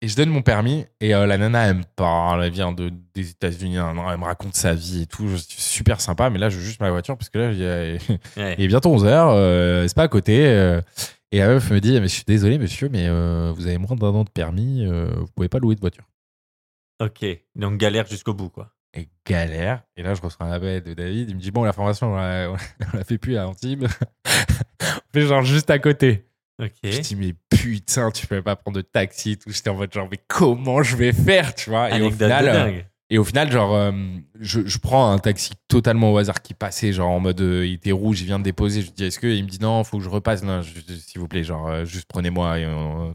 et 0.00 0.08
je 0.08 0.16
donne 0.16 0.28
mon 0.30 0.42
permis 0.42 0.86
et 1.00 1.08
la 1.10 1.36
nana 1.36 1.66
elle 1.66 1.78
me 1.78 1.82
parle, 1.96 2.44
elle 2.44 2.52
vient 2.52 2.72
de, 2.72 2.92
des 3.14 3.30
États-Unis, 3.30 3.74
nan, 3.76 3.98
elle 4.10 4.18
me 4.18 4.24
raconte 4.24 4.54
sa 4.54 4.74
vie 4.74 5.02
et 5.02 5.06
tout, 5.06 5.28
Je 5.28 5.36
suis 5.36 5.60
super 5.60 6.00
sympa, 6.00 6.30
mais 6.30 6.38
là 6.38 6.50
je 6.50 6.56
veux 6.58 6.62
juste 6.64 6.80
ma 6.80 6.90
voiture 6.90 7.16
parce 7.18 7.30
que 7.30 7.38
là 7.38 7.50
il 7.50 7.62
est, 7.62 7.98
Ouais. 8.36 8.54
il 8.58 8.64
est 8.64 8.68
bientôt 8.68 8.94
11h, 8.96 9.88
c'est 9.88 9.94
pas 9.96 10.04
à 10.04 10.08
côté. 10.08 10.78
Et 11.34 11.38
la 11.38 11.48
meuf 11.48 11.68
me 11.70 11.80
dit, 11.80 11.92
mais 12.00 12.06
je 12.06 12.14
suis 12.14 12.24
désolé 12.24 12.58
monsieur, 12.58 12.88
mais 12.88 13.08
euh, 13.08 13.52
vous 13.56 13.66
avez 13.66 13.76
moins 13.76 13.96
d'un 13.96 14.06
an 14.08 14.22
de 14.22 14.30
permis, 14.30 14.86
euh, 14.86 15.10
vous 15.16 15.26
pouvez 15.34 15.48
pas 15.48 15.58
louer 15.58 15.74
de 15.74 15.80
voiture. 15.80 16.04
Ok. 17.00 17.26
Donc 17.56 17.76
galère 17.76 18.06
jusqu'au 18.06 18.34
bout, 18.34 18.50
quoi. 18.50 18.70
et 18.94 19.08
galère. 19.26 19.82
Et 19.96 20.04
là, 20.04 20.14
je 20.14 20.22
reçois 20.22 20.46
un 20.46 20.52
appel 20.52 20.80
de 20.80 20.94
David. 20.94 21.30
Il 21.30 21.34
me 21.34 21.40
dit 21.40 21.50
Bon, 21.50 21.64
la 21.64 21.72
formation, 21.72 22.12
on 22.12 22.16
la, 22.16 22.52
on 22.52 22.96
la 22.96 23.02
fait 23.02 23.18
plus 23.18 23.36
à 23.36 23.48
Antibes. 23.48 23.86
on 24.80 25.12
fait 25.12 25.26
genre 25.26 25.42
juste 25.42 25.70
à 25.70 25.80
côté. 25.80 26.24
Ok. 26.62 26.70
Je 26.84 27.00
dis 27.00 27.16
Mais 27.16 27.34
putain, 27.50 28.12
tu 28.12 28.28
peux 28.28 28.40
pas 28.40 28.54
prendre 28.54 28.76
de 28.76 28.82
taxi 28.82 29.36
tout. 29.36 29.50
J'étais 29.50 29.70
en 29.70 29.74
mode 29.74 29.92
genre 29.92 30.06
Mais 30.08 30.20
comment 30.28 30.84
je 30.84 30.94
vais 30.94 31.12
faire 31.12 31.52
Tu 31.56 31.68
vois? 31.68 31.88
Et 31.90 31.94
au 31.94 32.06
Anecdote 32.06 32.28
final, 32.28 32.44
de 32.44 32.48
euh, 32.48 32.52
dingue. 32.52 32.86
Et 33.10 33.18
au 33.18 33.24
final, 33.24 33.52
genre, 33.52 33.74
euh, 33.74 33.92
je, 34.40 34.78
prends 34.78 35.10
un 35.12 35.18
taxi 35.18 35.52
totalement 35.68 36.12
au 36.12 36.18
hasard 36.18 36.40
qui 36.40 36.54
passait, 36.54 36.92
genre 36.92 37.10
en 37.10 37.20
mode, 37.20 37.40
euh, 37.42 37.66
il 37.66 37.74
était 37.74 37.92
rouge, 37.92 38.22
il 38.22 38.26
vient 38.26 38.38
de 38.38 38.44
déposer. 38.44 38.80
Je 38.80 38.86
lui 38.86 38.92
dis, 38.92 39.04
est-ce 39.04 39.18
que 39.18 39.26
Il 39.26 39.44
me 39.44 39.48
dit, 39.48 39.58
non, 39.60 39.84
faut 39.84 39.98
que 39.98 40.04
je 40.04 40.08
repasse. 40.08 40.42
Non, 40.42 40.62
s'il 40.62 41.20
vous 41.20 41.28
plaît, 41.28 41.44
genre, 41.44 41.68
euh, 41.68 41.84
juste 41.84 42.06
prenez-moi 42.08 42.58
et 42.60 42.66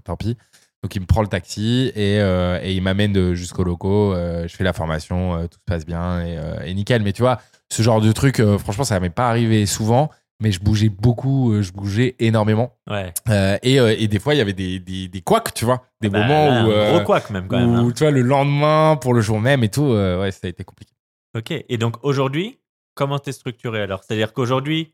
tant 0.03 0.15
pis. 0.15 0.37
Donc, 0.83 0.95
il 0.95 1.01
me 1.01 1.07
prend 1.07 1.21
le 1.21 1.27
taxi 1.27 1.91
et, 1.95 2.19
il 2.63 2.81
m'amène 2.81 3.33
jusqu'au 3.33 3.63
locaux. 3.63 4.13
je 4.15 4.55
fais 4.55 4.63
la 4.63 4.73
formation, 4.73 5.47
tout 5.47 5.57
se 5.57 5.65
passe 5.65 5.85
bien 5.85 6.25
et, 6.25 6.39
et 6.65 6.73
nickel. 6.73 7.01
Mais 7.01 7.11
tu 7.11 7.21
vois, 7.21 7.41
ce 7.69 7.81
genre 7.81 7.99
de 7.99 8.11
truc, 8.11 8.41
franchement, 8.59 8.83
ça 8.83 8.99
m'est 8.99 9.09
pas 9.09 9.27
arrivé 9.27 9.65
souvent, 9.65 10.09
mais 10.41 10.51
je 10.51 10.59
bougeais 10.59 10.89
beaucoup, 10.89 11.51
euh, 11.53 11.61
je 11.61 11.71
bougeais 11.73 12.15
énormément. 12.19 12.77
Ouais. 12.89 13.13
Euh, 13.29 13.57
et, 13.61 13.79
euh, 13.79 13.95
et 13.97 14.07
des 14.07 14.19
fois, 14.19 14.33
il 14.35 14.37
y 14.37 14.41
avait 14.41 14.53
des, 14.53 14.79
des, 14.79 15.07
des 15.07 15.21
couacs, 15.21 15.53
tu 15.53 15.65
vois, 15.65 15.83
des 16.01 16.09
Bah, 16.09 16.21
moments 16.21 16.47
là, 16.49 16.65
où, 16.65 16.67
un 16.67 16.71
euh, 16.71 16.93
gros 16.95 17.05
couac 17.05 17.29
même 17.29 17.47
quand 17.47 17.57
même. 17.59 17.69
où, 17.71 17.87
hein. 17.87 17.91
tu 17.95 18.03
vois, 18.03 18.11
le 18.11 18.21
lendemain, 18.21 18.97
pour 19.01 19.13
le 19.13 19.21
jour 19.21 19.39
même 19.39 19.63
et 19.63 19.69
tout, 19.69 19.83
ouais, 19.91 20.31
ça 20.31 20.47
a 20.47 20.47
été 20.49 20.63
compliqué. 20.63 20.93
Ok. 21.37 21.51
Et 21.51 21.77
donc 21.77 21.97
aujourd'hui, 22.03 22.59
comment 22.95 23.19
t'es 23.19 23.31
structuré 23.31 23.81
alors? 23.81 24.03
C'est-à-dire 24.03 24.33
qu'aujourd'hui, 24.33 24.93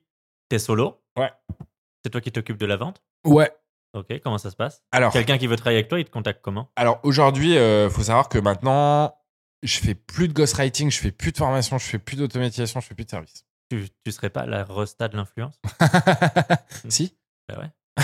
t'es 0.49 0.60
solo? 0.60 1.01
Ouais. 1.17 1.31
C'est 2.03 2.10
toi 2.10 2.21
qui 2.21 2.31
t'occupes 2.31 2.58
de 2.58 2.65
la 2.65 2.77
vente? 2.77 3.01
Ouais. 3.25 3.49
Ok. 3.93 4.19
Comment 4.23 4.38
ça 4.38 4.51
se 4.51 4.55
passe? 4.55 4.84
Alors, 4.91 5.13
Quelqu'un 5.13 5.38
qui 5.38 5.47
veut 5.47 5.55
travailler 5.55 5.77
avec 5.79 5.88
toi, 5.88 5.99
il 5.99 6.05
te 6.05 6.12
contacte 6.12 6.41
comment? 6.43 6.69
Alors 6.75 6.99
aujourd'hui, 7.03 7.58
euh, 7.58 7.89
faut 7.89 8.03
savoir 8.03 8.27
que 8.29 8.38
maintenant, 8.38 9.15
je 9.63 9.77
fais 9.79 9.95
plus 9.95 10.27
de 10.27 10.34
ghostwriting, 10.34 10.91
je 10.91 10.99
fais 10.99 11.12
plus 11.12 11.31
de 11.31 11.38
formation, 11.38 11.77
je 11.77 11.86
fais 11.86 11.97
plus 11.99 12.17
d'automatisation, 12.17 12.79
je 12.81 12.88
fais 12.88 12.95
plus 12.95 13.05
de 13.05 13.10
service. 13.10 13.45
Tu, 13.83 13.89
tu 14.03 14.11
serais 14.11 14.29
pas 14.29 14.45
la 14.45 14.63
resta 14.63 15.07
de 15.07 15.17
l'influence? 15.17 15.59
Si 16.89 17.17
Bah 17.47 17.59
ouais. 17.59 18.03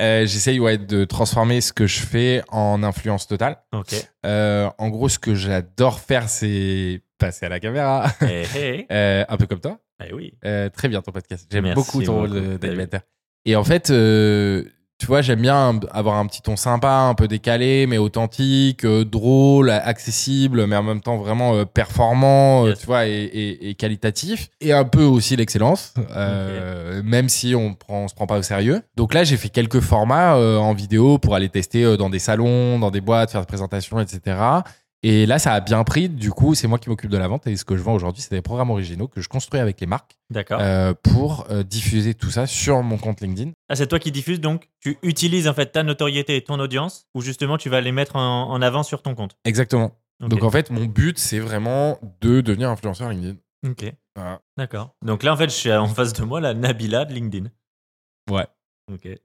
Euh, 0.00 0.24
J'essaye 0.24 0.58
ouais, 0.58 0.78
de 0.78 1.04
transformer 1.04 1.60
ce 1.60 1.74
que 1.74 1.86
je 1.86 2.00
fais 2.00 2.42
en 2.48 2.82
influence 2.82 3.26
totale. 3.26 3.58
Ok. 3.74 3.94
Euh, 4.24 4.70
en 4.78 4.88
gros, 4.88 5.10
ce 5.10 5.18
que 5.18 5.34
j'adore 5.34 6.00
faire, 6.00 6.30
c'est 6.30 7.02
passer 7.18 7.44
à 7.44 7.50
la 7.50 7.60
caméra. 7.60 8.10
Eh, 8.22 8.44
eh. 8.56 8.86
Euh, 8.90 9.26
un 9.28 9.36
peu 9.36 9.46
comme 9.46 9.60
toi. 9.60 9.78
Eh 10.02 10.14
oui. 10.14 10.32
Très 10.72 10.88
bien 10.88 11.02
ton 11.02 11.12
podcast. 11.12 11.46
J'aime 11.52 11.74
beaucoup 11.74 12.02
ton 12.02 12.20
rôle 12.20 12.56
d'animateur. 12.56 13.02
Et 13.44 13.56
en 13.56 13.64
fait, 13.64 13.92
tu 15.00 15.06
vois, 15.06 15.22
j'aime 15.22 15.40
bien 15.40 15.80
avoir 15.92 16.16
un 16.16 16.26
petit 16.26 16.42
ton 16.42 16.54
sympa, 16.56 16.90
un 16.90 17.14
peu 17.14 17.26
décalé, 17.26 17.86
mais 17.88 17.96
authentique, 17.98 18.84
euh, 18.84 19.04
drôle, 19.04 19.70
accessible, 19.70 20.66
mais 20.66 20.76
en 20.76 20.82
même 20.82 21.00
temps 21.00 21.16
vraiment 21.16 21.54
euh, 21.56 21.64
performant, 21.64 22.66
euh, 22.66 22.74
tu 22.78 22.86
vois, 22.86 23.06
et, 23.06 23.10
et- 23.12 23.70
et 23.70 23.74
qualitatif. 23.74 24.48
Et 24.60 24.72
un 24.72 24.84
peu 24.84 25.02
aussi 25.02 25.34
l'excellence, 25.36 25.94
même 27.02 27.28
si 27.28 27.54
on 27.54 27.74
prend, 27.74 28.04
on 28.04 28.08
se 28.08 28.14
prend 28.14 28.26
pas 28.26 28.38
au 28.38 28.42
sérieux. 28.42 28.82
Donc 28.96 29.14
là, 29.14 29.24
j'ai 29.24 29.36
fait 29.36 29.48
quelques 29.48 29.80
formats 29.80 30.36
en 30.36 30.74
vidéo 30.74 31.18
pour 31.18 31.34
aller 31.34 31.48
tester 31.48 31.96
dans 31.96 32.10
des 32.10 32.18
salons, 32.18 32.78
dans 32.78 32.90
des 32.90 33.00
boîtes, 33.00 33.30
faire 33.30 33.40
des 33.40 33.46
présentations, 33.46 33.98
etc. 34.00 34.36
Et 35.02 35.24
là, 35.24 35.38
ça 35.38 35.54
a 35.54 35.60
bien 35.60 35.82
pris. 35.82 36.08
Du 36.08 36.30
coup, 36.30 36.54
c'est 36.54 36.68
moi 36.68 36.78
qui 36.78 36.90
m'occupe 36.90 37.10
de 37.10 37.16
la 37.16 37.26
vente. 37.26 37.46
Et 37.46 37.56
ce 37.56 37.64
que 37.64 37.76
je 37.76 37.82
vends 37.82 37.94
aujourd'hui, 37.94 38.22
c'est 38.22 38.34
des 38.34 38.42
programmes 38.42 38.70
originaux 38.70 39.08
que 39.08 39.20
je 39.20 39.28
construis 39.28 39.60
avec 39.60 39.80
les 39.80 39.86
marques 39.86 40.18
D'accord. 40.28 40.60
euh, 40.60 40.92
pour 41.02 41.46
euh, 41.50 41.62
diffuser 41.62 42.14
tout 42.14 42.30
ça 42.30 42.46
sur 42.46 42.82
mon 42.82 42.98
compte 42.98 43.20
LinkedIn. 43.22 43.52
Ah, 43.70 43.76
c'est 43.76 43.86
toi 43.86 43.98
qui 43.98 44.12
diffuses 44.12 44.40
donc 44.40 44.68
tu 44.80 44.98
utilises 45.02 45.48
en 45.48 45.54
fait 45.54 45.66
ta 45.72 45.82
notoriété 45.82 46.36
et 46.36 46.42
ton 46.42 46.60
audience 46.60 47.06
ou 47.14 47.22
justement 47.22 47.56
tu 47.56 47.70
vas 47.70 47.80
les 47.80 47.92
mettre 47.92 48.16
en, 48.16 48.50
en 48.50 48.60
avant 48.60 48.82
sur 48.82 49.00
ton 49.02 49.14
compte? 49.14 49.36
Exactement. 49.44 49.92
Donc 50.20 50.42
en 50.42 50.50
fait, 50.50 50.70
mon 50.70 50.84
but, 50.84 51.18
c'est 51.18 51.38
vraiment 51.38 51.98
de 52.20 52.42
devenir 52.42 52.68
influenceur 52.68 53.08
LinkedIn. 53.08 53.36
Ok. 53.66 53.94
Voilà. 54.14 54.40
D'accord. 54.58 54.94
Donc 55.02 55.22
là 55.22 55.32
en 55.32 55.36
fait 55.36 55.48
je 55.48 55.54
suis 55.54 55.72
en 55.72 55.86
face 55.86 56.12
de 56.12 56.24
moi 56.24 56.40
la 56.40 56.52
Nabila 56.52 57.06
de 57.06 57.14
LinkedIn. 57.14 57.48
Ouais. 58.30 58.46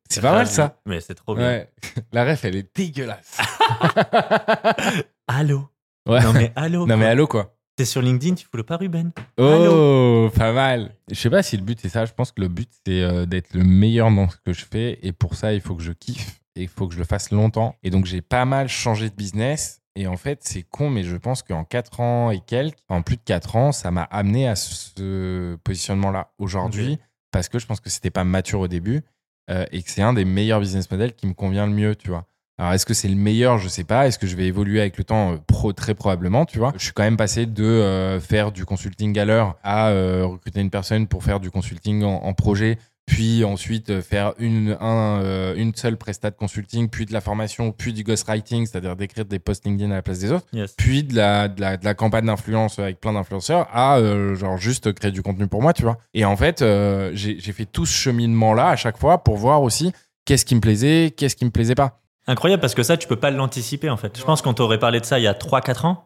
C'est 0.10 0.21
pas 0.21 0.34
mal, 0.34 0.47
ça. 0.47 0.80
Mais 0.86 1.01
c'est 1.01 1.15
trop 1.15 1.36
bien. 1.36 1.47
Ouais. 1.47 1.69
La 2.13 2.25
ref, 2.25 2.45
elle 2.45 2.56
est 2.56 2.75
dégueulasse. 2.75 3.38
Allô? 5.28 5.69
Ouais. 6.08 6.21
Non 6.21 6.34
mais 6.34 6.51
allô. 6.56 6.86
Non 6.86 6.97
mais 6.97 7.06
quoi. 7.06 7.12
allô 7.12 7.28
quoi. 7.28 7.56
T'es 7.75 7.86
sur 7.86 8.01
LinkedIn, 8.01 8.36
tu 8.36 8.45
follow 8.45 8.63
pas 8.63 8.78
Ruben? 8.78 9.12
Oh, 9.38 10.30
pas 10.36 10.54
mal. 10.54 10.95
Je 11.10 11.15
sais 11.15 11.30
pas 11.30 11.43
si 11.43 11.58
le 11.58 11.63
but 11.63 11.80
c'est 11.82 11.89
ça. 11.89 12.06
Je 12.06 12.13
pense 12.13 12.32
que 12.32 12.41
le 12.41 12.47
but 12.47 12.69
c'est 12.86 13.01
euh, 13.01 13.25
d'être 13.25 13.54
le 13.54 13.63
meilleur 13.63 14.10
dans 14.12 14.30
ce 14.30 14.38
que 14.38 14.54
je 14.54 14.65
fais 14.65 14.99
et 15.01 15.12
pour 15.12 15.36
ça 15.36 15.54
il 15.54 15.62
faut 15.62 15.75
que 15.75 15.84
je 15.84 15.91
kiffe 15.91 16.41
et 16.56 16.63
il 16.63 16.69
faut 16.69 16.88
que 16.88 16.93
je 16.93 16.99
le 16.99 17.06
fasse 17.06 17.32
longtemps. 17.32 17.75
Et 17.84 17.89
donc 17.89 18.06
j'ai 18.06 18.21
pas 18.21 18.45
mal 18.45 18.69
changé 18.69 19.10
de 19.10 19.15
business 19.15 19.82
et 19.95 20.08
en 20.08 20.15
fait 20.15 20.39
c'est 20.43 20.63
con 20.63 20.89
mais 20.89 21.04
je 21.04 21.17
pense 21.17 21.41
qu'en 21.41 21.63
4 21.63 21.99
ans 21.99 22.32
et 22.32 22.39
quelques, 22.39 22.78
en 22.88 23.01
plus 23.01 23.17
de 23.17 23.23
4 23.25 23.56
ans, 23.56 23.71
ça 23.71 23.91
m'a 23.91 24.04
amené 24.04 24.47
à 24.47 24.56
ce 24.56 25.56
positionnement 25.63 26.12
là 26.12 26.32
aujourd'hui 26.38 26.99
parce 27.32 27.49
que 27.49 27.60
je 27.60 27.65
pense 27.65 27.82
que 27.82 27.89
c'était 27.89 28.12
pas 28.12 28.23
mature 28.23 28.62
au 28.62 28.67
début 28.69 29.04
euh, 29.50 29.66
et 29.72 29.82
que 29.82 29.90
c'est 29.90 30.02
un 30.02 30.14
des 30.14 30.26
meilleurs 30.26 30.60
business 30.60 30.90
models 30.90 31.14
qui 31.14 31.28
me 31.28 31.34
convient 31.34 31.66
le 31.68 31.74
mieux, 31.74 31.96
tu 31.96 32.10
vois. 32.10 32.26
Alors, 32.58 32.74
est-ce 32.74 32.86
que 32.86 32.94
c'est 32.94 33.10
le 33.10 33.16
meilleur? 33.16 33.58
Je 33.58 33.68
sais 33.68 33.84
pas. 33.84 34.08
Est-ce 34.08 34.18
que 34.18 34.28
je 34.28 34.36
vais 34.36 34.46
évoluer 34.46 34.80
avec 34.80 34.98
le 34.98 35.04
temps? 35.04 35.34
Euh, 35.34 35.38
Pro, 35.46 35.74
très 35.74 35.94
probablement, 35.94 36.46
tu 36.46 36.58
vois. 36.58 36.72
Je 36.78 36.84
suis 36.84 36.94
quand 36.94 37.04
même 37.04 37.18
passé 37.18 37.46
de 37.46 37.64
euh, 37.64 38.20
faire 38.20 38.52
du 38.52 38.66
consulting 38.66 39.18
à 39.20 39.26
l'heure 39.26 39.58
à 39.64 39.90
recruter 40.24 40.62
une 40.62 40.70
personne 40.70 41.08
pour 41.08 41.24
faire 41.24 41.40
du 41.40 41.52
consulting 41.52 42.04
en 42.04 42.34
projet, 42.34 42.78
puis 43.06 43.44
ensuite 43.44 43.89
euh, 43.91 44.02
faire 44.02 44.34
une, 44.39 44.76
un, 44.80 45.22
euh, 45.22 45.54
une 45.56 45.74
seule 45.76 45.98
prestat 45.98 46.32
de 46.32 46.36
consulting, 46.36 46.89
puis 46.89 47.06
de 47.06 47.13
la 47.13 47.22
formation, 47.22 47.72
puis 47.72 47.94
du 47.94 48.04
ghostwriting, 48.04 48.65
c'est-à-dire 48.65 48.96
d'écrire 48.96 49.26
des 49.26 49.39
posts 49.39 49.65
LinkedIn 49.65 49.91
à 49.91 49.96
la 49.96 50.02
place 50.02 50.20
des 50.20 50.32
autres, 50.32 50.46
Yes. 50.54 50.74
puis 50.78 51.04
de 51.04 51.15
la, 51.15 51.48
de 51.48 51.62
la, 51.62 51.78
de 51.78 51.86
la 51.86 51.94
campagne 51.94 52.26
d'influence 52.26 52.80
avec 52.80 53.00
plein 53.00 53.13
d'influenceurs 53.13 53.68
à 53.72 53.98
euh, 53.98 54.36
genre 54.36 54.58
juste 54.58 54.91
créer 54.94 55.12
du 55.12 55.22
contenu 55.22 55.48
pour 55.48 55.62
moi, 55.62 55.74
tu 55.74 55.84
vois. 55.84 55.98
Et 56.13 56.26
en 56.26 56.36
fait, 56.36 56.62
euh, 56.62 57.12
j'ai 57.13 57.39
j'ai 57.39 57.52
fait 57.54 57.65
tout 57.65 57.86
ce 57.86 57.94
cheminement-là 57.94 58.70
à 58.70 58.76
chaque 58.76 58.98
fois 58.98 59.24
pour 59.24 59.38
voir 59.38 59.62
aussi 59.62 59.91
qu'est-ce 60.26 60.46
qui 60.46 60.56
me 60.56 60.62
plaisait, 60.62 61.13
qu'est-ce 61.15 61.36
qui 61.36 61.46
me 61.46 61.52
plaisait 61.52 61.76
pas. 61.76 62.02
Incroyable 62.28 62.60
parce 62.62 62.74
que 62.74 62.82
ça 62.82 62.98
tu 62.98 63.08
peux 63.08 63.20
pas 63.20 63.30
l'anticiper 63.30 63.89
en 63.91 63.98
fait. 63.98 64.18
Je 64.18 64.24
pense 64.24 64.41
qu'on 64.41 64.56
t'aurait 64.56 64.80
parlé 64.80 65.00
de 65.00 65.06
ça 65.06 65.20
il 65.20 65.24
y 65.24 65.28
a 65.28 65.34
3-4 65.34 65.86
ans. 65.86 66.04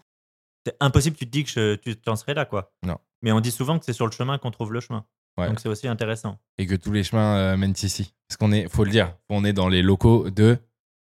C'est 0.66 0.76
impossible 0.82 1.16
tu 1.16 1.26
te 1.26 1.32
dis 1.32 1.46
que 1.46 1.50
je- 1.50 1.76
tu 1.76 1.96
t'en 1.96 2.18
serais 2.18 2.34
là 2.34 2.44
quoi. 2.44 2.74
Non. 2.86 2.98
Mais 3.22 3.32
on 3.32 3.40
dit 3.40 3.52
souvent 3.52 3.80
que 3.80 3.86
c'est 3.86 3.94
sur 3.94 4.06
le 4.06 4.12
chemin 4.12 4.38
qu'on 4.38 4.52
trouve 4.52 4.74
le 4.74 4.82
chemin. 4.82 5.06
Ouais. 5.40 5.48
Donc 5.48 5.60
c'est 5.60 5.70
aussi 5.70 5.88
intéressant. 5.88 6.38
et 6.58 6.66
que 6.66 6.76
tous 6.76 6.92
les 6.92 7.04
chemins 7.04 7.36
euh, 7.38 7.58
mènent 7.58 7.74
ici. 7.82 8.14
Parce 8.28 8.38
qu'on 8.38 8.52
est, 8.52 8.68
faut 8.70 8.84
le 8.84 8.92
dire, 8.92 9.14
on 9.30 9.44
est 9.46 9.54
dans 9.54 9.70
les 9.70 9.82
locaux 9.82 10.30
de 10.30 10.58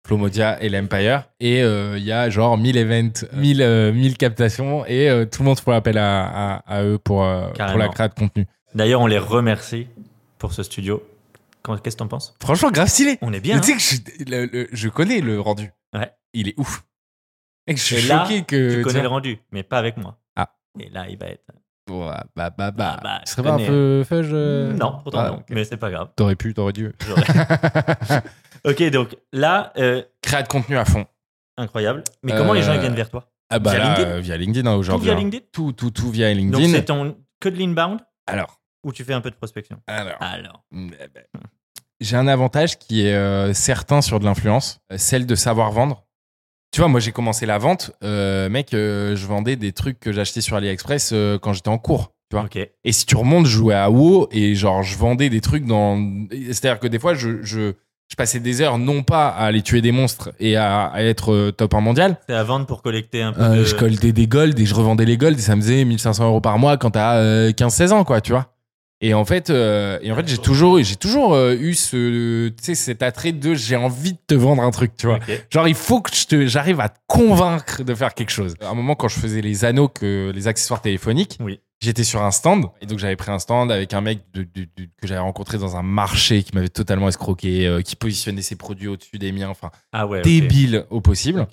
Flomodia 0.06 0.62
et 0.62 0.68
l'Empire 0.68 1.24
et 1.40 1.62
euh, 1.62 1.98
il 1.98 2.04
y 2.04 2.12
a 2.12 2.30
genre 2.30 2.56
1000 2.56 2.76
events, 2.76 3.24
1000, 3.32 3.60
euh, 3.62 3.92
1000 3.92 4.16
captations 4.16 4.86
et 4.86 5.08
euh, 5.10 5.24
tout 5.24 5.42
le 5.42 5.48
monde 5.48 5.58
fait 5.58 5.72
appel 5.74 5.98
à, 5.98 6.26
à, 6.58 6.76
à 6.78 6.84
eux 6.84 6.98
pour, 6.98 7.24
euh, 7.24 7.48
pour 7.50 7.78
la 7.78 7.88
création 7.88 8.14
de 8.14 8.20
contenu. 8.20 8.46
D'ailleurs, 8.74 9.00
on 9.00 9.06
les 9.08 9.18
remercie 9.18 9.88
pour 10.38 10.52
ce 10.52 10.62
studio. 10.62 11.02
Qu'est-ce 11.82 11.96
que 11.96 11.98
t'en 11.98 12.06
penses? 12.06 12.36
Franchement, 12.40 12.70
grave 12.70 12.86
stylé. 12.86 13.18
On 13.22 13.32
est 13.32 13.40
bien. 13.40 13.58
tu 13.58 13.72
sais 13.72 13.72
hein 13.72 13.98
que 14.06 14.24
je, 14.24 14.30
le- 14.30 14.46
le- 14.46 14.68
je 14.70 14.88
connais 14.88 15.20
le 15.20 15.40
rendu. 15.40 15.72
Ouais. 15.92 16.12
Il 16.32 16.46
est 16.48 16.54
ouf. 16.58 16.84
Et 17.66 17.74
je 17.76 17.82
suis 17.82 17.96
Et 17.96 18.02
là, 18.02 18.22
choqué 18.24 18.44
que. 18.44 18.76
tu 18.76 18.82
connais 18.82 18.92
tiens, 18.94 19.02
le 19.02 19.08
rendu, 19.08 19.38
mais 19.50 19.64
pas 19.64 19.78
avec 19.78 19.96
moi. 19.96 20.20
Ah. 20.36 20.52
Et 20.78 20.88
là, 20.90 21.06
il 21.08 21.18
va 21.18 21.26
être. 21.26 21.42
Ouais, 21.88 22.14
bah, 22.34 22.50
bah, 22.50 22.70
bah. 22.70 22.96
Ah 22.98 23.00
bah, 23.02 23.20
tu 23.24 23.32
serais 23.32 23.42
pas 23.42 23.52
un 23.54 23.58
peu 23.58 24.04
fudge 24.04 24.28
euh 24.32 24.72
Non, 24.74 25.00
pourtant 25.02 25.18
Ah, 25.20 25.28
non. 25.30 25.42
Mais 25.50 25.64
c'est 25.64 25.76
pas 25.76 25.90
grave. 25.90 26.08
T'aurais 26.16 26.36
pu, 26.36 26.52
t'aurais 26.54 26.72
dû. 26.72 26.92
Ok, 28.64 28.82
donc 28.90 29.16
là, 29.32 29.72
euh, 29.78 30.02
Créer 30.22 30.42
de 30.42 30.48
contenu 30.48 30.76
à 30.76 30.84
fond. 30.84 31.06
incroyable. 31.56 32.02
Mais 32.22 32.32
comment 32.36 32.52
les 32.52 32.62
gens 32.62 32.72
ils 32.72 32.78
Euh, 32.78 32.80
viennent 32.80 32.94
vers 32.94 33.10
toi? 33.10 33.28
Ah 33.48 33.60
bah 33.60 33.70
Via 33.70 33.78
là, 33.78 33.88
LinkedIn? 33.94 34.20
via 34.20 34.36
LinkedIn 34.36 34.72
aujourd'hui. 34.74 35.04
via 35.06 35.14
hein. 35.14 35.18
LinkedIn? 35.20 35.44
Tout, 35.52 35.72
tout, 35.72 35.90
tout 35.92 36.10
via 36.10 36.28
Donc 36.34 36.38
LinkedIn. 36.38 36.72
c'est 36.72 36.84
ton 36.86 37.16
que 37.40 37.48
de 37.48 37.56
l'inbound 37.56 38.00
Alors, 38.26 38.60
ou 38.82 38.92
tu 38.92 39.04
fais 39.04 39.12
un 39.14 39.20
peu 39.20 39.30
de 39.30 39.36
prospection? 39.36 39.80
Alors. 39.86 40.16
Alors. 40.20 40.64
Mm, 40.72 40.88
eh 41.00 41.08
ben, 41.14 41.22
J'ai 42.00 42.16
un 42.16 42.26
avantage 42.26 42.76
qui 42.78 43.06
est 43.06 43.14
euh, 43.14 43.52
certain 43.52 44.00
sur 44.02 44.18
de 44.18 44.24
l'influence, 44.24 44.80
euh, 44.92 44.98
celle 44.98 45.26
de 45.26 45.34
savoir 45.36 45.70
vendre. 45.70 46.05
Tu 46.76 46.82
vois, 46.82 46.88
moi 46.88 47.00
j'ai 47.00 47.10
commencé 47.10 47.46
la 47.46 47.56
vente, 47.56 47.92
euh, 48.04 48.50
mec, 48.50 48.74
euh, 48.74 49.16
je 49.16 49.26
vendais 49.26 49.56
des 49.56 49.72
trucs 49.72 49.98
que 49.98 50.12
j'achetais 50.12 50.42
sur 50.42 50.56
AliExpress 50.56 51.12
euh, 51.14 51.38
quand 51.38 51.54
j'étais 51.54 51.70
en 51.70 51.78
cours. 51.78 52.12
Tu 52.28 52.36
vois. 52.36 52.46
Et 52.84 52.92
si 52.92 53.06
tu 53.06 53.16
remontes, 53.16 53.46
je 53.46 53.56
jouais 53.56 53.74
à 53.74 53.88
WoW 53.88 54.28
et 54.30 54.54
genre 54.54 54.82
je 54.82 54.94
vendais 54.98 55.30
des 55.30 55.40
trucs 55.40 55.64
dans. 55.64 55.98
C'est-à-dire 56.30 56.78
que 56.78 56.86
des 56.86 56.98
fois, 56.98 57.14
je, 57.14 57.42
je, 57.42 57.72
je 58.10 58.14
passais 58.14 58.40
des 58.40 58.60
heures 58.60 58.76
non 58.76 59.02
pas 59.02 59.28
à 59.28 59.46
aller 59.46 59.62
tuer 59.62 59.80
des 59.80 59.90
monstres 59.90 60.32
et 60.38 60.56
à, 60.56 60.88
à 60.88 61.02
être 61.02 61.50
top 61.52 61.72
1 61.72 61.80
mondial. 61.80 62.18
C'est 62.28 62.34
à 62.34 62.44
vendre 62.44 62.66
pour 62.66 62.82
collecter 62.82 63.22
un 63.22 63.32
peu 63.32 63.40
de. 63.40 63.64
Je 63.64 63.74
collectais 63.74 64.12
des 64.12 64.26
golds 64.26 64.60
et 64.60 64.66
je 64.66 64.74
revendais 64.74 65.06
les 65.06 65.16
golds 65.16 65.38
et 65.38 65.40
ça 65.40 65.56
me 65.56 65.62
faisait 65.62 65.82
1500 65.82 66.26
euros 66.26 66.42
par 66.42 66.58
mois 66.58 66.76
quand 66.76 66.90
t'as 66.90 67.16
euh, 67.16 67.52
15-16 67.52 67.92
ans, 67.92 68.04
quoi, 68.04 68.20
tu 68.20 68.32
vois. 68.32 68.52
Et 69.02 69.12
en 69.12 69.26
fait, 69.26 69.50
euh, 69.50 69.98
et 70.00 70.10
en 70.10 70.16
fait, 70.16 70.26
j'ai 70.26 70.38
toujours, 70.38 70.82
j'ai 70.82 70.96
toujours 70.96 71.34
euh, 71.34 71.54
eu 71.54 71.74
ce, 71.74 72.48
tu 72.48 72.54
sais, 72.64 72.74
cet 72.74 73.02
attrait 73.02 73.32
de 73.32 73.54
j'ai 73.54 73.76
envie 73.76 74.12
de 74.14 74.18
te 74.26 74.34
vendre 74.34 74.62
un 74.62 74.70
truc, 74.70 74.96
tu 74.96 75.06
vois. 75.06 75.18
Genre, 75.50 75.68
il 75.68 75.74
faut 75.74 76.00
que 76.00 76.14
je 76.14 76.26
te, 76.26 76.46
j'arrive 76.46 76.80
à 76.80 76.88
te 76.88 76.98
convaincre 77.06 77.82
de 77.84 77.94
faire 77.94 78.14
quelque 78.14 78.30
chose. 78.30 78.54
À 78.62 78.68
un 78.70 78.74
moment, 78.74 78.94
quand 78.94 79.08
je 79.08 79.18
faisais 79.18 79.42
les 79.42 79.66
anneaux, 79.66 79.88
que 79.88 80.32
les 80.34 80.48
accessoires 80.48 80.80
téléphoniques, 80.80 81.36
Oui. 81.40 81.60
j'étais 81.82 82.04
sur 82.04 82.22
un 82.22 82.30
stand 82.30 82.64
et 82.80 82.86
donc 82.86 82.98
j'avais 82.98 83.16
pris 83.16 83.30
un 83.30 83.38
stand 83.38 83.70
avec 83.70 83.92
un 83.92 84.00
mec 84.00 84.20
de- 84.32 84.44
de- 84.44 84.66
de- 84.76 84.88
que 84.98 85.06
j'avais 85.06 85.20
rencontré 85.20 85.58
dans 85.58 85.76
un 85.76 85.82
marché 85.82 86.42
qui 86.42 86.52
m'avait 86.54 86.70
totalement 86.70 87.08
escroqué, 87.08 87.66
euh, 87.66 87.82
qui 87.82 87.96
positionnait 87.96 88.40
ses 88.40 88.56
produits 88.56 88.88
au-dessus 88.88 89.18
des 89.18 89.30
miens, 89.30 89.50
enfin 89.50 89.70
Ah 89.92 90.06
ouais. 90.06 90.22
débile 90.22 90.86
au 90.88 91.02
possible. 91.02 91.46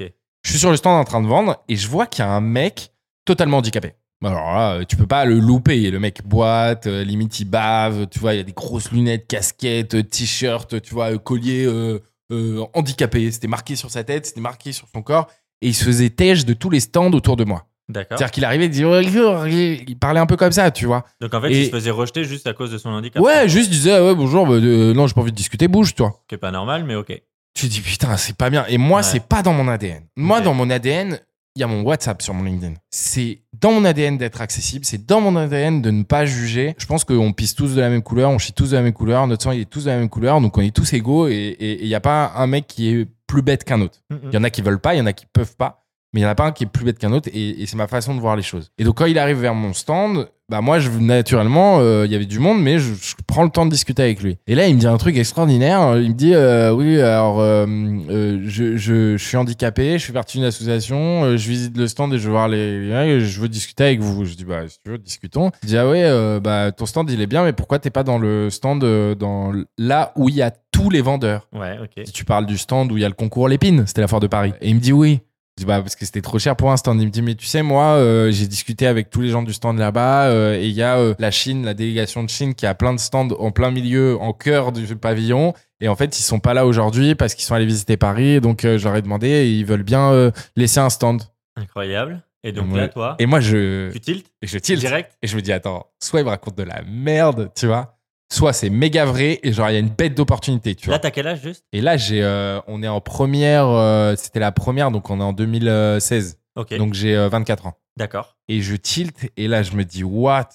Je 0.43 0.49
suis 0.49 0.59
sur 0.59 0.71
le 0.71 0.77
stand 0.77 0.97
en 0.97 1.03
train 1.03 1.21
de 1.21 1.27
vendre 1.27 1.61
et 1.67 1.75
je 1.75 1.89
vois 1.89 2.05
qu'il 2.07 2.23
y 2.23 2.27
a 2.27 2.31
un 2.31 2.41
mec 2.41 2.93
totalement 3.25 3.57
handicapé. 3.57 3.95
Alors 4.23 4.53
là, 4.53 4.73
euh, 4.75 4.83
tu 4.87 4.95
peux 4.95 5.07
pas 5.07 5.25
le 5.25 5.39
louper. 5.39 5.91
Le 5.91 5.99
mec 5.99 6.21
boite, 6.25 6.87
euh, 6.87 7.03
limite 7.03 7.39
il 7.39 7.45
bave, 7.45 8.07
tu 8.09 8.19
vois, 8.19 8.33
il 8.33 8.37
y 8.37 8.39
a 8.39 8.43
des 8.43 8.53
grosses 8.53 8.91
lunettes, 8.91 9.27
casquettes, 9.27 9.95
euh, 9.95 10.03
t-shirt, 10.03 10.81
tu 10.81 10.93
vois, 10.93 11.17
collier 11.17 11.65
euh, 11.65 11.99
euh, 12.31 12.63
handicapé. 12.73 13.29
C'était 13.31 13.47
marqué 13.47 13.75
sur 13.75 13.89
sa 13.91 14.03
tête, 14.03 14.25
c'était 14.25 14.41
marqué 14.41 14.71
sur 14.71 14.87
son 14.93 15.01
corps 15.01 15.27
et 15.61 15.67
il 15.69 15.73
se 15.73 15.83
faisait 15.83 16.09
têche 16.09 16.45
de 16.45 16.53
tous 16.53 16.69
les 16.69 16.79
stands 16.79 17.11
autour 17.11 17.35
de 17.35 17.43
moi. 17.43 17.65
D'accord. 17.89 18.17
C'est-à-dire 18.17 18.31
qu'il 18.31 18.45
arrivait, 18.45 18.65
il 18.65 18.69
disait 18.71 19.83
il 19.87 19.99
parlait 19.99 20.19
un 20.21 20.25
peu 20.25 20.37
comme 20.37 20.53
ça, 20.53 20.71
tu 20.71 20.85
vois. 20.85 21.03
Donc 21.19 21.33
en 21.33 21.41
fait, 21.41 21.51
Et- 21.51 21.59
il 21.61 21.65
se 21.65 21.71
faisait 21.71 21.91
rejeter 21.91 22.23
juste 22.23 22.47
à 22.47 22.53
cause 22.53 22.71
de 22.71 22.77
son 22.77 22.89
handicap. 22.89 23.21
Ouais, 23.21 23.49
juste 23.49 23.67
il 23.67 23.71
disait, 23.71 23.91
ah 23.95 24.03
ouais, 24.05 24.15
bonjour, 24.15 24.47
bah, 24.47 24.53
euh, 24.53 24.93
non, 24.93 25.05
j'ai 25.07 25.13
pas 25.13 25.21
envie 25.21 25.31
de 25.31 25.35
discuter, 25.37 25.67
bouge, 25.67 25.93
toi. 25.95 26.21
Qui 26.29 26.35
est 26.35 26.37
pas 26.37 26.51
normal, 26.51 26.85
mais 26.85 26.95
ok. 26.95 27.21
Tu 27.53 27.67
dis, 27.67 27.81
putain, 27.81 28.15
c'est 28.17 28.35
pas 28.37 28.49
bien. 28.49 28.65
Et 28.69 28.77
moi, 28.77 28.97
Ouais. 28.99 29.03
c'est 29.03 29.19
pas 29.19 29.43
dans 29.43 29.53
mon 29.53 29.67
ADN. 29.67 30.05
Moi, 30.15 30.39
dans 30.41 30.53
mon 30.53 30.69
ADN, 30.69 31.19
il 31.55 31.59
y 31.59 31.63
a 31.63 31.67
mon 31.67 31.81
WhatsApp 31.83 32.21
sur 32.21 32.33
mon 32.33 32.43
LinkedIn. 32.43 32.73
C'est 32.89 33.41
dans 33.53 33.71
mon 33.71 33.85
ADN 33.85 34.17
d'être 34.17 34.41
accessible, 34.41 34.85
c'est 34.85 35.05
dans 35.05 35.21
mon 35.21 35.35
ADN 35.35 35.81
de 35.81 35.91
ne 35.91 36.03
pas 36.03 36.25
juger. 36.25 36.73
Je 36.77 36.85
pense 36.85 37.03
qu'on 37.03 37.31
pisse 37.33 37.53
tous 37.53 37.75
de 37.75 37.81
la 37.81 37.89
même 37.89 38.01
couleur, 38.01 38.31
on 38.31 38.39
chie 38.39 38.53
tous 38.53 38.71
de 38.71 38.75
la 38.75 38.81
même 38.81 38.93
couleur, 38.93 39.27
notre 39.27 39.43
sang, 39.43 39.51
il 39.51 39.61
est 39.61 39.69
tous 39.69 39.85
de 39.85 39.89
la 39.89 39.97
même 39.97 40.09
couleur, 40.09 40.41
donc 40.41 40.57
on 40.57 40.61
est 40.61 40.75
tous 40.75 40.93
égaux 40.93 41.27
et 41.27 41.55
il 41.59 41.87
n'y 41.87 41.95
a 41.95 42.01
pas 42.01 42.33
un 42.35 42.47
mec 42.47 42.65
qui 42.67 42.89
est 42.89 43.07
plus 43.27 43.41
bête 43.41 43.63
qu'un 43.63 43.81
autre. 43.81 43.99
Mm, 44.09 44.15
Il 44.31 44.33
y 44.33 44.37
en 44.37 44.43
a 44.43 44.49
qui 44.49 44.61
veulent 44.61 44.79
pas, 44.79 44.95
il 44.95 44.97
y 44.97 45.01
en 45.01 45.05
a 45.05 45.13
qui 45.13 45.25
peuvent 45.25 45.55
pas. 45.55 45.82
Mais 46.13 46.19
il 46.21 46.23
y 46.23 46.25
en 46.25 46.29
a 46.29 46.35
pas 46.35 46.45
un 46.45 46.51
qui 46.51 46.63
est 46.63 46.67
plus 46.67 46.85
bête 46.85 46.99
qu'un 46.99 47.11
autre 47.11 47.29
et, 47.33 47.61
et 47.61 47.65
c'est 47.65 47.75
ma 47.77 47.87
façon 47.87 48.13
de 48.15 48.19
voir 48.19 48.35
les 48.35 48.43
choses. 48.43 48.71
Et 48.77 48.83
donc 48.83 48.97
quand 48.97 49.05
il 49.05 49.17
arrive 49.17 49.37
vers 49.37 49.55
mon 49.55 49.73
stand, 49.73 50.27
bah 50.49 50.61
moi 50.61 50.77
je 50.77 50.89
naturellement 50.89 51.79
euh, 51.79 52.05
il 52.05 52.11
y 52.11 52.15
avait 52.15 52.25
du 52.25 52.37
monde 52.37 52.61
mais 52.61 52.77
je, 52.77 52.93
je 52.93 53.15
prends 53.25 53.43
le 53.43 53.49
temps 53.49 53.65
de 53.65 53.71
discuter 53.71 54.03
avec 54.03 54.21
lui. 54.21 54.37
Et 54.45 54.55
là 54.55 54.67
il 54.67 54.75
me 54.75 54.79
dit 54.79 54.85
un 54.87 54.97
truc 54.97 55.17
extraordinaire. 55.17 55.97
Il 55.97 56.09
me 56.09 56.13
dit 56.13 56.35
euh, 56.35 56.71
oui 56.71 56.99
alors 57.01 57.39
euh, 57.39 57.65
euh, 58.09 58.41
je, 58.45 58.77
je, 58.77 59.17
je 59.17 59.25
suis 59.25 59.37
handicapé, 59.37 59.97
je 59.97 60.05
fais 60.05 60.13
partie 60.13 60.37
d'une 60.37 60.45
association, 60.45 61.23
euh, 61.23 61.37
je 61.37 61.49
visite 61.49 61.75
le 61.77 61.87
stand 61.87 62.13
et 62.13 62.19
je 62.19 62.25
veux 62.25 62.31
voir 62.31 62.47
les, 62.47 63.19
je 63.21 63.41
veux 63.41 63.49
discuter 63.49 63.85
avec 63.85 64.01
vous. 64.01 64.25
Je 64.25 64.35
dis 64.35 64.45
bah 64.45 64.67
si 64.67 64.77
tu 64.83 64.91
veux 64.91 64.97
discutons. 64.99 65.49
Il 65.63 65.69
dit 65.69 65.77
ah 65.77 65.89
ouais 65.89 66.39
bah 66.41 66.71
ton 66.71 66.85
stand 66.85 67.09
il 67.09 67.21
est 67.21 67.27
bien 67.27 67.43
mais 67.43 67.53
pourquoi 67.53 67.79
t'es 67.79 67.89
pas 67.89 68.03
dans 68.03 68.19
le 68.19 68.49
stand 68.51 68.83
euh, 68.83 69.15
dans 69.15 69.51
là 69.79 70.11
où 70.15 70.29
il 70.29 70.35
y 70.35 70.41
a 70.43 70.51
tous 70.71 70.89
les 70.89 71.01
vendeurs? 71.01 71.47
Ouais, 71.53 71.77
ok. 71.81 72.03
Si 72.05 72.11
tu 72.11 72.25
parles 72.25 72.45
du 72.45 72.57
stand 72.57 72.91
où 72.91 72.97
il 72.97 73.01
y 73.01 73.05
a 73.05 73.09
le 73.09 73.15
concours 73.15 73.47
Lépine, 73.47 73.85
c'était 73.87 74.01
la 74.01 74.07
foire 74.07 74.21
de 74.21 74.27
Paris. 74.27 74.53
Et 74.61 74.69
il 74.69 74.75
me 74.75 74.79
dit 74.79 74.93
oui. 74.93 75.21
Dis 75.55 75.65
bah 75.65 75.81
parce 75.81 75.95
que 75.95 76.03
c'était 76.03 76.21
trop 76.21 76.39
cher 76.39 76.55
pour 76.55 76.71
un 76.71 76.77
stand. 76.77 76.99
Il 76.99 77.05
me 77.05 77.11
dit 77.11 77.21
mais 77.21 77.35
tu 77.35 77.45
sais 77.45 77.61
moi 77.61 77.93
euh, 77.93 78.31
j'ai 78.31 78.47
discuté 78.47 78.87
avec 78.87 79.11
tous 79.11 79.21
les 79.21 79.29
gens 79.29 79.43
du 79.43 79.53
stand 79.53 79.77
là-bas 79.77 80.25
euh, 80.25 80.55
et 80.57 80.65
il 80.65 80.73
y 80.73 80.81
a 80.81 80.97
euh, 80.97 81.13
la 81.19 81.29
Chine, 81.29 81.63
la 81.63 81.75
délégation 81.75 82.23
de 82.23 82.29
Chine 82.29 82.55
qui 82.55 82.65
a 82.65 82.73
plein 82.73 82.91
de 82.93 82.99
stands 82.99 83.27
en 83.37 83.51
plein 83.51 83.69
milieu, 83.69 84.17
en 84.19 84.33
cœur 84.33 84.71
du 84.71 84.95
pavillon. 84.95 85.53
Et 85.79 85.87
en 85.89 85.95
fait 85.95 86.17
ils 86.17 86.23
sont 86.23 86.39
pas 86.39 86.55
là 86.55 86.65
aujourd'hui 86.65 87.13
parce 87.13 87.35
qu'ils 87.35 87.45
sont 87.45 87.53
allés 87.53 87.67
visiter 87.67 87.97
Paris. 87.97 88.29
Et 88.29 88.39
donc 88.39 88.61
je 88.63 88.83
leur 88.83 88.95
ai 88.95 89.03
demandé 89.03 89.27
et 89.27 89.51
ils 89.51 89.65
veulent 89.65 89.83
bien 89.83 90.31
laisser 90.55 90.79
un 90.79 90.89
stand. 90.89 91.21
Incroyable. 91.55 92.23
Et 92.43 92.51
donc 92.51 92.73
Ouais. 92.73 92.81
là, 92.81 92.87
toi, 92.89 93.15
Et 93.19 93.25
moi 93.27 93.39
je 93.39 93.91
tu 93.91 93.99
tiltes 94.01 94.27
et 94.41 94.47
je 94.47 94.57
tilte 94.57 94.79
direct 94.79 95.11
et 95.21 95.27
je 95.27 95.35
me 95.35 95.41
dis 95.41 95.53
attends 95.53 95.85
soit 96.03 96.19
il 96.19 96.23
me 96.25 96.29
raconte 96.29 96.57
de 96.57 96.63
la 96.63 96.81
merde 96.85 97.51
tu 97.55 97.67
vois, 97.67 97.92
soit 98.31 98.53
c'est 98.53 98.69
méga 98.69 99.05
vrai 99.05 99.39
et 99.43 99.51
genre 99.53 99.69
il 99.69 99.73
y 99.73 99.75
a 99.75 99.79
une 99.79 99.89
bête 99.89 100.15
d'opportunité 100.15 100.75
tu 100.75 100.85
vois. 100.87 100.95
Là, 100.95 100.99
t'as 100.99 101.11
quel 101.11 101.27
âge 101.27 101.41
juste? 101.43 101.65
Et 101.71 101.81
là, 101.81 101.97
j'ai, 101.97 102.23
euh, 102.23 102.59
on 102.67 102.81
est 102.83 102.87
en 102.87 103.01
première, 103.01 103.67
euh, 103.67 104.15
c'était 104.17 104.39
la 104.39 104.51
première, 104.51 104.91
donc 104.91 105.09
on 105.09 105.19
est 105.19 105.23
en 105.23 105.33
2016. 105.33 106.39
Ok. 106.55 106.73
Donc 106.77 106.93
j'ai 106.93 107.15
euh, 107.15 107.29
24 107.29 107.67
ans. 107.67 107.77
D'accord. 107.97 108.37
Et 108.47 108.61
je 108.61 108.75
tilt, 108.75 109.29
et 109.37 109.47
là, 109.47 109.61
je 109.63 109.73
me 109.75 109.83
dis, 109.85 110.03
what? 110.03 110.49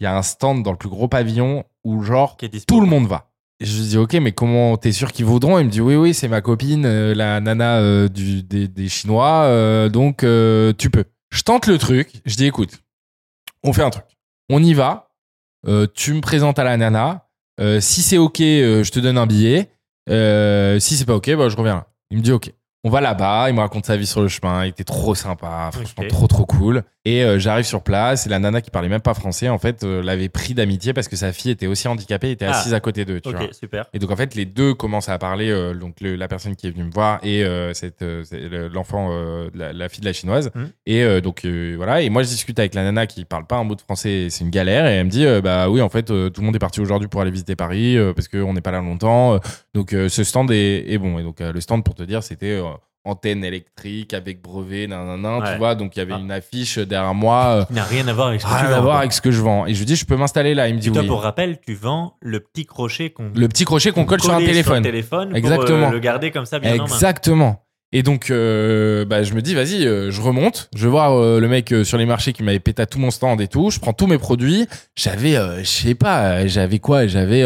Il 0.00 0.04
y 0.04 0.06
a 0.06 0.16
un 0.16 0.22
stand 0.22 0.62
dans 0.62 0.72
le 0.72 0.78
plus 0.78 0.88
gros 0.88 1.06
pavillon 1.06 1.64
où, 1.84 2.02
genre, 2.02 2.36
Qui 2.36 2.46
est 2.46 2.48
dispo. 2.48 2.74
tout 2.74 2.80
le 2.80 2.86
monde 2.86 3.06
va. 3.06 3.28
Et 3.60 3.64
je 3.66 3.76
lui 3.78 3.86
dis, 3.88 3.98
ok, 3.98 4.14
mais 4.14 4.32
comment 4.32 4.76
t'es 4.76 4.90
sûr 4.90 5.12
qu'ils 5.12 5.26
voudront? 5.26 5.58
Il 5.60 5.66
me 5.66 5.70
dit, 5.70 5.80
oui, 5.80 5.94
oui, 5.94 6.14
c'est 6.14 6.26
ma 6.28 6.40
copine, 6.40 6.84
euh, 6.86 7.14
la 7.14 7.40
nana 7.40 7.76
euh, 7.78 8.08
du, 8.08 8.42
des, 8.42 8.66
des 8.68 8.88
Chinois, 8.88 9.42
euh, 9.44 9.88
donc 9.88 10.24
euh, 10.24 10.72
tu 10.76 10.90
peux. 10.90 11.04
Je 11.30 11.42
tente 11.42 11.66
le 11.66 11.78
truc, 11.78 12.10
je 12.24 12.34
dis, 12.36 12.46
écoute, 12.46 12.80
on 13.62 13.72
fait 13.72 13.82
un 13.84 13.90
truc. 13.90 14.04
On 14.50 14.62
y 14.62 14.74
va, 14.74 15.11
tu 15.94 16.14
me 16.14 16.20
présentes 16.20 16.58
à 16.58 16.64
la 16.64 16.76
nana, 16.76 17.28
euh, 17.60 17.80
si 17.80 18.02
c'est 18.02 18.18
ok, 18.18 18.40
euh, 18.40 18.82
je 18.82 18.90
te 18.90 18.98
donne 18.98 19.18
un 19.18 19.26
billet, 19.26 19.70
euh, 20.08 20.78
si 20.80 20.96
c'est 20.96 21.04
pas 21.04 21.14
ok, 21.14 21.34
bah, 21.36 21.48
je 21.48 21.56
reviens 21.56 21.74
là. 21.74 21.86
Il 22.10 22.18
me 22.18 22.22
dit, 22.22 22.32
ok. 22.32 22.52
On 22.84 22.90
va 22.90 23.00
là-bas, 23.00 23.48
il 23.48 23.54
me 23.54 23.60
raconte 23.60 23.86
sa 23.86 23.96
vie 23.96 24.06
sur 24.06 24.22
le 24.22 24.26
chemin, 24.28 24.64
il 24.64 24.70
était 24.70 24.82
trop 24.82 25.14
sympa, 25.14 25.70
franchement 25.72 26.02
trop 26.08 26.26
trop 26.26 26.44
cool. 26.46 26.82
Et 27.04 27.22
euh, 27.24 27.38
j'arrive 27.38 27.64
sur 27.64 27.82
place 27.82 28.26
et 28.26 28.30
la 28.30 28.38
nana 28.40 28.60
qui 28.60 28.70
parlait 28.70 28.88
même 28.88 29.00
pas 29.00 29.14
français, 29.14 29.48
en 29.48 29.58
fait, 29.58 29.82
euh, 29.84 30.02
l'avait 30.02 30.28
pris 30.28 30.54
d'amitié 30.54 30.92
parce 30.92 31.06
que 31.08 31.14
sa 31.16 31.32
fille 31.32 31.50
était 31.52 31.66
aussi 31.68 31.86
handicapée, 31.88 32.30
était 32.32 32.44
Ah. 32.44 32.50
assise 32.58 32.74
à 32.74 32.80
côté 32.80 33.04
d'eux, 33.04 33.20
tu 33.20 33.30
vois. 33.30 33.52
Super. 33.52 33.86
Et 33.92 33.98
donc 34.00 34.10
en 34.10 34.16
fait 34.16 34.34
les 34.34 34.46
deux 34.46 34.74
commencent 34.74 35.08
à 35.08 35.16
parler 35.18 35.48
euh, 35.50 35.74
donc 35.74 36.00
le- 36.00 36.16
la 36.16 36.26
personne 36.26 36.56
qui 36.56 36.66
est 36.66 36.70
venue 36.70 36.84
me 36.84 36.90
voir 36.92 37.20
et 37.24 37.44
cette 37.72 38.04
l'enfant 38.72 39.10
la, 39.54 39.72
la 39.72 39.88
fille 39.88 40.00
de 40.00 40.06
la 40.06 40.12
chinoise 40.12 40.50
Mhm. 40.54 40.68
et 40.86 41.20
donc 41.20 41.44
voilà 41.76 42.00
et 42.02 42.10
moi 42.10 42.22
je 42.22 42.28
discute 42.28 42.58
avec 42.58 42.74
la 42.74 42.82
nana 42.82 43.06
qui 43.06 43.24
parle 43.24 43.46
pas 43.46 43.56
un 43.56 43.64
mot 43.64 43.74
de 43.76 43.80
français 43.80 44.26
c'est 44.30 44.42
une 44.44 44.50
galère 44.50 44.86
et 44.86 44.94
elle 44.96 45.06
me 45.06 45.10
dit 45.10 45.24
bah 45.42 45.68
oui 45.70 45.80
en 45.82 45.88
fait 45.88 46.04
tout 46.06 46.12
le 46.40 46.42
monde 46.42 46.56
est 46.56 46.60
parti 46.60 46.80
aujourd'hui 46.80 47.08
pour 47.08 47.20
aller 47.20 47.30
visiter 47.30 47.54
Paris 47.56 47.96
parce 48.14 48.28
qu'on 48.28 48.52
n'est 48.54 48.60
pas 48.60 48.70
là 48.72 48.80
longtemps 48.80 49.38
donc 49.74 49.90
ce 49.92 50.24
stand 50.24 50.50
est, 50.50 50.90
est 50.92 50.98
bon 50.98 51.18
et 51.18 51.22
donc 51.22 51.40
le 51.40 51.60
stand 51.60 51.84
pour 51.84 51.94
te 51.94 52.02
dire 52.02 52.22
c'était 52.22 52.60
antenne 53.04 53.44
électrique 53.44 54.14
avec 54.14 54.40
brevet 54.42 54.86
nanana 54.86 55.38
Ouais. 55.38 55.52
tu 55.52 55.58
vois 55.58 55.74
donc 55.74 55.96
il 55.96 55.98
y 55.98 56.02
avait 56.02 56.12
Ah. 56.14 56.20
une 56.20 56.30
affiche 56.30 56.78
derrière 56.78 57.14
moi 57.14 57.44
euh, 57.60 57.64
Il 57.70 57.76
n'a 57.76 57.84
rien 57.84 58.06
à 58.06 58.12
voir 58.12 58.28
avec 58.28 58.40
ce 58.40 58.46
que 58.46 58.52
rien 58.52 58.72
à 58.72 58.80
voir 58.80 58.98
avec 58.98 59.12
ce 59.12 59.20
que 59.20 59.30
je 59.32 59.40
vends 59.42 59.66
et 59.66 59.74
je 59.74 59.78
lui 59.80 59.86
dis 59.86 59.96
je 59.96 60.04
peux 60.06 60.16
m'installer 60.16 60.54
là 60.54 60.68
il 60.68 60.74
me 60.76 60.80
dit 60.80 60.88
Et 60.88 60.92
toi, 60.92 61.02
oui 61.02 61.08
pour 61.08 61.22
rappel, 61.22 61.58
tu 61.66 61.74
vends 61.74 62.14
le 62.20 62.38
petit 62.40 62.64
crochet 62.64 63.10
qu'on 63.10 63.30
le 63.34 63.48
petit 63.48 63.64
crochet 63.64 63.90
qu'on 63.90 64.04
colle 64.04 64.20
sur 64.22 64.32
un 64.32 64.38
téléphone 64.38 64.82
téléphone 64.82 65.28
pour, 65.30 65.36
Exactement. 65.38 65.88
euh, 65.88 65.92
le 65.92 65.98
garder 65.98 66.30
comme 66.30 66.46
ça 66.46 66.58
bien 66.60 66.74
en 66.74 66.76
main. 66.78 66.84
Exactement. 66.84 67.64
Et 67.94 68.02
donc, 68.02 68.30
euh, 68.30 69.04
bah, 69.04 69.22
je 69.22 69.34
me 69.34 69.42
dis, 69.42 69.54
vas-y, 69.54 69.86
euh, 69.86 70.10
je 70.10 70.22
remonte. 70.22 70.70
Je 70.74 70.84
vais 70.84 70.90
voir 70.90 71.12
euh, 71.12 71.38
le 71.40 71.46
mec 71.46 71.74
sur 71.84 71.98
les 71.98 72.06
marchés 72.06 72.32
qui 72.32 72.42
m'avait 72.42 72.58
pété 72.58 72.80
à 72.80 72.86
tout 72.86 72.98
mon 72.98 73.10
stand 73.10 73.38
et 73.42 73.48
tout. 73.48 73.70
Je 73.70 73.80
prends 73.80 73.92
tous 73.92 74.06
mes 74.06 74.16
produits. 74.16 74.66
J'avais, 74.96 75.34
je 75.62 75.64
sais 75.68 75.94
pas, 75.94 76.46
j'avais 76.46 76.78
quoi? 76.78 77.06
J'avais 77.06 77.44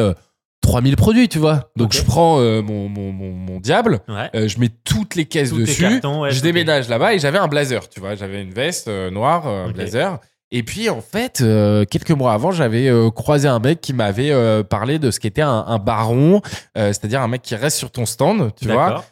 3000 0.67 0.97
produits, 0.97 1.29
tu 1.29 1.39
vois. 1.39 1.71
Donc, 1.77 1.93
je 1.93 2.03
prends 2.03 2.41
euh, 2.41 2.61
mon, 2.61 2.89
mon, 2.89 3.13
mon, 3.13 3.31
mon 3.31 3.61
diable. 3.61 4.01
Ouais. 4.09 4.29
euh, 4.35 4.49
je 4.49 4.59
mets 4.59 4.71
toutes 4.85 5.15
les 5.15 5.25
caisses 5.25 5.53
dessus. 5.53 5.83
cartons, 5.83 6.23
ouais, 6.23 6.33
je 6.33 6.43
déménage 6.43 6.89
là-bas 6.89 7.15
et 7.15 7.19
j'avais 7.21 7.39
un 7.39 7.47
blazer, 7.47 7.89
tu 7.89 8.01
vois. 8.01 8.17
J'avais 8.17 8.43
une 8.43 8.53
veste 8.53 8.89
euh, 8.89 9.11
noire, 9.11 9.47
un 9.47 9.71
blazer. 9.71 10.19
Et 10.51 10.63
puis, 10.63 10.89
en 10.91 11.01
fait, 11.01 11.43
quelques 11.91 12.11
mois 12.11 12.33
avant, 12.33 12.51
j'avais 12.51 12.91
croisé 13.15 13.49
un 13.49 13.59
mec 13.59 13.81
qui 13.81 13.93
m'avait 13.93 14.33
parlé 14.65 14.99
de 14.99 15.11
ce 15.11 15.19
qu'était 15.21 15.43
un, 15.43 15.65
un 15.67 15.79
baron, 15.79 16.41
c'est-à-dire 16.75 17.21
un 17.21 17.29
mec 17.29 17.43
qui 17.43 17.55
reste 17.55 17.79
sur 17.79 17.91
ton 17.91 18.07
stand, 18.07 18.53
tu 18.61 18.69
vois 18.69 19.05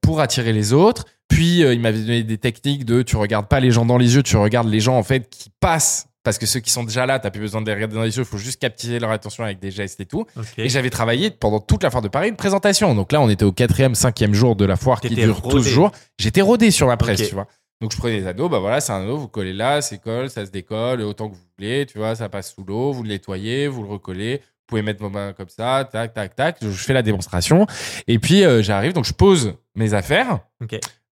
pour 0.00 0.20
attirer 0.20 0.52
les 0.52 0.72
autres. 0.72 1.04
Puis 1.28 1.60
il 1.60 1.80
m'avait 1.80 2.00
donné 2.00 2.22
des 2.24 2.38
techniques 2.38 2.84
de 2.84 3.02
tu 3.02 3.16
regardes 3.16 3.46
pas 3.46 3.60
les 3.60 3.70
gens 3.70 3.86
dans 3.86 3.98
les 3.98 4.16
yeux, 4.16 4.22
tu 4.24 4.36
regardes 4.36 4.68
les 4.68 4.80
gens 4.80 4.96
en 4.96 5.04
fait 5.04 5.28
qui 5.30 5.50
passent. 5.60 6.06
Parce 6.22 6.36
que 6.36 6.44
ceux 6.44 6.60
qui 6.60 6.70
sont 6.70 6.84
déjà 6.84 7.06
là, 7.06 7.18
t'as 7.18 7.30
plus 7.30 7.40
besoin 7.40 7.62
de 7.62 7.66
les 7.66 7.74
regarder 7.74 7.94
dans 7.94 8.02
les 8.02 8.14
yeux, 8.16 8.24
il 8.24 8.28
faut 8.28 8.36
juste 8.36 8.60
captiver 8.60 8.98
leur 8.98 9.10
attention 9.10 9.42
avec 9.42 9.58
des 9.58 9.70
gestes 9.70 10.00
et 10.00 10.06
tout. 10.06 10.26
Et 10.58 10.68
j'avais 10.68 10.90
travaillé 10.90 11.30
pendant 11.30 11.60
toute 11.60 11.82
la 11.82 11.90
foire 11.90 12.02
de 12.02 12.08
Paris 12.08 12.28
une 12.28 12.36
présentation. 12.36 12.94
Donc 12.94 13.12
là, 13.12 13.20
on 13.22 13.28
était 13.30 13.44
au 13.44 13.52
quatrième, 13.52 13.94
cinquième 13.94 14.34
jour 14.34 14.54
de 14.54 14.66
la 14.66 14.76
foire 14.76 15.00
qui 15.00 15.08
dure 15.14 15.38
rodé. 15.40 15.56
12 15.56 15.68
jours. 15.68 15.92
J'étais 16.18 16.42
rodé 16.42 16.70
sur 16.70 16.88
la 16.88 16.96
presse, 16.98 17.26
tu 17.26 17.34
vois. 17.34 17.46
Donc 17.80 17.92
je 17.92 17.96
prenais 17.96 18.18
les 18.18 18.26
anneaux, 18.26 18.50
bah 18.50 18.58
voilà, 18.58 18.82
c'est 18.82 18.92
un 18.92 19.00
anneau, 19.00 19.16
vous 19.16 19.28
collez 19.28 19.54
là, 19.54 19.80
c'est 19.80 19.96
colle, 19.96 20.28
ça 20.28 20.44
se 20.44 20.50
décolle 20.50 21.00
autant 21.00 21.30
que 21.30 21.34
vous 21.34 21.40
voulez, 21.56 21.86
tu 21.86 21.96
vois, 21.96 22.14
ça 22.14 22.28
passe 22.28 22.52
sous 22.52 22.62
l'eau, 22.62 22.92
vous 22.92 23.02
le 23.02 23.08
nettoyez, 23.08 23.68
vous 23.68 23.82
le 23.82 23.88
recollez, 23.88 24.36
vous 24.36 24.64
pouvez 24.66 24.82
mettre 24.82 25.00
vos 25.00 25.08
mains 25.08 25.32
comme 25.32 25.48
ça, 25.48 25.88
tac, 25.90 26.12
tac, 26.12 26.36
tac. 26.36 26.58
Je 26.60 26.68
fais 26.68 26.92
la 26.92 27.00
démonstration. 27.00 27.66
Et 28.06 28.18
puis 28.18 28.44
euh, 28.44 28.62
j'arrive, 28.62 28.92
donc 28.92 29.06
je 29.06 29.14
pose 29.14 29.54
mes 29.76 29.94
affaires. 29.94 30.40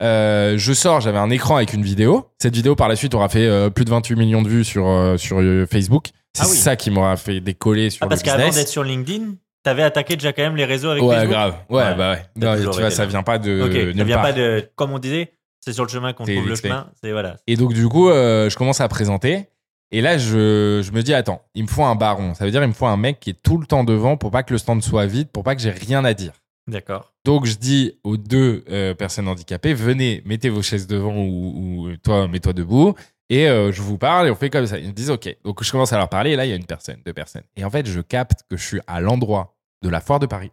Euh, 0.04 0.54
je 0.58 0.72
sors, 0.72 1.00
j'avais 1.00 1.18
un 1.18 1.30
écran 1.30 1.56
avec 1.56 1.72
une 1.72 1.82
vidéo. 1.82 2.26
Cette 2.38 2.54
vidéo, 2.54 2.76
par 2.76 2.88
la 2.88 2.96
suite, 2.96 3.14
aura 3.14 3.28
fait 3.28 3.46
euh, 3.46 3.70
plus 3.70 3.84
de 3.84 3.90
28 3.90 4.16
millions 4.16 4.42
de 4.42 4.48
vues 4.48 4.64
sur, 4.64 4.86
euh, 4.86 5.16
sur 5.16 5.38
Facebook. 5.70 6.08
C'est 6.34 6.42
Ah 6.44 6.46
oui. 6.50 6.56
ça 6.56 6.76
qui 6.76 6.90
m'aura 6.90 7.16
fait 7.16 7.40
décoller 7.40 7.90
sur 7.90 8.04
Ah, 8.04 8.08
parce 8.08 8.22
le 8.22 8.26
qu'avant 8.26 8.50
d'être 8.50 8.68
sur 8.68 8.84
LinkedIn, 8.84 9.34
t'avais 9.62 9.82
attaqué 9.82 10.16
déjà 10.16 10.32
quand 10.32 10.42
même 10.42 10.56
les 10.56 10.64
réseaux 10.64 10.90
avec 10.90 11.02
Ouais, 11.02 11.14
Facebook. 11.14 11.32
grave. 11.32 11.54
Ouais, 11.70 11.82
Ouais. 11.82 11.94
bah 11.94 12.12
ouais. 12.12 12.22
Non, 12.36 12.56
tu 12.72 12.78
vois, 12.80 12.90
ça 12.90 13.06
vient 13.06 13.22
pas 13.22 13.38
de 13.38 13.92
ça 13.96 14.04
vient 14.04 14.14
part. 14.16 14.22
pas 14.24 14.32
de. 14.32 14.68
Comme 14.76 14.92
on 14.92 14.98
disait, 14.98 15.32
c'est 15.60 15.72
sur 15.72 15.84
le 15.84 15.88
chemin 15.90 16.12
qu'on 16.12 16.24
trouve 16.24 16.46
le 16.48 16.54
chemin. 16.56 16.88
C'est 17.02 17.12
voilà. 17.12 17.36
Et 17.46 17.56
donc, 17.56 17.72
du 17.72 17.88
coup, 17.88 18.08
je 18.10 18.54
commence 18.56 18.80
à 18.80 18.88
présenter. 18.88 19.46
Et 19.92 20.00
là, 20.00 20.18
je, 20.18 20.80
je 20.84 20.90
me 20.90 21.02
dis, 21.02 21.14
attends, 21.14 21.42
il 21.54 21.62
me 21.62 21.68
faut 21.68 21.84
un 21.84 21.94
baron. 21.94 22.34
Ça 22.34 22.44
veut 22.44 22.50
dire, 22.50 22.62
il 22.64 22.68
me 22.68 22.72
faut 22.72 22.86
un 22.86 22.96
mec 22.96 23.20
qui 23.20 23.30
est 23.30 23.36
tout 23.40 23.58
le 23.58 23.66
temps 23.66 23.84
devant 23.84 24.16
pour 24.16 24.32
pas 24.32 24.42
que 24.42 24.52
le 24.52 24.58
stand 24.58 24.82
soit 24.82 25.06
vide, 25.06 25.28
pour 25.28 25.44
pas 25.44 25.54
que 25.54 25.62
j'ai 25.62 25.70
rien 25.70 26.04
à 26.04 26.14
dire. 26.14 26.32
D'accord. 26.66 27.12
Donc, 27.24 27.44
je 27.46 27.56
dis 27.56 27.98
aux 28.04 28.16
deux 28.16 28.64
euh, 28.70 28.94
personnes 28.94 29.28
handicapées, 29.28 29.74
venez, 29.74 30.22
mettez 30.24 30.48
vos 30.48 30.62
chaises 30.62 30.86
devant 30.86 31.14
ou, 31.16 31.88
ou 31.88 31.96
toi, 31.98 32.26
mets-toi 32.28 32.52
debout. 32.52 32.94
Et 33.30 33.48
euh, 33.48 33.72
je 33.72 33.82
vous 33.82 33.98
parle 33.98 34.28
et 34.28 34.30
on 34.30 34.34
fait 34.34 34.50
comme 34.50 34.66
ça. 34.66 34.78
Ils 34.78 34.88
me 34.88 34.92
disent, 34.92 35.10
OK. 35.10 35.34
Donc, 35.44 35.62
je 35.62 35.70
commence 35.70 35.92
à 35.92 35.98
leur 35.98 36.08
parler 36.08 36.32
et 36.32 36.36
là, 36.36 36.46
il 36.46 36.50
y 36.50 36.52
a 36.52 36.56
une 36.56 36.66
personne, 36.66 36.96
deux 37.04 37.12
personnes. 37.12 37.42
Et 37.56 37.64
en 37.64 37.70
fait, 37.70 37.86
je 37.86 38.00
capte 38.00 38.44
que 38.50 38.56
je 38.56 38.64
suis 38.64 38.80
à 38.86 39.00
l'endroit 39.00 39.56
de 39.82 39.88
la 39.88 40.00
foire 40.00 40.18
de 40.20 40.26
Paris 40.26 40.50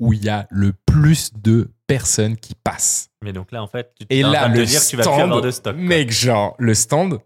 où 0.00 0.12
il 0.12 0.24
y 0.24 0.28
a 0.28 0.46
le 0.50 0.72
plus 0.86 1.32
de 1.34 1.70
personnes 1.86 2.36
qui 2.36 2.54
passent. 2.54 3.10
Mais 3.22 3.32
donc 3.32 3.52
là, 3.52 3.62
en 3.62 3.66
fait, 3.68 3.92
tu 3.98 4.06
Et 4.10 4.24
en 4.24 4.30
là, 4.30 4.40
train 4.40 4.48
de 4.50 4.58
le 4.58 4.64
te 4.64 4.70
dire 4.70 4.80
que 4.80 4.86
tu 4.86 4.96
vas 4.96 5.02
plus 5.04 5.12
stand, 5.12 5.22
avoir 5.22 5.40
de 5.40 5.50
stock. 5.50 5.74
quoi. 5.76 5.84
mec, 5.84 6.10
genre, 6.10 6.54
le 6.58 6.74
stand, 6.74 7.18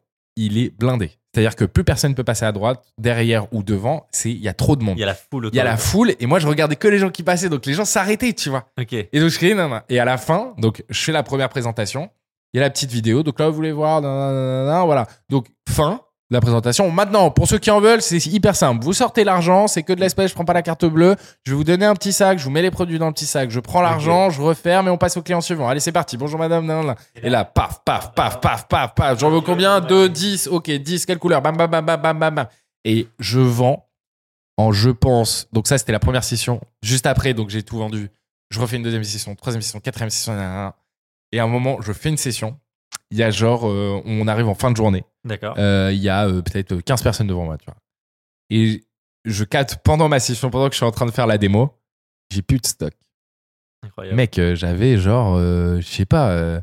il 0.46 0.58
est 0.58 0.70
blindé. 0.70 1.12
C'est-à-dire 1.34 1.56
que 1.56 1.64
plus 1.64 1.84
personne 1.84 2.14
peut 2.14 2.24
passer 2.24 2.44
à 2.44 2.52
droite, 2.52 2.82
derrière 2.96 3.52
ou 3.52 3.62
devant. 3.62 4.06
C'est, 4.10 4.30
il 4.30 4.40
y 4.40 4.48
a 4.48 4.54
trop 4.54 4.76
de 4.76 4.82
monde. 4.82 4.96
Il 4.96 5.00
y 5.00 5.04
a 5.04 5.06
la 5.06 5.14
foule 5.14 5.46
autour. 5.46 5.54
Il 5.54 5.58
y 5.58 5.60
a 5.60 5.64
la 5.64 5.76
foule 5.76 6.14
et 6.18 6.26
moi 6.26 6.38
je 6.38 6.46
regardais 6.46 6.76
que 6.76 6.88
les 6.88 6.98
gens 6.98 7.10
qui 7.10 7.22
passaient, 7.22 7.48
donc 7.48 7.66
les 7.66 7.74
gens 7.74 7.84
s'arrêtaient, 7.84 8.32
tu 8.32 8.48
vois. 8.48 8.68
Ok. 8.80 8.92
Et 8.92 9.20
donc 9.20 9.28
je 9.28 9.36
criais, 9.36 9.54
non, 9.54 9.68
non. 9.68 9.80
Et 9.88 9.98
à 9.98 10.04
la 10.04 10.16
fin, 10.16 10.54
donc 10.58 10.84
je 10.88 11.04
fais 11.04 11.12
la 11.12 11.22
première 11.22 11.48
présentation. 11.48 12.10
Il 12.54 12.56
y 12.56 12.60
a 12.60 12.62
la 12.64 12.70
petite 12.70 12.90
vidéo. 12.90 13.22
Donc 13.22 13.38
là, 13.38 13.48
vous 13.48 13.54
voulez 13.54 13.72
voir, 13.72 14.00
nan, 14.00 14.10
nan, 14.10 14.34
nan, 14.34 14.66
nan, 14.66 14.86
voilà. 14.86 15.06
Donc 15.28 15.48
fin. 15.68 16.00
La 16.30 16.40
présentation. 16.40 16.90
Maintenant, 16.90 17.30
pour 17.30 17.48
ceux 17.48 17.58
qui 17.58 17.70
en 17.70 17.80
veulent, 17.80 18.02
c'est 18.02 18.24
hyper 18.26 18.54
simple. 18.54 18.84
Vous 18.84 18.92
sortez 18.92 19.24
l'argent, 19.24 19.66
c'est 19.66 19.82
que 19.82 19.92
de 19.92 20.00
l'espèce, 20.00 20.30
je 20.30 20.34
prends 20.34 20.44
pas 20.44 20.52
la 20.52 20.62
carte 20.62 20.84
bleue. 20.84 21.16
Je 21.44 21.52
vais 21.52 21.56
vous 21.56 21.64
donner 21.64 21.86
un 21.86 21.94
petit 21.94 22.12
sac, 22.12 22.38
je 22.38 22.44
vous 22.44 22.50
mets 22.50 22.62
les 22.62 22.70
produits 22.70 22.98
dans 22.98 23.06
le 23.06 23.12
petit 23.12 23.26
sac, 23.26 23.50
je 23.50 23.60
prends 23.60 23.80
l'argent, 23.80 24.28
je 24.30 24.40
referme 24.40 24.88
et 24.88 24.90
on 24.90 24.98
passe 24.98 25.16
au 25.16 25.22
client 25.22 25.40
suivant. 25.40 25.68
Allez, 25.68 25.80
c'est 25.80 25.92
parti. 25.92 26.16
Bonjour 26.16 26.38
madame. 26.38 26.66
nan, 26.66 26.86
nan. 26.86 26.96
Et 27.22 27.30
là, 27.30 27.44
paf, 27.44 27.82
paf, 27.84 28.14
paf, 28.14 28.40
paf, 28.40 28.68
paf, 28.68 28.94
paf. 28.94 29.18
J'en 29.18 29.30
veux 29.30 29.40
combien? 29.40 29.80
2, 29.80 30.08
10. 30.08 30.48
Ok, 30.48 30.70
10. 30.70 31.06
Quelle 31.06 31.18
couleur? 31.18 31.40
Bam, 31.40 31.56
bam, 31.56 31.70
bam, 31.70 31.84
bam, 31.84 32.00
bam, 32.00 32.18
bam, 32.18 32.34
bam. 32.34 32.46
Et 32.84 33.08
je 33.18 33.40
vends 33.40 33.88
en, 34.58 34.72
je 34.72 34.90
pense. 34.90 35.48
Donc 35.52 35.66
ça, 35.66 35.78
c'était 35.78 35.92
la 35.92 35.98
première 35.98 36.24
session. 36.24 36.60
Juste 36.82 37.06
après, 37.06 37.32
donc 37.32 37.48
j'ai 37.48 37.62
tout 37.62 37.78
vendu. 37.78 38.10
Je 38.50 38.60
refais 38.60 38.76
une 38.76 38.82
deuxième 38.82 39.04
session, 39.04 39.34
troisième 39.34 39.62
session, 39.62 39.80
quatrième 39.80 40.10
session. 40.10 40.34
Et 41.32 41.38
à 41.38 41.44
un 41.44 41.46
moment, 41.46 41.78
je 41.80 41.92
fais 41.92 42.08
une 42.08 42.16
session. 42.16 42.58
Il 43.10 43.18
y 43.18 43.22
a 43.22 43.30
genre, 43.30 43.66
euh, 43.68 44.02
on 44.04 44.28
arrive 44.28 44.48
en 44.48 44.54
fin 44.54 44.70
de 44.70 44.76
journée. 44.76 45.04
D'accord. 45.24 45.54
Euh, 45.58 45.90
il 45.92 46.00
y 46.00 46.08
a 46.08 46.26
euh, 46.28 46.42
peut-être 46.42 46.80
15 46.80 47.02
personnes 47.02 47.26
devant 47.26 47.44
moi, 47.44 47.56
tu 47.56 47.64
vois. 47.66 47.76
Et 48.50 48.84
je 49.24 49.44
capte 49.44 49.76
pendant 49.82 50.08
ma 50.08 50.20
session, 50.20 50.50
pendant 50.50 50.68
que 50.68 50.74
je 50.74 50.78
suis 50.78 50.86
en 50.86 50.90
train 50.90 51.06
de 51.06 51.10
faire 51.10 51.26
la 51.26 51.38
démo, 51.38 51.78
j'ai 52.30 52.42
plus 52.42 52.58
de 52.58 52.66
stock. 52.66 52.92
Incroyable. 53.84 54.16
Mec, 54.16 54.38
euh, 54.38 54.54
j'avais 54.54 54.96
genre, 54.98 55.36
euh, 55.36 55.80
je 55.80 55.86
sais 55.86 56.06
pas, 56.06 56.30
euh, 56.30 56.60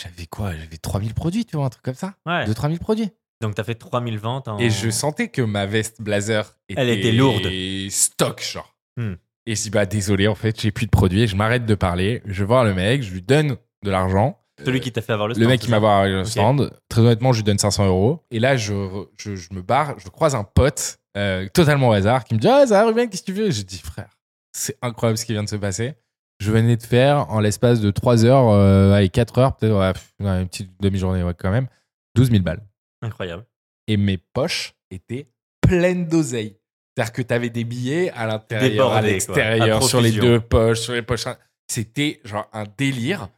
j'avais 0.00 0.26
quoi 0.26 0.52
J'avais 0.54 0.76
3000 0.76 1.14
produits, 1.14 1.44
tu 1.44 1.56
vois, 1.56 1.66
un 1.66 1.70
truc 1.70 1.84
comme 1.84 1.94
ça. 1.94 2.14
Ouais. 2.26 2.44
2-3000 2.46 2.78
produits. 2.78 3.10
Donc, 3.40 3.54
t'as 3.54 3.64
fait 3.64 3.74
3000 3.74 4.18
ventes 4.18 4.48
en. 4.48 4.58
Et 4.58 4.70
je 4.70 4.90
sentais 4.90 5.28
que 5.28 5.42
ma 5.42 5.66
veste 5.66 6.00
blazer 6.00 6.56
était, 6.68 6.80
Elle 6.80 6.90
était 6.90 7.12
lourde. 7.12 7.48
stock, 7.90 8.40
genre. 8.42 8.76
Hmm. 8.96 9.14
Et 9.46 9.56
je 9.56 9.62
dis, 9.62 9.70
bah 9.70 9.86
désolé, 9.86 10.28
en 10.28 10.36
fait, 10.36 10.60
j'ai 10.60 10.70
plus 10.70 10.86
de 10.86 10.90
produits. 10.90 11.26
Je 11.26 11.34
m'arrête 11.34 11.66
de 11.66 11.74
parler. 11.74 12.22
Je 12.26 12.40
vais 12.42 12.46
voir 12.46 12.64
le 12.64 12.74
mec, 12.74 13.02
je 13.02 13.12
lui 13.12 13.22
donne 13.22 13.56
de 13.82 13.90
l'argent. 13.90 14.38
Celui 14.64 14.80
qui 14.80 14.92
t'a 14.92 15.02
fait 15.02 15.12
avoir 15.12 15.28
le 15.28 15.34
Le 15.34 15.40
stand, 15.40 15.48
mec 15.48 15.60
c'est 15.60 15.66
qui 15.66 15.70
m'a 15.70 15.76
ça 15.76 15.80
voir 15.80 16.04
le 16.06 16.24
stand, 16.24 16.70
très 16.88 17.00
honnêtement, 17.00 17.32
je 17.32 17.38
lui 17.38 17.44
donne 17.44 17.58
500 17.58 17.86
euros. 17.86 18.20
Et 18.30 18.38
là, 18.40 18.56
je, 18.56 18.72
je, 19.18 19.34
je 19.36 19.52
me 19.52 19.62
barre, 19.62 19.98
je 19.98 20.08
croise 20.08 20.34
un 20.34 20.44
pote, 20.44 20.98
euh, 21.16 21.46
totalement 21.52 21.88
au 21.88 21.92
hasard, 21.92 22.24
qui 22.24 22.34
me 22.34 22.38
dit 22.38 22.48
Ah, 22.48 22.66
ça 22.66 22.82
va, 22.82 22.86
Ruben, 22.88 23.08
qu'est-ce 23.08 23.22
que 23.22 23.26
tu 23.26 23.32
veux? 23.32 23.50
Je 23.50 23.62
dis 23.62 23.78
Frère, 23.78 24.10
c'est 24.52 24.76
incroyable 24.82 25.18
ce 25.18 25.24
qui 25.24 25.32
vient 25.32 25.44
de 25.44 25.48
se 25.48 25.56
passer. 25.56 25.94
Je 26.40 26.50
venais 26.50 26.76
de 26.76 26.82
faire, 26.82 27.30
en 27.30 27.40
l'espace 27.40 27.80
de 27.80 27.90
3 27.90 28.24
heures, 28.24 28.48
euh, 28.48 28.92
allez, 28.92 29.08
4 29.08 29.38
heures, 29.38 29.56
peut-être, 29.56 29.74
ouais, 29.78 29.92
une 30.40 30.48
petite 30.48 30.70
demi-journée, 30.80 31.22
ouais, 31.22 31.34
quand 31.38 31.50
même, 31.50 31.68
12 32.16 32.30
000 32.30 32.42
balles. 32.42 32.62
Incroyable. 33.00 33.44
Et 33.86 33.96
mes 33.96 34.18
poches 34.18 34.74
étaient 34.90 35.28
pleines 35.60 36.06
d'oseille. 36.06 36.56
C'est-à-dire 36.96 37.12
que 37.12 37.22
tu 37.22 37.34
avais 37.34 37.50
des 37.50 37.64
billets 37.64 38.10
à 38.10 38.26
l'intérieur, 38.26 38.92
à 38.92 39.00
l'extérieur, 39.00 39.82
sur 39.82 40.00
les 40.00 40.12
deux 40.12 40.40
poches, 40.40 40.80
sur 40.80 40.92
les 40.92 41.02
poches. 41.02 41.24
C'était 41.70 42.20
genre 42.24 42.48
un 42.52 42.64
délire. 42.76 43.28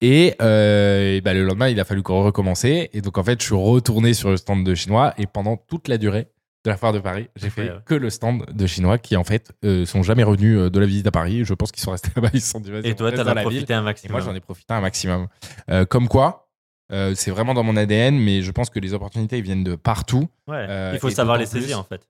Et, 0.00 0.34
euh, 0.42 1.16
et 1.16 1.20
bah, 1.20 1.34
le 1.34 1.44
lendemain, 1.44 1.68
il 1.68 1.78
a 1.80 1.84
fallu 1.84 2.02
qu'on 2.02 2.22
recommencer. 2.22 2.90
Et 2.92 3.00
donc, 3.00 3.18
en 3.18 3.24
fait, 3.24 3.40
je 3.40 3.46
suis 3.46 3.54
retourné 3.54 4.14
sur 4.14 4.30
le 4.30 4.36
stand 4.36 4.64
de 4.64 4.74
chinois. 4.74 5.14
Et 5.18 5.26
pendant 5.26 5.56
toute 5.56 5.88
la 5.88 5.98
durée 5.98 6.28
de 6.64 6.70
la 6.70 6.76
foire 6.76 6.92
de 6.94 6.98
Paris, 6.98 7.28
j'ai 7.36 7.50
fait 7.50 7.70
que 7.84 7.94
le 7.94 8.08
stand 8.10 8.46
de 8.50 8.66
chinois 8.66 8.96
qui, 8.98 9.16
en 9.16 9.24
fait, 9.24 9.52
euh, 9.64 9.84
sont 9.84 10.02
jamais 10.02 10.22
revenus 10.22 10.58
euh, 10.58 10.70
de 10.70 10.80
la 10.80 10.86
visite 10.86 11.06
à 11.06 11.10
Paris. 11.10 11.44
Je 11.44 11.52
pense 11.54 11.70
qu'ils 11.72 11.82
sont 11.82 11.90
restés 11.90 12.10
là-bas. 12.16 12.30
Ils 12.32 12.40
sont 12.40 12.60
dit, 12.60 12.70
Et 12.84 12.94
toi, 12.94 13.12
t'en 13.12 13.26
as 13.26 13.34
ville. 13.34 13.42
profité 13.42 13.74
un 13.74 13.80
Et 13.80 13.84
maximum. 13.84 14.12
moi, 14.12 14.20
j'en 14.20 14.34
ai 14.34 14.40
profité 14.40 14.72
un 14.72 14.80
maximum. 14.80 15.28
Euh, 15.70 15.84
comme 15.84 16.08
quoi, 16.08 16.48
euh, 16.92 17.14
c'est 17.14 17.30
vraiment 17.30 17.54
dans 17.54 17.62
mon 17.62 17.76
ADN, 17.76 18.18
mais 18.18 18.42
je 18.42 18.50
pense 18.50 18.70
que 18.70 18.78
les 18.78 18.94
opportunités 18.94 19.40
viennent 19.40 19.64
de 19.64 19.74
partout. 19.74 20.28
Ouais. 20.48 20.66
Euh, 20.68 20.90
Il 20.94 21.00
faut 21.00 21.10
savoir 21.10 21.36
les 21.38 21.44
plus- 21.46 21.60
saisir, 21.60 21.78
en 21.78 21.84
fait. 21.84 22.06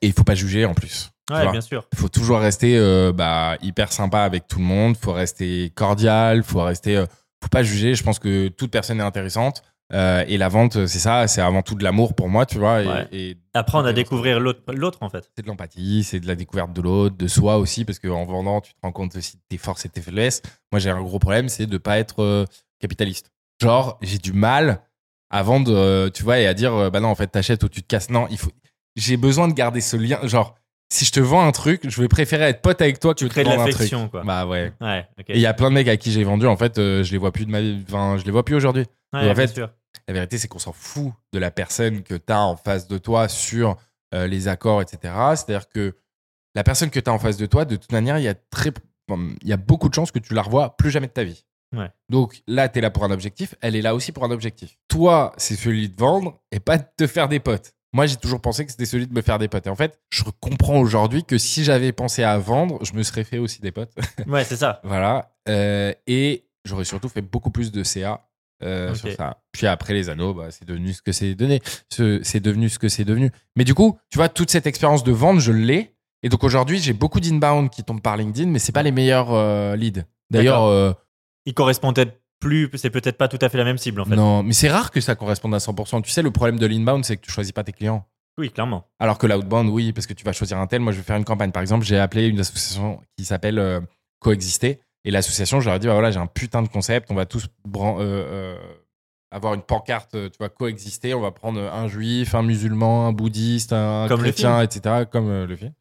Et 0.00 0.06
il 0.08 0.12
faut 0.12 0.24
pas 0.24 0.34
juger 0.34 0.64
en 0.64 0.74
plus. 0.74 1.10
Ouais, 1.30 1.50
bien 1.50 1.60
sûr. 1.60 1.86
Il 1.92 1.98
faut 1.98 2.08
toujours 2.08 2.38
rester 2.40 2.76
euh, 2.76 3.12
bah, 3.12 3.56
hyper 3.62 3.92
sympa 3.92 4.22
avec 4.22 4.48
tout 4.48 4.58
le 4.58 4.64
monde. 4.64 4.96
faut 4.96 5.12
rester 5.12 5.70
cordial. 5.74 6.42
faut 6.42 6.62
rester. 6.62 6.96
euh, 6.96 7.06
faut 7.42 7.48
pas 7.48 7.62
juger. 7.62 7.94
Je 7.94 8.02
pense 8.02 8.18
que 8.18 8.48
toute 8.48 8.70
personne 8.70 9.00
est 9.00 9.04
intéressante. 9.04 9.62
Euh, 9.92 10.24
et 10.26 10.38
la 10.38 10.48
vente, 10.48 10.86
c'est 10.86 10.98
ça. 10.98 11.26
C'est 11.28 11.40
avant 11.42 11.62
tout 11.62 11.74
de 11.74 11.84
l'amour 11.84 12.14
pour 12.14 12.28
moi, 12.28 12.46
tu 12.46 12.58
vois. 12.58 12.82
Et, 12.82 12.86
Ouais. 12.86 13.08
et 13.12 13.36
Apprendre 13.54 13.86
à 13.88 13.92
découvrir 13.92 14.40
l'autre, 14.40 14.60
l'autre, 14.72 14.98
en 15.02 15.10
fait. 15.10 15.30
c'est 15.36 15.42
de 15.42 15.48
l'empathie, 15.48 16.02
c'est 16.02 16.18
de 16.20 16.26
la 16.26 16.34
découverte 16.34 16.72
de 16.72 16.80
l'autre, 16.80 17.16
de 17.16 17.28
soi 17.28 17.58
aussi, 17.58 17.84
parce 17.84 17.98
qu'en 17.98 18.24
vendant, 18.24 18.60
tu 18.62 18.72
te 18.72 18.78
rends 18.82 18.92
compte 18.92 19.14
aussi 19.16 19.36
de 19.36 19.42
tes 19.50 19.58
forces 19.58 19.84
et 19.84 19.90
tes 19.90 20.00
faiblesses. 20.00 20.40
Moi, 20.72 20.78
j'ai 20.78 20.88
un 20.90 21.02
gros 21.02 21.18
problème, 21.18 21.48
c'est 21.50 21.66
de 21.66 21.76
pas 21.78 21.98
être 21.98 22.22
euh, 22.22 22.46
capitaliste. 22.80 23.30
Genre, 23.60 23.98
j'ai 24.00 24.16
du 24.18 24.32
mal 24.32 24.80
à 25.30 25.42
vendre, 25.42 25.70
euh, 25.74 26.08
tu 26.08 26.22
vois, 26.22 26.38
et 26.40 26.46
à 26.46 26.54
dire, 26.54 26.90
bah 26.90 27.00
non, 27.00 27.08
en 27.08 27.14
fait, 27.14 27.26
t'achètes 27.26 27.62
ou 27.62 27.68
tu 27.68 27.82
te 27.82 27.86
casses. 27.86 28.08
Non, 28.10 28.26
il 28.30 28.38
faut. 28.38 28.50
J'ai 28.96 29.16
besoin 29.16 29.48
de 29.48 29.54
garder 29.54 29.80
ce 29.80 29.96
lien. 29.96 30.18
Genre, 30.24 30.54
si 30.92 31.04
je 31.04 31.12
te 31.12 31.20
vends 31.20 31.46
un 31.46 31.52
truc, 31.52 31.88
je 31.88 32.00
vais 32.00 32.08
préférer 32.08 32.44
être 32.44 32.60
pote 32.60 32.80
avec 32.82 33.00
toi 33.00 33.14
que 33.14 33.20
Tu 33.20 33.28
te 33.28 33.34
vendre 33.40 33.50
un 33.52 33.64
truc. 33.64 33.72
l'affection, 33.72 34.08
quoi. 34.08 34.22
Bah 34.24 34.46
ouais. 34.46 34.72
Et 35.28 35.36
il 35.36 35.40
y 35.40 35.46
a 35.46 35.54
plein 35.54 35.70
de 35.70 35.74
mecs 35.74 35.88
à 35.88 35.96
qui 35.96 36.12
j'ai 36.12 36.24
vendu, 36.24 36.46
en 36.46 36.56
fait, 36.56 36.78
euh, 36.78 37.02
je 37.02 37.12
les 37.12 37.18
vois 37.18 37.32
plus 37.32 37.46
de 37.46 37.50
ma 37.50 37.60
vie. 37.60 37.82
Enfin, 37.88 38.16
je 38.18 38.24
les 38.24 38.30
vois 38.30 38.44
plus 38.44 38.54
aujourd'hui. 38.54 38.84
Ouais, 39.12 39.30
en 39.30 39.34
fait, 39.34 39.48
sûr. 39.48 39.70
La 40.08 40.14
vérité, 40.14 40.36
c'est 40.38 40.48
qu'on 40.48 40.58
s'en 40.58 40.72
fout 40.72 41.12
de 41.32 41.38
la 41.38 41.50
personne 41.50 42.02
que 42.02 42.14
tu 42.14 42.32
as 42.32 42.40
en 42.40 42.56
face 42.56 42.88
de 42.88 42.98
toi 42.98 43.28
sur 43.28 43.76
euh, 44.14 44.26
les 44.26 44.48
accords, 44.48 44.82
etc. 44.82 45.14
C'est-à-dire 45.36 45.68
que 45.68 45.94
la 46.54 46.64
personne 46.64 46.90
que 46.90 47.00
tu 47.00 47.08
as 47.08 47.12
en 47.12 47.18
face 47.18 47.36
de 47.38 47.46
toi, 47.46 47.64
de 47.64 47.76
toute 47.76 47.92
manière, 47.92 48.18
il 48.18 48.24
y 48.24 48.28
a 48.28 48.34
très, 48.34 48.72
il 49.10 49.48
y 49.48 49.52
a 49.52 49.56
beaucoup 49.56 49.88
de 49.88 49.94
chances 49.94 50.10
que 50.10 50.18
tu 50.18 50.34
la 50.34 50.42
revois 50.42 50.76
plus 50.76 50.90
jamais 50.90 51.06
de 51.06 51.12
ta 51.12 51.24
vie. 51.24 51.44
Ouais. 51.74 51.90
Donc 52.10 52.42
là, 52.46 52.68
tu 52.68 52.78
es 52.78 52.82
là 52.82 52.90
pour 52.90 53.04
un 53.04 53.10
objectif, 53.10 53.54
elle 53.62 53.76
est 53.76 53.80
là 53.82 53.94
aussi 53.94 54.12
pour 54.12 54.24
un 54.24 54.30
objectif. 54.30 54.76
Toi, 54.88 55.32
c'est 55.38 55.56
celui 55.56 55.88
de 55.88 55.96
vendre 55.96 56.38
et 56.50 56.60
pas 56.60 56.76
de 56.76 56.84
te 56.96 57.06
faire 57.06 57.28
des 57.28 57.40
potes. 57.40 57.72
Moi, 57.92 58.06
j'ai 58.06 58.16
toujours 58.16 58.40
pensé 58.40 58.64
que 58.64 58.70
c'était 58.70 58.86
celui 58.86 59.06
de 59.06 59.12
me 59.12 59.20
faire 59.22 59.38
des 59.38 59.48
potes. 59.48 59.66
Et 59.66 59.70
en 59.70 59.76
fait, 59.76 59.98
je 60.10 60.22
comprends 60.40 60.78
aujourd'hui 60.78 61.24
que 61.24 61.36
si 61.38 61.62
j'avais 61.64 61.92
pensé 61.92 62.22
à 62.22 62.38
vendre, 62.38 62.78
je 62.84 62.94
me 62.94 63.02
serais 63.02 63.24
fait 63.24 63.38
aussi 63.38 63.60
des 63.60 63.70
potes. 63.72 63.92
Ouais, 64.26 64.44
c'est 64.44 64.56
ça. 64.56 64.80
Voilà. 64.84 65.32
Euh, 65.48 65.92
et 66.06 66.44
j'aurais 66.64 66.84
surtout 66.84 67.08
fait 67.08 67.20
beaucoup 67.22 67.50
plus 67.50 67.70
de 67.70 67.82
CA 67.82 68.26
euh, 68.62 68.94
sur 68.94 69.12
ça. 69.12 69.42
Puis 69.52 69.66
après 69.66 69.92
les 69.92 70.08
anneaux, 70.08 70.32
bah, 70.32 70.46
c'est 70.50 70.64
devenu 70.66 70.92
ce 70.94 71.02
que 71.02 71.12
c'est 71.12 71.34
donné. 71.34 71.60
Ce- 71.90 72.20
C'est 72.22 72.40
devenu 72.40 72.68
ce 72.68 72.78
que 72.78 72.88
c'est 72.88 73.04
devenu. 73.04 73.30
Mais 73.56 73.64
du 73.64 73.74
coup, 73.74 73.98
tu 74.08 74.16
vois, 74.18 74.28
toute 74.28 74.50
cette 74.50 74.66
expérience 74.66 75.04
de 75.04 75.12
vente, 75.12 75.40
je 75.40 75.52
l'ai. 75.52 75.94
Et 76.22 76.28
donc 76.28 76.44
aujourd'hui, 76.44 76.78
j'ai 76.78 76.92
beaucoup 76.92 77.18
d'inbound 77.20 77.68
qui 77.70 77.82
tombent 77.82 78.00
par 78.00 78.16
LinkedIn, 78.16 78.48
mais 78.48 78.60
c'est 78.60 78.70
pas 78.72 78.84
les 78.84 78.92
meilleurs 78.92 79.32
euh, 79.32 79.74
leads. 79.76 80.04
D'ailleurs, 80.30 80.62
euh, 80.64 80.92
Il 81.44 81.52
correspond 81.54 81.92
peut-être 81.92 82.21
plus, 82.42 82.68
c'est 82.74 82.90
peut-être 82.90 83.16
pas 83.16 83.28
tout 83.28 83.38
à 83.40 83.48
fait 83.48 83.56
la 83.56 83.64
même 83.64 83.78
cible, 83.78 84.00
en 84.00 84.04
fait. 84.04 84.16
non, 84.16 84.42
mais 84.42 84.52
c'est 84.52 84.68
rare 84.68 84.90
que 84.90 85.00
ça 85.00 85.14
corresponde 85.14 85.54
à 85.54 85.58
100%. 85.58 86.02
Tu 86.02 86.10
sais, 86.10 86.22
le 86.22 86.32
problème 86.32 86.58
de 86.58 86.66
l'inbound, 86.66 87.04
c'est 87.04 87.16
que 87.16 87.22
tu 87.22 87.30
choisis 87.30 87.52
pas 87.52 87.62
tes 87.62 87.72
clients. 87.72 88.04
Oui, 88.38 88.50
clairement. 88.50 88.84
Alors 88.98 89.18
que 89.18 89.26
l'outbound, 89.26 89.68
oui, 89.70 89.92
parce 89.92 90.06
que 90.06 90.14
tu 90.14 90.24
vas 90.24 90.32
choisir 90.32 90.58
un 90.58 90.66
tel. 90.66 90.80
Moi, 90.80 90.92
je 90.92 90.98
vais 90.98 91.02
faire 91.04 91.16
une 91.16 91.24
campagne. 91.24 91.52
Par 91.52 91.60
exemple, 91.62 91.84
j'ai 91.84 91.98
appelé 91.98 92.26
une 92.26 92.40
association 92.40 93.00
qui 93.16 93.24
s'appelle 93.24 93.58
euh, 93.58 93.80
Coexister. 94.20 94.80
Et 95.04 95.10
l'association, 95.10 95.60
je 95.60 95.66
leur 95.66 95.76
ai 95.76 95.78
dit, 95.78 95.86
bah 95.86 95.92
voilà, 95.92 96.10
j'ai 96.10 96.18
un 96.18 96.26
putain 96.26 96.62
de 96.62 96.68
concept. 96.68 97.10
On 97.10 97.14
va 97.14 97.26
tous 97.26 97.44
euh, 97.44 97.98
euh, 97.98 98.58
avoir 99.32 99.54
une 99.54 99.62
pancarte, 99.62 100.14
euh, 100.14 100.28
tu 100.28 100.36
vois, 100.38 100.48
coexister. 100.48 101.14
On 101.14 101.20
va 101.20 101.30
prendre 101.32 101.60
un 101.60 101.88
juif, 101.88 102.34
un 102.34 102.42
musulman, 102.42 103.08
un 103.08 103.12
bouddhiste, 103.12 103.72
un 103.72 104.06
Comme 104.08 104.20
chrétien, 104.20 104.60
etc. 104.60 105.04
Comme 105.10 105.28
euh, 105.28 105.46
le 105.46 105.56
film. 105.56 105.72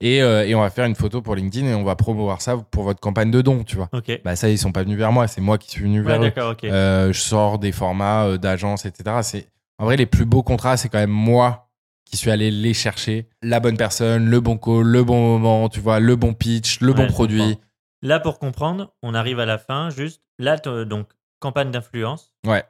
Et, 0.00 0.22
euh, 0.22 0.46
et 0.46 0.54
on 0.54 0.60
va 0.60 0.70
faire 0.70 0.86
une 0.86 0.94
photo 0.94 1.22
pour 1.22 1.34
LinkedIn 1.36 1.66
et 1.66 1.74
on 1.74 1.84
va 1.84 1.94
promouvoir 1.96 2.40
ça 2.40 2.56
pour 2.56 2.84
votre 2.84 3.00
campagne 3.00 3.30
de 3.30 3.42
dons, 3.42 3.62
tu 3.64 3.76
vois. 3.76 3.88
Ok. 3.92 4.20
Bah 4.24 4.34
ça, 4.36 4.48
ils 4.48 4.58
sont 4.58 4.72
pas 4.72 4.82
venus 4.82 4.98
vers 4.98 5.12
moi. 5.12 5.26
C'est 5.28 5.40
moi 5.40 5.58
qui 5.58 5.70
suis 5.70 5.82
venu 5.82 6.00
ouais, 6.00 6.30
vers 6.30 6.50
eux. 6.50 6.56
Euh, 6.64 7.12
je 7.12 7.20
sors 7.20 7.58
des 7.58 7.72
formats 7.72 8.24
euh, 8.24 8.38
d'agence, 8.38 8.86
etc. 8.86 9.18
C'est 9.22 9.46
en 9.78 9.84
vrai 9.84 9.96
les 9.96 10.06
plus 10.06 10.24
beaux 10.24 10.42
contrats, 10.42 10.76
c'est 10.76 10.88
quand 10.88 10.98
même 10.98 11.10
moi 11.10 11.68
qui 12.04 12.16
suis 12.16 12.30
allé 12.30 12.50
les 12.50 12.74
chercher, 12.74 13.28
la 13.42 13.58
bonne 13.58 13.76
personne, 13.76 14.28
le 14.28 14.40
bon 14.40 14.58
call, 14.58 14.82
le 14.82 15.02
bon 15.02 15.38
moment, 15.38 15.68
tu 15.68 15.80
vois, 15.80 15.98
le 15.98 16.14
bon 16.14 16.34
pitch, 16.34 16.80
le 16.80 16.88
Ouais, 16.92 16.94
bon 16.94 17.06
produit. 17.06 17.40
comprends. 17.40 17.60
Là, 18.02 18.20
pour 18.20 18.38
comprendre, 18.38 18.92
on 19.02 19.14
arrive 19.14 19.38
à 19.40 19.46
la 19.46 19.58
fin, 19.58 19.88
juste. 19.88 20.20
Là, 20.38 20.56
donc, 20.56 21.06
campagne 21.38 21.70
d'influence. 21.70 22.34
Ouais. 22.46 22.64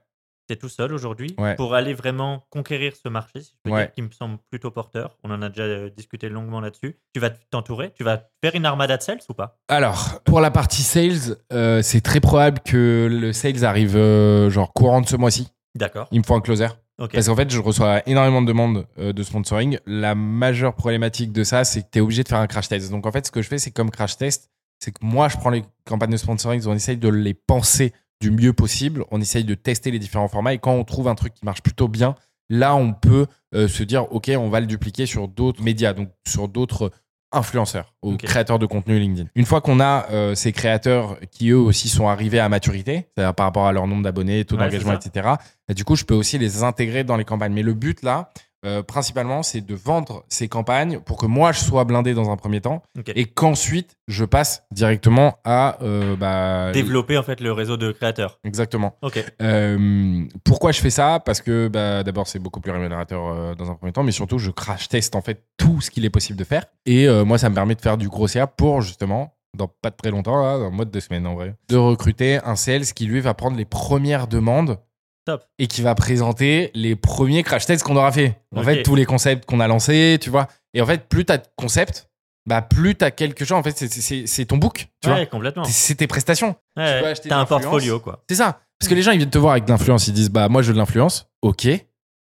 Tout 0.56 0.68
seul 0.68 0.92
aujourd'hui 0.92 1.34
Ouais. 1.38 1.54
pour 1.56 1.74
aller 1.74 1.94
vraiment 1.94 2.44
conquérir 2.50 2.92
ce 3.02 3.08
marché, 3.08 3.40
si 3.40 3.52
je 3.56 3.60
peux 3.64 3.70
Ouais. 3.74 3.84
dire, 3.86 3.92
qui 3.92 4.02
me 4.02 4.10
semble 4.10 4.38
plutôt 4.50 4.70
porteur. 4.70 5.16
On 5.24 5.30
en 5.30 5.40
a 5.42 5.48
déjà 5.48 5.62
euh, 5.64 5.90
discuté 5.90 6.28
longuement 6.28 6.60
là-dessus. 6.60 6.98
Tu 7.14 7.20
vas 7.20 7.30
t'entourer, 7.30 7.92
tu 7.96 8.04
vas 8.04 8.22
faire 8.42 8.54
une 8.54 8.66
armada 8.66 8.96
de 8.96 9.02
sales 9.02 9.20
ou 9.28 9.34
pas? 9.34 9.58
Alors 9.68 10.20
pour 10.24 10.40
la 10.40 10.50
partie 10.50 10.82
sales, 10.82 11.36
euh, 11.52 11.82
c'est 11.82 12.00
très 12.00 12.20
probable 12.20 12.60
que 12.60 13.08
le 13.10 13.32
sales 13.32 13.64
arrive 13.64 13.96
euh, 13.96 14.50
genre 14.50 14.72
courant 14.72 15.00
de 15.00 15.06
ce 15.08 15.16
mois-ci. 15.16 15.48
D'accord. 15.74 16.08
Il 16.12 16.18
me 16.20 16.24
faut 16.24 16.34
un 16.34 16.40
closer. 16.40 16.68
Ok. 16.98 17.12
Parce 17.14 17.26
qu'en 17.26 17.34
fait, 17.36 17.50
je 17.50 17.58
reçois 17.58 18.02
énormément 18.06 18.42
de 18.42 18.46
demandes 18.46 18.86
euh, 18.98 19.12
de 19.14 19.22
sponsoring. 19.22 19.78
La 19.86 20.14
majeure 20.14 20.74
problématique 20.74 21.32
de 21.32 21.42
ça, 21.42 21.64
c'est 21.64 21.82
que 21.82 21.86
tu 21.90 21.98
es 21.98 22.00
obligé 22.02 22.22
de 22.22 22.28
faire 22.28 22.38
un 22.38 22.46
crash 22.46 22.68
test. 22.68 22.90
Donc 22.90 23.06
en 23.06 23.12
fait, 23.12 23.26
ce 23.26 23.32
que 23.32 23.40
je 23.42 23.48
fais, 23.48 23.58
c'est 23.58 23.70
comme 23.70 23.90
crash 23.90 24.16
test, 24.18 24.50
c'est 24.78 24.90
que 24.92 24.98
moi, 25.04 25.28
je 25.28 25.36
prends 25.38 25.50
les 25.50 25.64
campagnes 25.86 26.10
de 26.10 26.16
sponsoring, 26.16 26.62
on 26.66 26.74
essaye 26.74 26.96
de 26.98 27.08
les 27.08 27.34
penser 27.34 27.92
du 28.22 28.30
mieux 28.30 28.52
possible, 28.52 29.04
on 29.10 29.20
essaye 29.20 29.44
de 29.44 29.54
tester 29.54 29.90
les 29.90 29.98
différents 29.98 30.28
formats 30.28 30.54
et 30.54 30.58
quand 30.58 30.72
on 30.72 30.84
trouve 30.84 31.08
un 31.08 31.16
truc 31.16 31.34
qui 31.34 31.44
marche 31.44 31.60
plutôt 31.60 31.88
bien, 31.88 32.14
là, 32.48 32.76
on 32.76 32.92
peut 32.92 33.26
euh, 33.54 33.66
se 33.66 33.82
dire, 33.82 34.12
OK, 34.12 34.30
on 34.36 34.48
va 34.48 34.60
le 34.60 34.66
dupliquer 34.66 35.06
sur 35.06 35.26
d'autres 35.26 35.62
médias, 35.62 35.92
donc 35.92 36.08
sur 36.26 36.48
d'autres 36.48 36.92
influenceurs 37.32 37.94
ou 38.02 38.16
créateurs 38.16 38.58
de 38.58 38.66
contenu 38.66 38.98
LinkedIn. 38.98 39.28
Une 39.34 39.46
fois 39.46 39.60
qu'on 39.60 39.80
a 39.80 40.06
euh, 40.10 40.34
ces 40.34 40.52
créateurs 40.52 41.18
qui 41.30 41.48
eux 41.50 41.58
aussi 41.58 41.88
sont 41.88 42.06
arrivés 42.06 42.38
à 42.38 42.48
maturité, 42.48 43.08
c'est-à-dire 43.16 43.34
par 43.34 43.46
rapport 43.46 43.66
à 43.66 43.72
leur 43.72 43.86
nombre 43.86 44.02
d'abonnés, 44.02 44.44
taux 44.44 44.56
Ouais, 44.56 44.66
d'engagement, 44.66 44.92
etc., 44.92 45.30
et 45.68 45.74
du 45.74 45.84
coup, 45.84 45.96
je 45.96 46.04
peux 46.04 46.14
aussi 46.14 46.38
les 46.38 46.62
intégrer 46.62 47.02
dans 47.02 47.16
les 47.16 47.24
campagnes. 47.24 47.54
Mais 47.54 47.62
le 47.62 47.74
but 47.74 48.02
là, 48.02 48.30
euh, 48.64 48.82
principalement, 48.82 49.42
c'est 49.42 49.60
de 49.60 49.74
vendre 49.74 50.24
ces 50.28 50.48
campagnes 50.48 51.00
pour 51.00 51.16
que 51.16 51.26
moi 51.26 51.52
je 51.52 51.60
sois 51.60 51.84
blindé 51.84 52.14
dans 52.14 52.30
un 52.30 52.36
premier 52.36 52.60
temps 52.60 52.82
et 53.14 53.24
qu'ensuite 53.24 53.96
je 54.06 54.24
passe 54.24 54.64
directement 54.70 55.38
à 55.44 55.78
euh, 55.82 56.14
bah, 56.16 56.70
Développer 56.72 57.18
en 57.18 57.22
fait 57.22 57.40
le 57.40 57.52
réseau 57.52 57.76
de 57.76 57.90
créateurs. 57.90 58.38
exactement. 58.44 58.96
Ok. 59.02 59.24
Euh, 59.40 60.24
pourquoi 60.44 60.70
je 60.72 60.80
fais 60.80 60.90
ça? 60.90 61.20
Parce 61.20 61.40
que 61.40 61.68
bah, 61.68 62.04
d'abord 62.04 62.28
c'est 62.28 62.38
beaucoup 62.38 62.60
plus 62.60 62.72
rémunérateur 62.72 63.56
dans 63.56 63.70
un 63.70 63.74
premier 63.74 63.92
temps, 63.92 64.04
mais 64.04 64.12
surtout 64.12 64.38
je 64.38 64.50
crash 64.50 64.88
teste 64.88 65.16
en 65.16 65.22
fait 65.22 65.44
tout 65.56 65.80
ce 65.80 65.90
qu'il 65.90 66.04
est 66.04 66.10
possible 66.10 66.38
de 66.38 66.44
faire. 66.44 66.66
Et 66.86 67.08
moi 67.24 67.38
ça 67.38 67.48
me 67.50 67.54
permet 67.54 67.74
de 67.74 67.80
faire 67.80 67.98
du 67.98 68.08
gros 68.08 68.28
CA 68.28 68.46
pour 68.46 68.80
justement 68.82 69.34
dans 69.56 69.68
pas 69.68 69.90
très 69.90 70.10
longtemps, 70.10 70.42
là, 70.42 70.58
dans 70.58 70.70
moins 70.70 70.84
de 70.84 70.90
deux 70.90 71.00
semaines 71.00 71.26
en 71.26 71.34
vrai, 71.34 71.54
de 71.68 71.76
recruter 71.76 72.38
un 72.44 72.56
sales 72.56 72.84
qui 72.84 73.06
lui 73.06 73.20
va 73.20 73.34
prendre 73.34 73.56
les 73.56 73.64
premières 73.64 74.26
demandes 74.26 74.78
Top. 75.24 75.44
et 75.58 75.68
qui 75.68 75.82
va 75.82 75.94
présenter 75.94 76.70
les 76.74 76.96
premiers 76.96 77.42
crash 77.44 77.64
tests 77.66 77.84
qu'on 77.84 77.94
aura 77.96 78.10
fait. 78.10 78.40
En 78.56 78.62
fait, 78.62 78.82
tous 78.82 78.94
les 78.96 79.04
concepts 79.04 79.44
qu'on 79.46 79.60
a 79.60 79.68
lancés, 79.68 80.18
tu 80.20 80.30
vois. 80.30 80.48
Et 80.74 80.80
en 80.80 80.86
fait, 80.86 81.08
plus 81.08 81.24
t'as 81.24 81.38
de 81.38 81.44
concepts, 81.56 82.08
bah 82.44 82.60
plus 82.60 82.96
t'as 82.96 83.10
quelque 83.12 83.44
chose. 83.44 83.56
En 83.56 83.62
fait, 83.62 83.76
c'est- 83.76 84.44
ton 84.46 84.56
book, 84.56 84.88
tu 85.00 85.08
ouais, 85.08 85.14
vois. 85.16 85.26
complètement. 85.26 85.62
C'est 85.64 85.94
tes 85.94 86.06
prestations. 86.08 86.56
Ouais, 86.76 87.14
T'as 87.14 87.38
un 87.38 87.44
portfolio 87.44 88.00
quoi. 88.00 88.24
C'est 88.28 88.34
ça. 88.36 88.60
Parce 88.80 88.88
que 88.88 88.94
les 88.96 89.02
gens, 89.02 89.12
ils 89.12 89.18
viennent 89.18 89.30
te 89.30 89.38
voir 89.38 89.52
avec 89.52 89.64
de 89.64 89.70
l'influence. 89.70 90.08
Ils 90.08 90.12
disent, 90.14 90.30
bah 90.30 90.48
moi, 90.48 90.60
je 90.62 90.68
veux 90.68 90.72
de 90.74 90.78
l'influence. 90.78 91.28
Ok. 91.40 91.68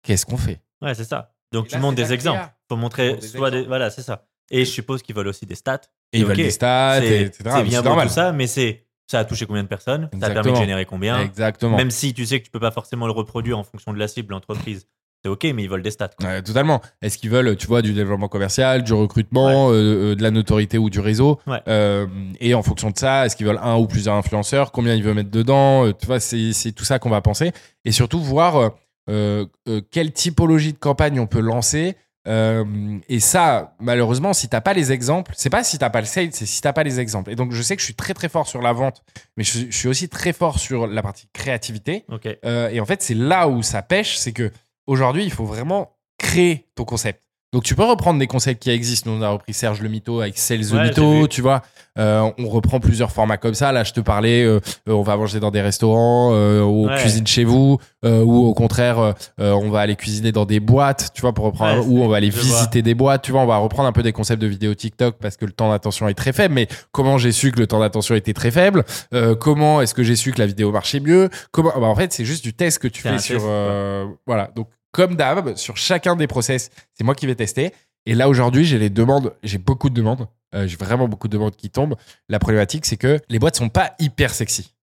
Qu'est-ce 0.03 0.25
qu'on 0.25 0.35
fait? 0.35 0.59
Ouais, 0.81 0.93
c'est 0.93 1.05
ça. 1.05 1.33
Donc 1.53 1.67
Et 1.67 1.69
tu 1.69 1.75
là, 1.75 1.79
montres 1.81 1.95
des 1.95 2.11
exemples. 2.11 2.39
créa. 2.39 2.53
Faut 2.67 2.75
montrer 2.75 3.21
soit 3.21 3.49
des 3.51 3.63
voilà, 3.63 3.89
c'est 3.89 4.01
ça. 4.01 4.25
Et 4.51 4.65
je 4.65 4.71
suppose 4.71 5.01
qu'ils 5.03 5.15
veulent 5.15 5.27
aussi 5.29 5.45
des 5.45 5.55
stats. 5.55 5.79
Et 6.11 6.19
ils 6.19 6.25
veulent 6.25 6.35
des 6.35 6.51
stats, 6.51 7.03
et, 7.03 7.21
etc. 7.21 7.49
c'est 7.57 7.63
bien 7.63 7.81
normal. 7.81 8.07
tout 8.09 8.13
ça, 8.13 8.33
mais 8.33 8.47
c'est 8.47 8.85
ça 9.13 9.19
a 9.19 9.25
touché 9.25 9.45
combien 9.45 9.63
de 9.63 9.67
personnes 9.67 10.09
Ça 10.19 10.25
a 10.27 10.29
permis 10.31 10.51
de 10.51 10.57
générer 10.57 10.85
combien 10.85 11.19
Exactement. 11.21 11.77
Même 11.77 11.91
si 11.91 12.13
tu 12.13 12.25
sais 12.25 12.39
que 12.39 12.45
tu 12.45 12.51
peux 12.51 12.59
pas 12.59 12.71
forcément 12.71 13.05
le 13.05 13.13
reproduire 13.13 13.57
en 13.59 13.63
fonction 13.63 13.93
de 13.93 13.99
la 13.99 14.07
cible, 14.07 14.33
l'entreprise, 14.33 14.87
c'est 15.23 15.29
ok, 15.29 15.43
mais 15.55 15.63
ils 15.63 15.69
veulent 15.69 15.81
des 15.83 15.91
stats. 15.91 16.09
quoi. 16.19 16.27
Ouais, 16.27 16.41
totalement. 16.41 16.81
Est-ce 17.01 17.17
qu'ils 17.17 17.29
veulent, 17.29 17.55
tu 17.55 17.67
vois, 17.67 17.81
du 17.81 17.93
développement 17.93 18.27
commercial, 18.27 18.83
du 18.83 18.91
recrutement, 18.93 19.69
euh, 19.69 19.73
euh, 20.11 20.15
de 20.15 20.21
la 20.23 20.31
notoriété 20.31 20.77
ou 20.77 20.89
du 20.89 20.99
réseau 20.99 21.39
Ouais. 21.47 21.61
Euh, 21.69 22.07
Et 22.41 22.53
en 22.55 22.61
fonction 22.63 22.89
de 22.89 22.97
ça, 22.97 23.25
est-ce 23.25 23.35
qu'ils 23.37 23.45
veulent 23.45 23.61
un 23.63 23.77
ou 23.77 23.87
plusieurs 23.87 24.15
influenceurs 24.15 24.71
Combien 24.73 24.95
ils 24.95 25.03
veulent 25.03 25.15
mettre 25.15 25.31
dedans 25.31 25.89
Tu 25.93 26.05
vois, 26.07 26.19
c'est 26.19 26.71
tout 26.75 26.83
ça 26.83 26.99
qu'on 26.99 27.09
va 27.09 27.21
penser. 27.21 27.51
Et 27.85 27.91
surtout 27.93 28.19
voir 28.19 28.71
euh, 29.09 29.45
quelle 29.91 30.11
typologie 30.11 30.73
de 30.73 30.77
campagne 30.79 31.19
on 31.19 31.27
peut 31.27 31.39
lancer. 31.39 31.95
Euh, 32.27 32.99
et 33.09 33.19
ça, 33.19 33.75
malheureusement, 33.79 34.33
si 34.33 34.47
t'as 34.47 34.61
pas 34.61 34.73
les 34.73 34.91
exemples, 34.91 35.33
c'est 35.35 35.49
pas 35.49 35.63
si 35.63 35.77
t'as 35.77 35.89
pas 35.89 35.99
le 35.99 36.07
sales, 36.07 36.29
c'est 36.31 36.45
si 36.45 36.61
t'as 36.61 36.73
pas 36.73 36.83
les 36.83 36.99
exemples. 36.99 37.31
Et 37.31 37.35
donc, 37.35 37.51
je 37.51 37.61
sais 37.61 37.75
que 37.75 37.81
je 37.81 37.85
suis 37.85 37.95
très 37.95 38.13
très 38.13 38.29
fort 38.29 38.47
sur 38.47 38.61
la 38.61 38.73
vente, 38.73 39.03
mais 39.35 39.43
je, 39.43 39.65
je 39.69 39.77
suis 39.77 39.87
aussi 39.87 40.09
très 40.09 40.33
fort 40.33 40.59
sur 40.59 40.87
la 40.87 41.01
partie 41.01 41.27
créativité. 41.33 42.05
Euh, 42.45 42.69
et 42.69 42.79
en 42.79 42.85
fait, 42.85 43.01
c'est 43.01 43.13
là 43.15 43.47
où 43.47 43.61
ça 43.61 43.81
pêche, 43.81 44.17
c'est 44.17 44.31
que 44.31 44.51
aujourd'hui, 44.87 45.23
il 45.23 45.31
faut 45.31 45.45
vraiment 45.45 45.97
créer 46.17 46.69
ton 46.75 46.85
concept. 46.85 47.21
Donc, 47.53 47.63
tu 47.63 47.75
peux 47.75 47.83
reprendre 47.85 48.19
des 48.19 48.27
concepts 48.27 48.61
qui 48.63 48.71
existent. 48.71 49.09
Nous, 49.09 49.17
on 49.17 49.21
a 49.21 49.29
repris 49.29 49.53
Serge 49.53 49.79
le 49.81 49.87
Mytho 49.87 50.19
avec 50.21 50.37
Sales 50.37 50.73
Ouais, 50.73 50.91
vu. 50.91 51.27
tu 51.29 51.41
vois. 51.41 51.61
Euh, 51.99 52.31
on 52.39 52.49
reprend 52.49 52.79
plusieurs 52.79 53.11
formats 53.11 53.37
comme 53.37 53.53
ça. 53.53 53.71
Là, 53.71 53.83
je 53.83 53.93
te 53.93 53.99
parlais, 54.01 54.43
euh, 54.43 54.59
euh, 54.89 54.93
on 54.93 55.03
va 55.03 55.15
manger 55.15 55.39
dans 55.39 55.51
des 55.51 55.61
restaurants, 55.61 56.31
euh, 56.33 56.63
ou 56.63 56.87
Ouais. 56.87 56.95
cuisine 56.97 57.27
chez 57.27 57.43
vous, 57.43 57.77
euh, 58.03 58.23
ou 58.23 58.47
au 58.47 58.55
contraire, 58.55 58.99
euh, 58.99 59.51
on 59.51 59.69
va 59.69 59.81
aller 59.81 59.95
cuisiner 59.95 60.31
dans 60.31 60.45
des 60.45 60.59
boîtes, 60.59 61.11
tu 61.13 61.21
vois, 61.21 61.33
pour 61.33 61.45
reprendre, 61.45 61.81
Ouais, 61.81 61.85
ou 61.87 62.01
on 62.03 62.07
va 62.07 62.17
aller 62.17 62.31
visiter 62.31 62.81
des 62.81 62.95
boîtes, 62.95 63.21
tu 63.21 63.31
vois. 63.31 63.41
On 63.41 63.45
va 63.45 63.57
reprendre 63.57 63.87
un 63.87 63.91
peu 63.91 64.01
des 64.01 64.11
concepts 64.11 64.41
de 64.41 64.47
vidéo 64.47 64.73
TikTok 64.73 65.17
parce 65.21 65.37
que 65.37 65.45
le 65.45 65.51
temps 65.51 65.69
d'attention 65.69 66.07
est 66.09 66.15
très 66.15 66.33
faible. 66.33 66.55
Mais 66.55 66.67
comment 66.91 67.19
j'ai 67.19 67.31
su 67.31 67.51
que 67.51 67.59
le 67.59 67.67
temps 67.67 67.79
d'attention 67.79 68.15
était 68.15 68.33
très 68.33 68.49
faible? 68.49 68.83
Euh, 69.13 69.35
Comment 69.35 69.79
est-ce 69.81 69.93
que 69.93 70.01
j'ai 70.01 70.15
su 70.15 70.31
que 70.31 70.39
la 70.39 70.47
vidéo 70.47 70.71
marchait 70.71 70.99
mieux? 70.99 71.29
Comment 71.51 71.73
bah, 71.79 71.85
En 71.85 71.95
fait, 71.95 72.11
c'est 72.13 72.25
juste 72.25 72.43
du 72.43 72.53
test 72.53 72.79
que 72.79 72.87
tu 72.87 73.03
fais 73.03 73.19
sur. 73.19 73.41
euh, 73.43 74.05
Voilà. 74.25 74.49
Donc, 74.55 74.67
comme 74.93 75.17
d'hab, 75.17 75.55
sur 75.55 75.75
chacun 75.75 76.15
des 76.15 76.27
process, 76.27 76.71
c'est 76.93 77.03
moi 77.03 77.15
qui 77.15 77.27
vais 77.27 77.35
tester. 77.35 77.73
Et 78.05 78.15
là, 78.15 78.29
aujourd'hui, 78.29 78.63
j'ai 78.63 78.79
les 78.79 78.89
demandes, 78.89 79.33
j'ai 79.43 79.57
beaucoup 79.57 79.89
de 79.89 79.95
demandes. 79.95 80.27
Euh, 80.55 80.67
j'ai 80.67 80.77
vraiment 80.77 81.07
beaucoup 81.07 81.27
de 81.27 81.33
demandes 81.33 81.55
qui 81.55 81.69
tombent. 81.69 81.95
La 82.29 82.39
problématique, 82.39 82.85
c'est 82.85 82.97
que 82.97 83.19
les 83.27 83.39
boîtes 83.39 83.55
sont 83.55 83.69
pas 83.69 83.93
hyper 83.99 84.33
sexy. 84.33 84.73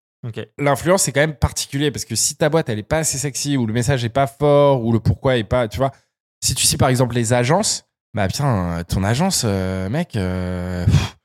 L'influence, 0.59 1.05
c'est 1.05 1.13
quand 1.13 1.21
même 1.21 1.35
particulier 1.35 1.91
parce 1.91 2.05
que 2.05 2.15
si 2.15 2.37
ta 2.37 2.49
boîte, 2.51 2.69
elle 2.69 2.79
est 2.79 2.83
pas 2.83 2.99
assez 2.99 3.17
sexy 3.17 3.57
ou 3.57 3.67
le 3.67 3.73
message 3.73 4.05
est 4.05 4.11
pas 4.11 4.27
fort 4.27 4.85
ou 4.85 4.93
le 4.93 5.01
pourquoi 5.01 5.39
est 5.39 5.45
pas, 5.45 5.67
tu 5.69 5.79
vois. 5.79 5.93
Si 6.43 6.55
tu 6.55 6.67
sais 6.67 6.77
par 6.77 6.89
exemple 6.89 7.15
les 7.15 7.33
agences, 7.33 7.85
bah 8.13 8.27
putain, 8.27 8.83
ton 8.89 9.03
agence, 9.05 9.43
euh, 9.47 9.89
mec, 9.89 10.17
euh, 10.17 10.85
pff, 10.85 11.17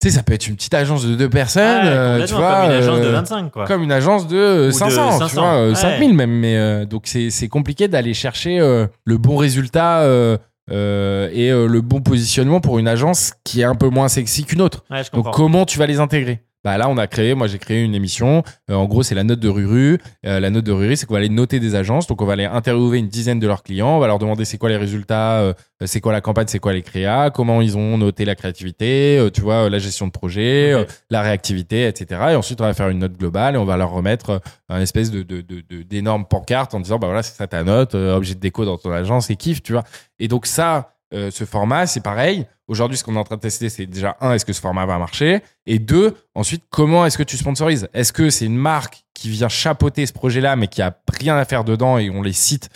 tu 0.00 0.08
sais, 0.08 0.16
ça 0.16 0.22
peut 0.22 0.32
être 0.32 0.46
une 0.46 0.54
petite 0.54 0.74
agence 0.74 1.04
de 1.04 1.16
deux 1.16 1.28
personnes, 1.28 1.86
euh, 1.86 2.24
tu 2.26 2.34
vois. 2.34 2.60
comme 2.62 2.70
une 2.70 2.72
agence 2.72 3.00
de 3.00 3.04
euh, 3.06 3.12
25 3.12 3.50
quoi. 3.50 3.66
comme 3.66 3.82
une 3.82 3.92
agence 3.92 4.28
de 4.28 4.36
euh, 4.36 4.62
Ou 4.68 4.70
de 4.70 4.70
500, 4.70 5.12
tu 5.12 5.18
500, 5.18 5.40
vois, 5.40 5.50
euh, 5.54 5.68
ouais. 5.70 5.74
5000 5.74 6.14
même. 6.14 6.30
Mais 6.30 6.56
euh, 6.56 6.84
donc 6.84 7.02
c'est 7.06 7.30
c'est 7.30 7.48
compliqué 7.48 7.88
d'aller 7.88 8.14
chercher 8.14 8.60
euh, 8.60 8.86
le 9.04 9.18
bon 9.18 9.36
résultat 9.36 10.00
euh, 10.02 10.36
euh, 10.70 11.28
et 11.32 11.50
euh, 11.50 11.66
le 11.66 11.80
bon 11.80 12.00
positionnement 12.00 12.60
pour 12.60 12.78
une 12.78 12.86
agence 12.86 13.32
qui 13.42 13.60
est 13.62 13.64
un 13.64 13.74
peu 13.74 13.88
moins 13.88 14.06
sexy 14.08 14.44
qu'une 14.44 14.60
autre. 14.60 14.84
Ouais, 14.90 15.02
je 15.02 15.10
Donc 15.10 15.32
comment 15.32 15.64
tu 15.64 15.78
vas 15.78 15.86
les 15.86 15.98
intégrer? 15.98 16.42
Bah 16.64 16.76
là, 16.76 16.88
on 16.88 16.98
a 16.98 17.06
créé, 17.06 17.34
moi 17.34 17.46
j'ai 17.46 17.58
créé 17.58 17.82
une 17.84 17.94
émission. 17.94 18.42
Euh, 18.70 18.74
en 18.74 18.86
gros, 18.86 19.02
c'est 19.02 19.14
la 19.14 19.24
note 19.24 19.38
de 19.40 19.48
Ruru. 19.48 19.98
Euh, 20.26 20.40
la 20.40 20.50
note 20.50 20.64
de 20.64 20.72
Ruru, 20.72 20.96
c'est 20.96 21.06
qu'on 21.06 21.14
va 21.14 21.18
aller 21.20 21.28
noter 21.28 21.60
des 21.60 21.74
agences. 21.74 22.06
Donc 22.08 22.20
on 22.20 22.26
va 22.26 22.32
aller 22.34 22.44
interviewer 22.44 22.98
une 22.98 23.08
dizaine 23.08 23.38
de 23.38 23.46
leurs 23.46 23.62
clients. 23.62 23.96
On 23.96 24.00
va 24.00 24.06
leur 24.08 24.18
demander 24.18 24.44
c'est 24.44 24.58
quoi 24.58 24.68
les 24.68 24.76
résultats, 24.76 25.38
euh, 25.40 25.54
c'est 25.86 26.00
quoi 26.00 26.12
la 26.12 26.20
campagne, 26.20 26.46
c'est 26.48 26.58
quoi 26.58 26.72
les 26.72 26.82
créas, 26.82 27.30
comment 27.30 27.60
ils 27.62 27.76
ont 27.76 27.96
noté 27.98 28.24
la 28.24 28.34
créativité, 28.34 29.28
tu 29.32 29.40
vois, 29.40 29.70
la 29.70 29.78
gestion 29.78 30.06
de 30.06 30.12
projet, 30.12 30.86
la 31.10 31.22
réactivité, 31.22 31.86
etc. 31.86 32.20
Et 32.32 32.34
ensuite, 32.34 32.60
on 32.60 32.64
va 32.64 32.74
faire 32.74 32.88
une 32.88 32.98
note 32.98 33.16
globale 33.16 33.54
et 33.54 33.58
on 33.58 33.64
va 33.64 33.76
leur 33.76 33.90
remettre 33.90 34.40
un 34.68 34.80
espèce 34.80 35.10
de 35.10 35.22
de- 35.22 35.40
de- 35.40 35.62
de- 35.68 35.82
d'énorme 35.82 36.24
pancarte 36.26 36.74
en 36.74 36.80
disant 36.80 36.98
bah 36.98 37.06
voilà 37.06 37.22
c'est 37.22 37.36
ça 37.36 37.46
ta 37.46 37.62
note, 37.62 37.94
objet 37.94 38.34
de 38.34 38.40
déco 38.40 38.64
dans 38.64 38.76
ton 38.78 38.90
agence 38.90 39.30
et 39.30 39.36
kiff, 39.36 39.62
tu 39.62 39.72
vois. 39.72 39.84
Et 40.18 40.26
donc 40.28 40.46
ça, 40.46 40.90
euh, 41.14 41.30
ce 41.30 41.44
format, 41.44 41.86
c'est 41.86 42.00
pareil. 42.02 42.46
Aujourd'hui, 42.66 42.98
ce 42.98 43.04
qu'on 43.04 43.16
est 43.16 43.18
en 43.18 43.24
train 43.24 43.36
de 43.36 43.40
tester, 43.40 43.68
c'est 43.70 43.86
déjà 43.86 44.16
un, 44.20 44.32
est-ce 44.34 44.44
que 44.44 44.52
ce 44.52 44.60
format 44.60 44.84
va 44.86 44.98
marcher? 44.98 45.40
Et 45.66 45.78
deux, 45.78 46.14
ensuite, 46.34 46.64
comment 46.70 47.06
est-ce 47.06 47.16
que 47.16 47.22
tu 47.22 47.36
sponsorises? 47.36 47.88
Est-ce 47.94 48.12
que 48.12 48.28
c'est 48.30 48.44
une 48.46 48.56
marque 48.58 49.04
qui 49.14 49.30
vient 49.30 49.48
chapeauter 49.48 50.04
ce 50.06 50.12
projet-là, 50.12 50.54
mais 50.56 50.68
qui 50.68 50.82
a 50.82 50.94
rien 51.18 51.36
à 51.36 51.44
faire 51.44 51.64
dedans 51.64 51.98
et 51.98 52.10
on 52.10 52.22
les 52.22 52.32
cite 52.34 52.68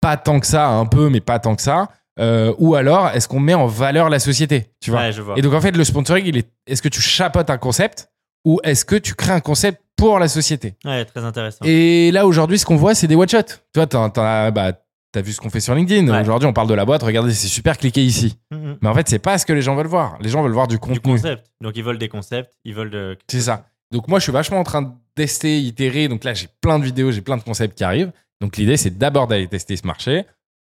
pas 0.00 0.16
tant 0.16 0.40
que 0.40 0.46
ça, 0.46 0.66
un 0.68 0.86
peu, 0.86 1.08
mais 1.08 1.20
pas 1.20 1.38
tant 1.38 1.54
que 1.56 1.62
ça? 1.62 1.88
Euh, 2.20 2.52
Ou 2.58 2.74
alors, 2.74 3.10
est-ce 3.10 3.28
qu'on 3.28 3.38
met 3.38 3.54
en 3.54 3.66
valeur 3.66 4.08
la 4.08 4.18
société 4.18 4.72
Tu 4.80 4.90
vois? 4.90 5.00
Ouais, 5.02 5.12
je 5.12 5.22
vois. 5.22 5.38
Et 5.38 5.42
donc, 5.42 5.54
en 5.54 5.60
fait, 5.60 5.70
le 5.76 5.84
sponsoring, 5.84 6.24
il 6.26 6.36
est 6.36 6.48
est-ce 6.66 6.82
que 6.82 6.88
tu 6.88 7.00
chapeautes 7.00 7.48
un 7.50 7.58
concept 7.58 8.10
ou 8.44 8.58
est-ce 8.64 8.84
que 8.84 8.96
tu 8.96 9.14
crées 9.14 9.32
un 9.32 9.40
concept 9.40 9.80
pour 9.96 10.18
la 10.18 10.26
société? 10.28 10.74
Ouais, 10.84 11.04
très 11.04 11.24
intéressant. 11.24 11.64
et 11.64 12.10
là, 12.12 12.26
aujourd'hui, 12.26 12.58
ce 12.58 12.64
qu'on 12.66 12.76
voit, 12.76 12.94
c'est 12.96 13.06
des 13.06 13.14
one-shots. 13.16 13.60
Toi, 13.72 13.86
t'en 13.86 14.10
as- 14.16 14.50
bah, 14.50 14.72
t'as 15.18 15.22
vu 15.26 15.32
ce 15.32 15.40
qu'on 15.40 15.50
fait 15.50 15.58
sur 15.60 15.74
LinkedIn. 15.74 16.08
Ouais. 16.12 16.20
Aujourd'hui, 16.20 16.46
on 16.48 16.52
parle 16.52 16.68
de 16.68 16.74
la 16.74 16.84
boîte. 16.84 17.02
Regardez, 17.02 17.32
c'est 17.34 17.48
super, 17.48 17.76
cliquez 17.76 18.04
ici. 18.04 18.38
Mhm. 18.52 18.78
Mais 18.80 18.88
en 18.88 18.94
fait, 18.94 19.08
c'est 19.08 19.18
pas 19.18 19.36
ce 19.36 19.44
que 19.44 19.52
les 19.52 19.62
gens 19.62 19.74
veulent 19.74 19.88
voir. 19.88 20.16
Les 20.20 20.28
gens 20.28 20.42
veulent 20.42 20.52
voir 20.52 20.68
du 20.68 20.76
Du 20.76 20.80
contenu. 20.80 21.00
concept. 21.00 21.44
Donc 21.60 21.72
ils 21.76 21.82
veulent 21.82 21.98
des 21.98 22.08
concepts, 22.08 22.52
ils 22.64 22.74
veulent 22.74 22.90
de. 22.90 23.18
C'est 23.28 23.40
ça. 23.40 23.66
Donc, 23.90 24.06
moi, 24.06 24.18
je 24.18 24.24
suis 24.24 24.32
vachement 24.32 24.58
en 24.58 24.64
train 24.64 24.82
de 24.82 24.90
tester, 25.14 25.58
itérer. 25.60 26.08
Donc 26.08 26.22
là, 26.22 26.34
j'ai 26.34 26.46
plein 26.60 26.78
de 26.78 26.84
vidéos, 26.84 27.10
j'ai 27.10 27.22
plein 27.22 27.36
de 27.38 27.42
concepts 27.42 27.76
qui 27.76 27.84
arrivent. 27.84 28.12
Donc, 28.40 28.56
l'idée, 28.58 28.76
c'est 28.76 28.96
d'abord 28.96 29.26
d'aller 29.26 29.48
tester 29.48 29.76
ce 29.76 29.86
marché. 29.86 30.24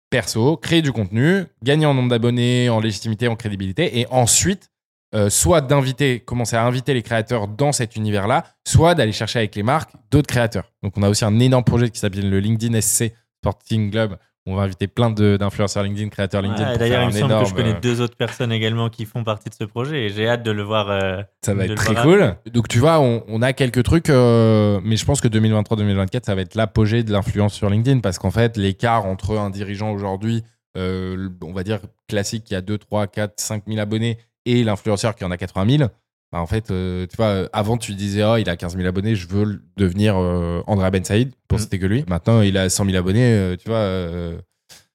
Perso, 0.09 0.57
créer 0.57 0.81
du 0.83 0.91
contenu, 0.91 1.45
gagner 1.63 1.85
en 1.87 1.93
nombre 1.95 2.09
d'abonnés, 2.09 2.69
en 2.69 2.79
légitimité, 2.79 3.27
en 3.29 3.35
crédibilité. 3.35 3.97
Et 3.99 4.05
ensuite, 4.11 4.69
euh, 5.15 5.29
soit 5.29 5.61
d'inviter, 5.61 6.19
commencer 6.19 6.55
à 6.55 6.63
inviter 6.65 6.93
les 6.93 7.01
créateurs 7.01 7.47
dans 7.47 7.71
cet 7.71 7.95
univers-là, 7.95 8.43
soit 8.67 8.93
d'aller 8.93 9.11
chercher 9.13 9.39
avec 9.39 9.55
les 9.55 9.63
marques 9.63 9.91
d'autres 10.11 10.27
créateurs. 10.27 10.69
Donc, 10.83 10.93
on 10.97 11.01
a 11.03 11.09
aussi 11.09 11.23
un 11.25 11.39
énorme 11.39 11.63
projet 11.63 11.89
qui 11.89 11.99
s'appelle 11.99 12.29
le 12.29 12.39
LinkedIn 12.39 12.79
SC 12.81 13.13
Sporting 13.41 13.89
Club. 13.89 14.17
On 14.45 14.55
va 14.55 14.63
inviter 14.63 14.87
plein 14.87 15.09
d'influenceurs 15.09 15.83
LinkedIn, 15.83 16.09
créateurs 16.09 16.41
LinkedIn. 16.41 16.71
Ouais, 16.71 16.77
D'ailleurs, 16.77 17.03
il 17.03 17.13
me 17.13 17.19
semble 17.19 17.39
que 17.39 17.45
je 17.49 17.53
connais 17.53 17.75
euh, 17.75 17.79
deux 17.81 18.01
autres 18.01 18.17
personnes 18.17 18.51
également 18.51 18.89
qui 18.89 19.05
font 19.05 19.23
partie 19.23 19.49
de 19.49 19.55
ce 19.55 19.63
projet 19.63 20.03
et 20.05 20.09
j'ai 20.09 20.27
hâte 20.27 20.43
de 20.43 20.51
le 20.51 20.63
voir. 20.63 20.89
euh, 20.89 21.21
Ça 21.41 21.53
va 21.53 21.63
être 21.65 21.75
très 21.75 21.95
cool. 21.95 22.35
Donc 22.51 22.67
tu 22.67 22.79
vois, 22.79 22.99
on, 22.99 23.23
on 23.29 23.41
a 23.41 23.53
quelques 23.53 23.83
trucs, 23.83 24.09
euh, 24.09 24.81
mais 24.83 24.97
je 24.97 25.05
pense 25.05 25.21
que 25.21 25.29
2023-2024, 25.29 26.25
ça 26.25 26.35
va 26.35 26.41
être 26.41 26.55
l'apogée 26.55 27.03
de 27.03 27.13
l'influence 27.13 27.53
sur 27.53 27.69
LinkedIn 27.69 28.01
parce 28.01 28.19
qu'en 28.19 28.31
fait, 28.31 28.57
l'écart 28.57 29.05
entre 29.05 29.37
un 29.37 29.49
dirigeant 29.49 29.91
aujourd'hui, 29.91 30.43
euh, 30.77 31.29
on 31.41 31.53
va 31.53 31.63
dire 31.63 31.79
classique, 32.09 32.43
qui 32.43 32.55
a 32.55 32.61
2, 32.61 32.77
3, 32.77 33.07
4, 33.07 33.33
5 33.37 33.63
000 33.67 33.79
abonnés, 33.79 34.17
et 34.45 34.65
l'influenceur 34.65 35.15
qui 35.15 35.23
en 35.23 35.31
a 35.31 35.37
80 35.37 35.77
000, 35.77 35.89
bah, 36.33 36.39
en 36.41 36.47
fait, 36.47 36.71
euh, 36.71 37.05
tu 37.07 37.15
vois, 37.15 37.47
avant 37.53 37.77
tu 37.77 37.93
disais, 37.93 38.23
oh, 38.25 38.35
il 38.37 38.49
a 38.49 38.57
15 38.57 38.75
000 38.75 38.85
abonnés, 38.87 39.15
je 39.15 39.27
veux 39.27 39.61
devenir 39.77 40.15
euh, 40.17 40.61
Andrea 40.67 40.89
Ben 40.91 41.05
Saïd, 41.05 41.31
pour 41.47 41.59
Mhm. 41.59 41.63
citer 41.63 41.79
que 41.79 41.85
lui. 41.85 42.03
Maintenant, 42.09 42.41
il 42.41 42.57
a 42.57 42.69
100 42.69 42.85
000 42.85 42.97
abonnés, 42.97 43.21
euh, 43.23 43.55
tu 43.55 43.69
vois, 43.69 44.41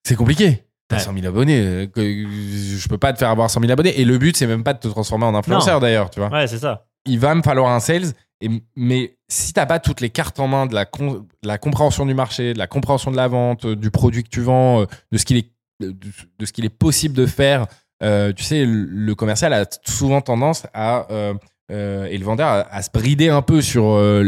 c'est 0.04 0.16
compliqué. 0.16 0.64
T'as 0.88 0.96
Ouais. 0.96 1.02
100 1.02 1.14
000 1.14 1.26
abonnés, 1.26 1.90
que- 1.94 2.00
je 2.26 2.88
peux 2.88 2.96
pas 2.98 3.12
te 3.12 3.18
faire 3.18 3.28
avoir 3.28 3.50
100 3.50 3.60
000 3.60 3.70
abonnés. 3.72 4.00
Et 4.00 4.04
le 4.04 4.16
but, 4.18 4.36
c'est 4.36 4.46
même 4.46 4.64
pas 4.64 4.72
de 4.72 4.78
te 4.78 4.88
transformer 4.88 5.26
en 5.26 5.34
influenceur 5.34 5.80
d'ailleurs, 5.80 6.08
tu 6.10 6.18
vois 6.20 6.30
Ouais, 6.30 6.46
c'est 6.46 6.58
ça. 6.58 6.86
il 7.04 7.18
va 7.18 7.34
me 7.34 7.42
falloir 7.42 7.70
un 7.72 7.80
sales. 7.80 8.12
Et, 8.40 8.48
mais 8.76 9.16
si 9.28 9.52
t'as 9.52 9.66
pas 9.66 9.80
toutes 9.80 10.00
les 10.00 10.10
cartes 10.10 10.40
en 10.40 10.48
main 10.48 10.66
de 10.66 10.74
la, 10.74 10.86
con- 10.86 11.26
de 11.42 11.48
la 11.48 11.58
compréhension 11.58 12.06
du 12.06 12.14
marché, 12.14 12.54
de 12.54 12.58
la 12.58 12.66
compréhension 12.68 13.10
de 13.10 13.16
la 13.16 13.28
vente, 13.28 13.66
du 13.66 13.90
produit 13.90 14.22
que 14.24 14.28
tu 14.30 14.40
vends, 14.40 14.86
de 15.12 15.18
ce 15.18 15.24
qu'il 15.24 15.36
est, 15.36 15.50
de, 15.80 15.90
de 16.38 16.46
ce 16.46 16.52
qu'il 16.52 16.64
est 16.64 16.68
possible 16.70 17.14
de 17.14 17.26
faire, 17.26 17.66
euh, 18.02 18.32
tu 18.32 18.44
sais, 18.44 18.64
le, 18.66 19.14
commercial 19.14 19.52
a 19.52 19.64
souvent 19.86 20.20
tendance 20.20 20.66
à 20.74 21.06
euh, 21.10 21.34
euh, 21.70 22.06
et 22.06 22.16
le 22.16 22.24
vendeur 22.24 22.46
à, 22.48 22.60
à 22.72 22.82
se 22.82 22.90
brider 22.90 23.28
un 23.28 23.42
peu 23.42 23.60
sur 23.60 23.84
euh, 23.86 24.24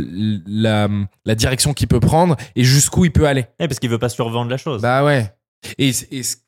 la, 0.47 0.89
la 1.25 1.35
direction 1.35 1.73
qu'il 1.73 1.89
peut 1.89 2.01
prendre 2.01 2.37
et 2.57 2.65
jusqu'où 2.65 3.05
il 3.05 3.13
peut 3.13 3.27
aller. 3.27 3.47
Ouais, 3.61 3.69
parce 3.69 3.79
qu'il 3.79 3.89
veut 3.91 3.99
pas 3.99 4.09
survendre 4.09 4.51
la 4.51 4.57
chose. 4.57 4.83
Bah 4.83 5.05
ouais. 5.05 5.33
Et, 5.79 5.93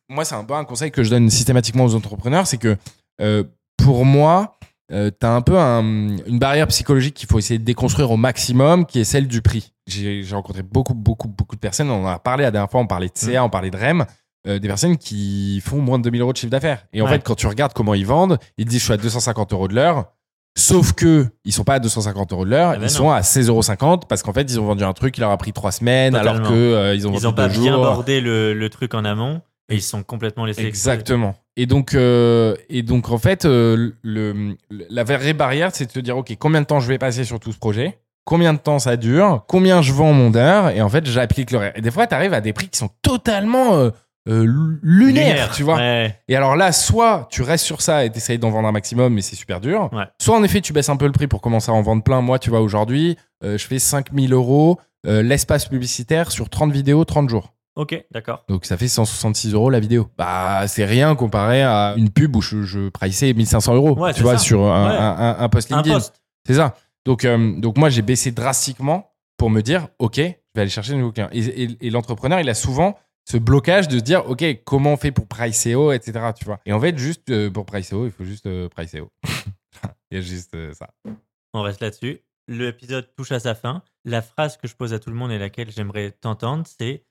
moi, 0.08 0.24
c'est 0.24 0.34
un 0.34 0.44
peu 0.44 0.54
un 0.54 0.64
conseil 0.64 0.90
que 0.90 1.02
je 1.02 1.10
donne 1.10 1.30
systématiquement 1.30 1.84
aux 1.84 1.94
entrepreneurs, 1.94 2.46
c'est 2.46 2.58
que 2.58 2.76
euh, 3.20 3.44
pour 3.78 4.04
moi, 4.04 4.58
tu 4.90 4.96
as 5.26 5.30
un 5.32 5.40
peu 5.40 5.58
un- 5.58 6.18
une 6.26 6.38
barrière 6.38 6.66
psychologique 6.66 7.14
qu'il 7.14 7.26
faut 7.28 7.38
essayer 7.38 7.58
de 7.58 7.64
déconstruire 7.64 8.10
au 8.10 8.18
maximum, 8.18 8.84
qui 8.84 9.00
est 9.00 9.04
celle 9.04 9.26
du 9.26 9.40
prix. 9.40 9.72
J'ai 9.86 10.22
j'ai 10.22 10.34
rencontré 10.34 10.62
beaucoup, 10.62 10.92
beaucoup, 10.94 11.28
beaucoup 11.28 11.56
de 11.56 11.60
personnes. 11.60 11.90
On 11.90 12.04
en 12.04 12.08
a 12.08 12.18
parlé 12.18 12.42
la 12.44 12.50
dernière 12.50 12.70
fois, 12.70 12.80
on 12.80 12.86
parlait 12.86 13.06
de 13.08 13.12
CA, 13.14 13.42
on 13.42 13.48
parlait 13.48 13.70
de 13.70 13.76
REM. 13.76 14.04
Euh, 14.48 14.58
des 14.58 14.68
personnes 14.68 14.96
qui 14.96 15.60
font 15.64 15.78
moins 15.80 15.98
de 15.98 16.04
2000 16.04 16.20
euros 16.22 16.32
de 16.32 16.36
chiffre 16.38 16.50
d'affaires. 16.50 16.86
Et 16.92 17.00
en 17.00 17.04
Ouais. 17.04 17.12
fait, 17.12 17.22
quand 17.24 17.34
tu 17.34 17.46
regardes 17.46 17.72
comment 17.72 17.94
ils 17.94 18.06
vendent, 18.06 18.38
ils 18.58 18.64
disent 18.64 18.80
je 18.80 18.84
suis 18.84 18.92
à 18.92 18.96
250 18.96 19.52
euros 19.52 19.68
de 19.68 19.74
l'heure. 19.74 20.06
Sauf 20.56 20.92
que 20.92 21.26
ils 21.46 21.52
sont 21.52 21.64
pas 21.64 21.74
à 21.74 21.78
250 21.78 22.32
euros 22.32 22.44
de 22.44 22.50
l'heure, 22.50 22.70
Ah 22.70 22.76
ben 22.76 22.80
ils 22.82 22.82
non. 22.82 22.88
sont 22.88 23.10
à 23.10 23.20
16,50 23.22 23.46
euros 23.48 23.96
parce 24.06 24.22
qu'en 24.22 24.34
fait 24.34 24.42
ils 24.42 24.60
ont 24.60 24.66
vendu 24.66 24.84
un 24.84 24.92
truc 24.92 25.14
qui 25.14 25.20
leur 25.22 25.30
a 25.30 25.38
pris 25.38 25.54
trois 25.54 25.72
semaines 25.72 26.14
alors 26.14 26.42
que 26.42 26.52
euh, 26.52 26.94
ils 26.94 27.08
ont 27.08 27.12
Ils 27.14 27.26
ont 27.26 27.32
pas 27.32 27.48
bien 27.48 27.72
jours. 27.72 27.86
abordé 27.86 28.20
le, 28.20 28.52
le 28.52 28.68
truc 28.68 28.92
en 28.92 29.06
amont 29.06 29.40
et 29.70 29.76
ils 29.76 29.82
sont 29.82 30.02
complètement 30.02 30.44
laissés. 30.44 30.66
Exactement. 30.66 31.34
Et 31.56 31.64
donc, 31.64 31.94
euh, 31.94 32.54
et 32.68 32.82
donc 32.82 33.10
en 33.10 33.16
fait, 33.16 33.46
euh, 33.46 33.92
le, 34.02 34.56
le- 34.70 34.86
la 34.90 35.04
vraie 35.04 35.32
barrière, 35.32 35.70
c'est 35.72 35.86
de 35.86 35.92
te 35.92 36.00
dire, 36.00 36.18
ok, 36.18 36.36
combien 36.38 36.60
de 36.60 36.66
temps 36.66 36.80
je 36.80 36.88
vais 36.88 36.98
passer 36.98 37.24
sur 37.24 37.40
tout 37.40 37.52
ce 37.52 37.58
projet? 37.58 37.98
Combien 38.26 38.52
de 38.52 38.58
temps 38.58 38.78
ça 38.78 38.96
dure? 38.98 39.44
Combien 39.48 39.80
je 39.80 39.92
vends 39.94 40.12
mon 40.12 40.34
heure? 40.34 40.68
Et 40.70 40.82
en 40.82 40.88
fait, 40.90 41.06
j'applique 41.06 41.50
le 41.50 41.58
reste. 41.58 41.78
Et 41.78 41.80
des 41.80 41.90
fois, 41.90 42.06
tu 42.06 42.14
arrives 42.14 42.34
à 42.34 42.40
des 42.42 42.52
prix 42.52 42.68
qui 42.68 42.78
sont 42.78 42.90
totalement 43.00 43.90
euh, 44.28 44.78
lunaires, 44.82 45.50
tu 45.52 45.62
vois. 45.62 45.76
Ouais. 45.76 46.16
Et 46.28 46.36
alors 46.36 46.56
là, 46.56 46.72
soit 46.72 47.26
tu 47.30 47.42
restes 47.42 47.64
sur 47.64 47.80
ça 47.82 48.04
et 48.04 48.10
t'essayes 48.10 48.38
d'en 48.38 48.50
vendre 48.50 48.68
un 48.68 48.72
maximum, 48.72 49.14
mais 49.14 49.20
c'est 49.22 49.36
super 49.36 49.60
dur. 49.60 49.88
Ouais. 49.92 50.04
Soit 50.20 50.36
en 50.36 50.42
effet, 50.44 50.60
tu 50.60 50.72
baisses 50.72 50.88
un 50.88 50.96
peu 50.96 51.06
le 51.06 51.12
prix 51.12 51.26
pour 51.26 51.40
commencer 51.40 51.70
à 51.70 51.74
en 51.74 51.82
vendre 51.82 52.02
plein. 52.02 52.20
Moi, 52.20 52.38
tu 52.38 52.50
vois, 52.50 52.60
aujourd'hui, 52.60 53.16
euh, 53.44 53.58
je 53.58 53.66
fais 53.66 53.78
5000 53.78 54.32
euros 54.32 54.78
euh, 55.06 55.22
l'espace 55.22 55.66
publicitaire 55.66 56.30
sur 56.30 56.48
30 56.48 56.70
vidéos, 56.72 57.04
30 57.04 57.28
jours. 57.28 57.52
Ok, 57.74 58.00
d'accord. 58.12 58.44
Donc 58.48 58.66
ça 58.66 58.76
fait 58.76 58.86
166 58.86 59.54
euros 59.54 59.70
la 59.70 59.80
vidéo. 59.80 60.08
Bah 60.18 60.68
c'est 60.68 60.84
rien 60.84 61.14
comparé 61.14 61.62
à 61.62 61.94
une 61.96 62.10
pub 62.10 62.36
où 62.36 62.42
je, 62.42 62.62
je 62.64 62.90
priceais 62.90 63.32
1500 63.32 63.74
euros. 63.74 63.98
Ouais, 63.98 64.12
tu 64.12 64.22
vois 64.22 64.32
ça. 64.36 64.44
sur 64.44 64.62
un, 64.66 64.90
un- 64.90 65.16
un- 65.18 65.36
un 65.40 65.48
post 65.48 65.70
LinkedIn. 65.70 65.98
C'est 66.46 66.52
ça. 66.54 66.74
Donc 67.06 67.26
donc 67.60 67.78
moi 67.78 67.88
j'ai 67.88 68.02
baissé 68.02 68.30
drastiquement 68.30 69.10
pour 69.38 69.48
me 69.48 69.62
dire 69.62 69.88
ok 69.98 70.16
je 70.18 70.22
vais 70.22 70.60
aller 70.60 70.68
chercher 70.68 70.92
de 70.92 70.98
nouveaux 70.98 71.12
clients. 71.12 71.30
Et, 71.32 71.38
et- 71.62 71.86
et 71.86 71.88
l'entrepreneur 71.90 72.40
il 72.40 72.48
a 72.50 72.54
souvent 72.54 72.94
ce 73.24 73.36
blocage 73.36 73.88
de 73.88 73.98
se 73.98 74.02
dire 74.02 74.28
ok 74.28 74.44
comment 74.64 74.94
on 74.94 74.96
fait 74.96 75.12
pour 75.12 75.26
price 75.26 75.62
SEO 75.62 75.92
etc. 75.92 76.30
Tu 76.36 76.44
vois. 76.44 76.60
Et 76.66 76.72
en 76.72 76.80
fait 76.80 76.96
juste 76.98 77.30
euh, 77.30 77.50
pour 77.50 77.66
price 77.66 77.88
SEO 77.88 78.06
il 78.06 78.12
faut 78.12 78.24
juste 78.24 78.46
euh, 78.46 78.68
price 78.68 78.90
SEO. 78.90 79.08
il 80.10 80.16
y 80.16 80.18
a 80.18 80.20
juste 80.20 80.54
euh, 80.54 80.72
ça. 80.74 80.90
On 81.54 81.62
reste 81.62 81.80
là-dessus. 81.80 82.20
L'épisode 82.48 83.08
touche 83.16 83.32
à 83.32 83.40
sa 83.40 83.54
fin. 83.54 83.82
La 84.04 84.22
phrase 84.22 84.56
que 84.56 84.66
je 84.66 84.74
pose 84.74 84.92
à 84.92 84.98
tout 84.98 85.10
le 85.10 85.16
monde 85.16 85.30
et 85.30 85.38
laquelle 85.38 85.70
j'aimerais 85.70 86.10
t'entendre, 86.10 86.66
c'est 86.66 87.04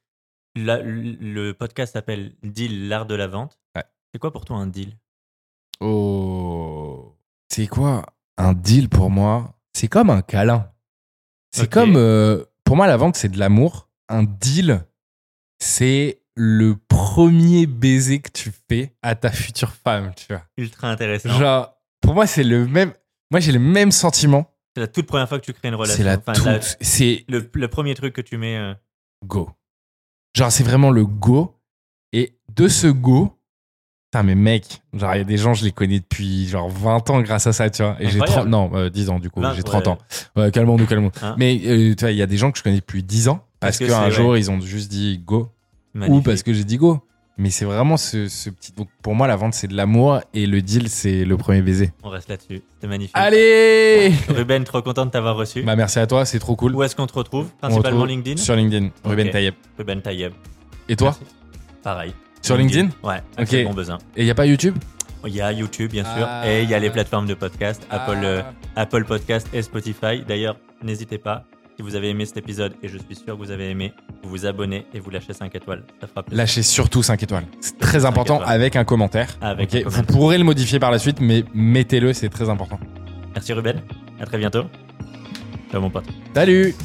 le 0.56 1.52
podcast 1.54 1.94
s'appelle 1.94 2.34
Deal, 2.44 2.90
l'art 2.90 3.06
de 3.06 3.16
la 3.16 3.28
vente. 3.28 3.60
Ouais. 3.76 3.84
C'est 4.12 4.20
quoi 4.20 4.32
pour 4.32 4.44
toi 4.44 4.58
un 4.58 4.68
deal? 4.68 4.98
Oh. 5.80 7.16
C'est 7.50 7.68
quoi 7.68 8.06
un 8.38 8.54
deal 8.54 8.90
pour 8.90 9.10
moi? 9.10 9.56
C'est 9.74 9.88
comme 9.88 10.10
un 10.10 10.22
câlin. 10.22 10.72
C'est 11.52 11.70
comme. 11.70 11.96
euh, 11.96 12.44
pour 12.64 12.76
moi, 12.76 12.88
la 12.88 12.98
vente, 12.98 13.16
c'est 13.16 13.30
de 13.30 13.40
l'amour. 13.40 13.90
Un 14.10 14.24
deal, 14.24 14.86
c'est 15.62 16.22
le 16.36 16.76
premier 16.88 17.66
baiser 17.66 18.20
que 18.20 18.32
tu 18.32 18.52
fais 18.70 18.94
à 19.02 19.16
ta 19.16 19.32
future 19.32 19.72
femme, 19.74 20.12
tu 20.16 20.26
vois. 20.30 20.44
Ultra 20.58 20.90
intéressant. 20.90 21.30
Genre, 21.38 21.74
pour 22.02 22.14
moi, 22.14 22.26
c'est 22.28 22.44
le 22.44 22.68
même. 22.68 22.94
Moi, 23.32 23.40
j'ai 23.40 23.52
le 23.52 23.60
même 23.60 23.92
sentiment. 23.92 24.46
C'est 24.76 24.82
la 24.82 24.88
toute 24.88 25.06
première 25.06 25.28
fois 25.28 25.40
que 25.40 25.46
tu 25.46 25.54
crées 25.54 25.68
une 25.68 25.76
relation. 25.76 25.98
C'est 25.98 26.04
la 26.04 26.18
Enfin, 26.18 26.34
toute- 26.34 26.78
C'est 26.82 27.26
le, 27.30 27.50
le 27.54 27.68
premier 27.68 27.94
truc 27.94 28.14
que 28.14 28.22
tu 28.22 28.38
mets. 28.38 28.58
euh, 28.58 28.74
go. 29.26 29.50
Genre, 30.36 30.52
c'est 30.52 30.64
vraiment 30.64 30.90
le 30.92 31.06
go. 31.06 31.56
Et 32.14 32.38
de 32.56 32.68
ce 32.68 32.88
go, 32.88 33.38
putain, 34.12 34.24
mais 34.24 34.36
mec, 34.36 34.82
genre, 34.94 35.14
il 35.16 35.18
y 35.20 35.22
a 35.22 35.26
des 35.26 35.38
gens, 35.38 35.54
je 35.54 35.64
les 35.66 35.72
connais 35.74 36.00
depuis 36.00 36.48
genre 36.48 36.70
20 36.70 37.10
ans 37.10 37.22
grâce 37.22 37.48
à 37.48 37.54
ça, 37.54 37.70
tu 37.70 37.84
vois. 37.84 37.98
Et 38.00 38.10
j'ai 38.10 38.18
30, 38.20 38.30
Incroyable. 38.30 38.50
non, 38.50 38.72
euh, 38.76 38.90
10 38.90 39.10
ans, 39.10 39.20
du 39.20 39.30
coup, 39.30 39.42
20, 39.42 39.54
j'ai 39.54 39.64
30 39.64 39.86
ouais. 39.86 39.92
ans. 39.92 39.98
Ouais, 40.38 40.52
calmons-nous, 40.52 40.88
calmons 40.88 41.12
Hein 41.22 41.36
Mais, 41.38 41.60
euh, 41.66 41.94
tu 41.96 42.02
vois, 42.02 42.12
il 42.12 42.18
y 42.18 42.22
a 42.22 42.26
des 42.28 42.38
gens 42.38 42.52
que 42.52 42.58
je 42.58 42.64
connais 42.64 42.78
depuis 42.80 43.04
10 43.04 43.28
ans 43.28 43.46
parce, 43.62 43.78
qu'un 43.78 44.10
jour, 44.10 44.32
ouais. 44.32 44.40
ils 44.40 44.52
ont 44.52 44.60
juste 44.60 44.92
dit 44.92 45.22
go. 45.26 45.50
Ou 45.96 46.22
parce 46.22 46.44
que 46.44 46.52
j'ai 46.54 46.64
dit 46.64 46.78
go. 46.78 47.00
Mais 47.38 47.50
c'est 47.50 47.66
vraiment 47.66 47.98
ce, 47.98 48.28
ce 48.28 48.50
petit. 48.50 48.72
Donc, 48.74 48.90
pour 49.02 49.16
moi, 49.16 49.26
la 49.26 49.36
vente, 49.36 49.54
c'est 49.54 49.68
de 49.68 49.76
l'amour 49.76 50.20
et 50.34 50.46
le 50.46 50.62
deal, 50.62 50.90
c'est 50.90 51.26
le 51.26 51.38
premier 51.38 51.62
baiser. 51.62 51.92
On 52.04 52.10
reste 52.10 52.30
là-dessus. 52.30 52.62
C'était 52.74 52.88
magnifique. 52.88 53.16
Allez! 53.16 54.14
Ruben, 54.30 54.64
trop 54.64 54.82
content 54.82 55.06
de 55.06 55.12
t'avoir 55.12 55.38
reçu. 55.38 55.64
Bah, 55.64 55.76
merci 55.76 55.98
à 55.98 56.06
toi, 56.06 56.26
c'est 56.26 56.40
trop 56.40 56.56
cool. 56.56 56.76
Où 56.76 56.84
est-ce 56.84 56.96
qu'on 56.96 57.08
te 57.08 57.14
retrouve 57.14 57.50
Principalement 57.60 58.02
retrouve 58.02 58.10
LinkedIn 58.10 58.38
Sur 58.38 58.56
LinkedIn, 58.56 58.90
Ruben 59.04 59.28
Ok. 59.28 59.34
Tayeb. 59.34 59.54
Ruben 59.78 60.02
Tayeb. 60.02 60.34
Et 60.90 60.96
toi? 60.96 61.16
Merci. 61.20 61.36
Pareil. 61.82 62.14
Sur 62.42 62.58
LinkedIn? 62.58 62.90
Ouais. 63.02 63.22
Ok. 63.40 63.64
Bonbesin. 63.64 63.98
Et 64.16 64.22
il 64.22 64.26
n'y 64.26 64.32
a 64.32 64.36
pas 64.36 64.46
YouTube? 64.46 64.78
Il 65.26 65.34
y 65.34 65.42
a 65.42 65.52
YouTube, 65.52 65.92
bien 65.92 66.04
sûr. 66.04 66.26
Ah. 66.28 66.44
Et 66.52 66.64
il 66.64 66.70
y 66.70 66.74
a 66.74 66.80
les 66.80 66.90
plateformes 66.90 67.28
de 67.28 67.34
podcast, 67.34 67.82
Apple, 67.90 68.20
euh, 68.24 68.42
Ah. 68.76 68.82
Apple 68.82 69.06
Podcast 69.06 69.48
et 69.54 69.62
Spotify. 69.62 70.24
D'ailleurs, 70.28 70.58
n'hésitez 70.84 71.18
pas. 71.18 71.46
Si 71.82 71.88
vous 71.88 71.96
avez 71.96 72.10
aimé 72.10 72.28
cet 72.28 72.38
épisode, 72.38 72.76
et 72.84 72.88
je 72.88 73.00
suis 73.00 73.16
sûr 73.16 73.36
que 73.36 73.44
vous 73.44 73.50
avez 73.50 73.72
aimé, 73.72 73.92
vous 74.22 74.30
vous 74.30 74.46
abonnez 74.46 74.86
et 74.94 75.00
vous 75.00 75.10
lâchez 75.10 75.34
5 75.34 75.56
étoiles. 75.56 75.84
Ça 76.00 76.06
fera 76.06 76.22
plaisir. 76.22 76.38
Lâchez 76.38 76.62
surtout 76.62 77.02
5 77.02 77.24
étoiles. 77.24 77.46
C'est 77.60 77.80
très 77.80 78.06
important 78.06 78.36
étoiles. 78.36 78.54
avec 78.54 78.76
un 78.76 78.84
commentaire. 78.84 79.36
Avec 79.42 79.74
Ok, 79.74 79.82
un 79.84 79.90
Vous 79.90 80.04
pourrez 80.04 80.38
le 80.38 80.44
modifier 80.44 80.78
par 80.78 80.92
la 80.92 81.00
suite, 81.00 81.20
mais 81.22 81.44
mettez-le, 81.56 82.14
c'est 82.14 82.30
très 82.30 82.50
important. 82.50 82.80
Merci 83.34 83.54
Ruben. 83.54 83.82
À 84.20 84.28
très 84.28 84.38
bientôt. 84.38 84.66
Ciao 85.72 85.82
mon 85.82 85.90
pote. 85.90 86.06
Salut 86.36 86.76